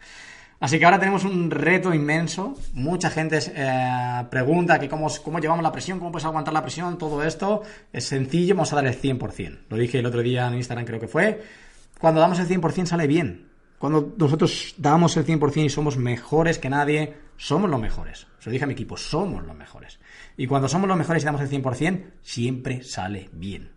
Así 0.60 0.80
que 0.80 0.86
ahora 0.86 1.00
tenemos 1.00 1.24
un 1.24 1.52
reto 1.52 1.94
inmenso. 1.94 2.56
Mucha 2.74 3.12
gente 3.12 3.38
eh, 3.56 4.26
pregunta 4.32 4.80
que 4.80 4.90
cómo, 4.90 5.08
cómo, 5.24 5.40
llevamos 5.40 5.62
la 5.62 5.72
presión, 5.72 6.00
cómo 6.00 6.12
puedes 6.12 6.26
aguantar 6.26 6.54
la 6.54 6.64
presión, 6.64 6.98
todo 6.98 7.24
esto. 7.24 7.62
Es 7.94 8.06
sencillo, 8.06 8.56
vamos 8.56 8.74
a 8.74 8.78
dar 8.78 8.88
el 8.88 9.00
100%. 9.00 9.60
Lo 9.70 9.78
dije 9.78 10.00
el 10.00 10.06
otro 10.08 10.24
día 10.24 10.48
en 10.48 10.56
Instagram, 10.56 10.86
creo 10.86 11.00
que 11.00 11.08
fue. 11.08 11.44
Cuando 12.00 12.20
damos 12.20 12.40
el 12.40 12.48
100% 12.48 12.88
sale 12.88 13.06
bien. 13.06 13.47
Cuando 13.80 14.16
nosotros 14.18 14.74
damos 14.78 15.16
el 15.18 15.26
100% 15.26 15.66
y 15.66 15.70
somos 15.70 15.98
mejores 15.98 16.58
que 16.58 16.70
nadie, 16.70 17.16
somos 17.38 17.70
los 17.70 17.80
mejores. 17.80 18.28
Se 18.40 18.50
lo 18.50 18.52
dije 18.54 18.64
a 18.64 18.68
mi 18.68 18.74
equipo, 18.74 18.98
somos 18.98 19.46
los 19.46 19.56
mejores. 19.56 20.00
Y 20.36 20.48
cuando 20.48 20.68
somos 20.68 20.88
los 20.88 20.98
mejores 20.98 21.22
y 21.22 21.26
damos 21.26 21.42
el 21.42 21.50
100%, 21.50 22.06
siempre 22.22 22.84
sale 22.84 23.30
bien. 23.32 23.72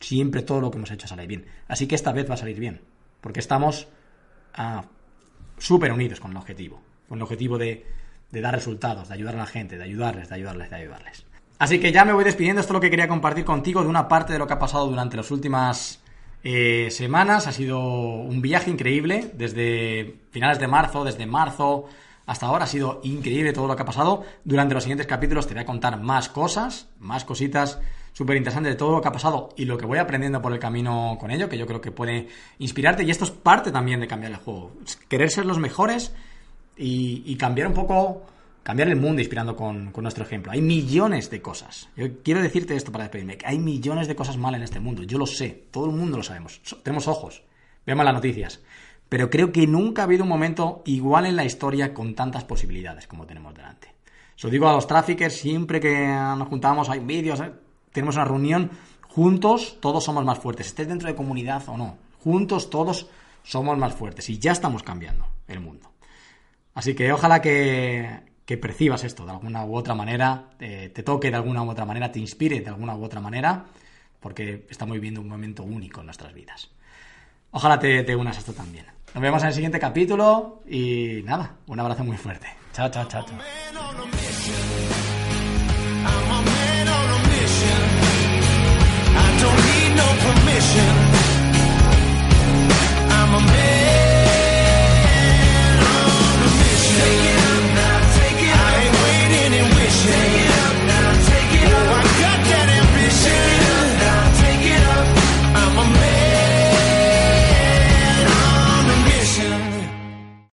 Siempre 0.00 0.42
todo 0.42 0.60
lo 0.60 0.70
que 0.70 0.78
hemos 0.78 0.90
hecho 0.90 1.06
sale 1.06 1.26
bien. 1.26 1.46
Así 1.68 1.86
que 1.86 1.94
esta 1.94 2.12
vez 2.12 2.28
va 2.28 2.34
a 2.34 2.38
salir 2.38 2.58
bien. 2.58 2.80
Porque 3.20 3.40
estamos 3.40 3.88
ah, 4.54 4.84
súper 5.58 5.92
unidos 5.92 6.18
con 6.18 6.30
el 6.30 6.38
objetivo. 6.38 6.80
Con 7.08 7.18
el 7.18 7.22
objetivo 7.22 7.58
de, 7.58 7.86
de 8.30 8.40
dar 8.40 8.54
resultados, 8.54 9.08
de 9.08 9.14
ayudar 9.14 9.34
a 9.34 9.38
la 9.38 9.46
gente, 9.46 9.76
de 9.76 9.84
ayudarles, 9.84 10.30
de 10.30 10.34
ayudarles, 10.34 10.70
de 10.70 10.76
ayudarles. 10.76 11.26
Así 11.58 11.78
que 11.78 11.92
ya 11.92 12.04
me 12.04 12.12
voy 12.12 12.24
despidiendo. 12.24 12.60
Esto 12.60 12.72
es 12.72 12.74
lo 12.74 12.80
que 12.80 12.90
quería 12.90 13.06
compartir 13.06 13.44
contigo 13.44 13.82
de 13.82 13.88
una 13.88 14.08
parte 14.08 14.32
de 14.32 14.38
lo 14.38 14.46
que 14.46 14.54
ha 14.54 14.58
pasado 14.58 14.88
durante 14.88 15.16
las 15.16 15.30
últimas 15.30 16.01
eh, 16.44 16.88
semanas. 16.90 17.46
Ha 17.46 17.52
sido 17.52 17.80
un 17.80 18.42
viaje 18.42 18.70
increíble. 18.70 19.30
Desde 19.34 20.16
finales 20.30 20.58
de 20.58 20.68
marzo, 20.68 21.04
desde 21.04 21.26
marzo 21.26 21.86
hasta 22.26 22.46
ahora 22.46 22.64
ha 22.64 22.68
sido 22.68 23.00
increíble 23.02 23.52
todo 23.52 23.66
lo 23.66 23.76
que 23.76 23.82
ha 23.82 23.86
pasado. 23.86 24.24
Durante 24.44 24.74
los 24.74 24.84
siguientes 24.84 25.06
capítulos 25.06 25.46
te 25.46 25.54
voy 25.54 25.62
a 25.62 25.66
contar 25.66 26.00
más 26.00 26.28
cosas, 26.28 26.88
más 27.00 27.24
cositas 27.24 27.80
súper 28.12 28.36
interesantes 28.36 28.74
de 28.74 28.78
todo 28.78 28.92
lo 28.92 29.00
que 29.00 29.08
ha 29.08 29.12
pasado 29.12 29.50
y 29.56 29.64
lo 29.64 29.78
que 29.78 29.86
voy 29.86 29.98
aprendiendo 29.98 30.40
por 30.40 30.52
el 30.52 30.58
camino 30.58 31.16
con 31.18 31.30
ello, 31.30 31.48
que 31.48 31.58
yo 31.58 31.66
creo 31.66 31.80
que 31.80 31.90
puede 31.90 32.28
inspirarte. 32.58 33.02
Y 33.02 33.10
esto 33.10 33.24
es 33.24 33.30
parte 33.30 33.72
también 33.72 34.00
de 34.00 34.06
cambiar 34.06 34.32
el 34.32 34.38
juego. 34.38 34.72
Querer 35.08 35.30
ser 35.30 35.46
los 35.46 35.58
mejores 35.58 36.14
y, 36.76 37.36
cambiar 37.36 37.68
un 37.68 37.74
poco, 37.74 38.22
cambiar 38.62 38.88
el 38.88 38.96
mundo 38.96 39.20
inspirando 39.20 39.56
con, 39.56 39.92
nuestro 39.94 40.24
ejemplo. 40.24 40.52
Hay 40.52 40.60
millones 40.62 41.30
de 41.30 41.42
cosas. 41.42 41.88
Yo 41.96 42.22
quiero 42.22 42.42
decirte 42.42 42.76
esto 42.76 42.92
para 42.92 43.04
despedirme, 43.04 43.36
que 43.36 43.46
hay 43.46 43.58
millones 43.58 44.08
de 44.08 44.16
cosas 44.16 44.36
mal 44.36 44.54
en 44.54 44.62
este 44.62 44.80
mundo. 44.80 45.02
Yo 45.02 45.18
lo 45.18 45.26
sé, 45.26 45.66
todo 45.70 45.86
el 45.86 45.92
mundo 45.92 46.16
lo 46.16 46.22
sabemos. 46.22 46.60
Tenemos 46.82 47.08
ojos, 47.08 47.42
vemos 47.84 48.04
las 48.04 48.14
noticias 48.14 48.60
pero 49.12 49.28
creo 49.28 49.52
que 49.52 49.66
nunca 49.66 50.00
ha 50.00 50.04
habido 50.06 50.22
un 50.22 50.30
momento 50.30 50.80
igual 50.86 51.26
en 51.26 51.36
la 51.36 51.44
historia 51.44 51.92
con 51.92 52.14
tantas 52.14 52.44
posibilidades 52.44 53.06
como 53.06 53.26
tenemos 53.26 53.54
delante. 53.54 53.88
Se 54.36 54.46
lo 54.46 54.50
digo 54.50 54.66
a 54.66 54.72
los 54.72 54.86
traffickers 54.86 55.36
siempre 55.36 55.80
que 55.80 56.06
nos 56.06 56.48
juntamos, 56.48 56.88
hay 56.88 57.00
vídeos, 57.00 57.38
¿eh? 57.40 57.52
tenemos 57.92 58.16
una 58.16 58.24
reunión, 58.24 58.70
juntos 59.06 59.76
todos 59.80 60.02
somos 60.02 60.24
más 60.24 60.38
fuertes, 60.38 60.68
estés 60.68 60.88
dentro 60.88 61.08
de 61.08 61.14
comunidad 61.14 61.62
o 61.66 61.76
no, 61.76 61.98
juntos 62.24 62.70
todos 62.70 63.06
somos 63.42 63.76
más 63.76 63.92
fuertes 63.92 64.30
y 64.30 64.38
ya 64.38 64.52
estamos 64.52 64.82
cambiando 64.82 65.26
el 65.46 65.60
mundo. 65.60 65.90
Así 66.72 66.94
que 66.94 67.12
ojalá 67.12 67.42
que, 67.42 68.18
percibas 68.56 69.04
esto 69.04 69.24
de 69.24 69.32
alguna 69.32 69.64
u 69.64 69.74
otra 69.74 69.94
manera, 69.94 70.50
te, 70.58 70.90
toque 70.90 71.30
de 71.30 71.36
alguna 71.36 71.62
u 71.62 71.70
otra 71.70 71.84
manera, 71.84 72.12
te 72.12 72.18
inspire 72.18 72.60
de 72.60 72.68
alguna 72.68 72.94
u 72.94 73.04
otra 73.04 73.20
manera, 73.20 73.64
porque 74.20 74.66
estamos 74.68 74.94
viviendo 74.94 75.20
un 75.20 75.28
momento 75.28 75.62
único 75.62 76.00
en 76.00 76.06
nuestras 76.06 76.34
vidas. 76.34 76.70
Ojalá 77.50 77.78
te, 77.78 78.16
unas 78.16 78.36
a 78.36 78.40
esto 78.40 78.52
también. 78.52 78.86
Nos 79.14 79.22
vemos 79.22 79.42
en 79.42 79.48
el 79.48 79.54
siguiente 79.54 79.78
capítulo 79.78 80.62
y 80.66 81.22
nada, 81.24 81.56
un 81.66 81.80
abrazo 81.80 82.04
muy 82.04 82.16
fuerte. 82.16 82.46
Chao, 82.72 82.90
chao, 82.90 83.06
chao. 83.08 83.24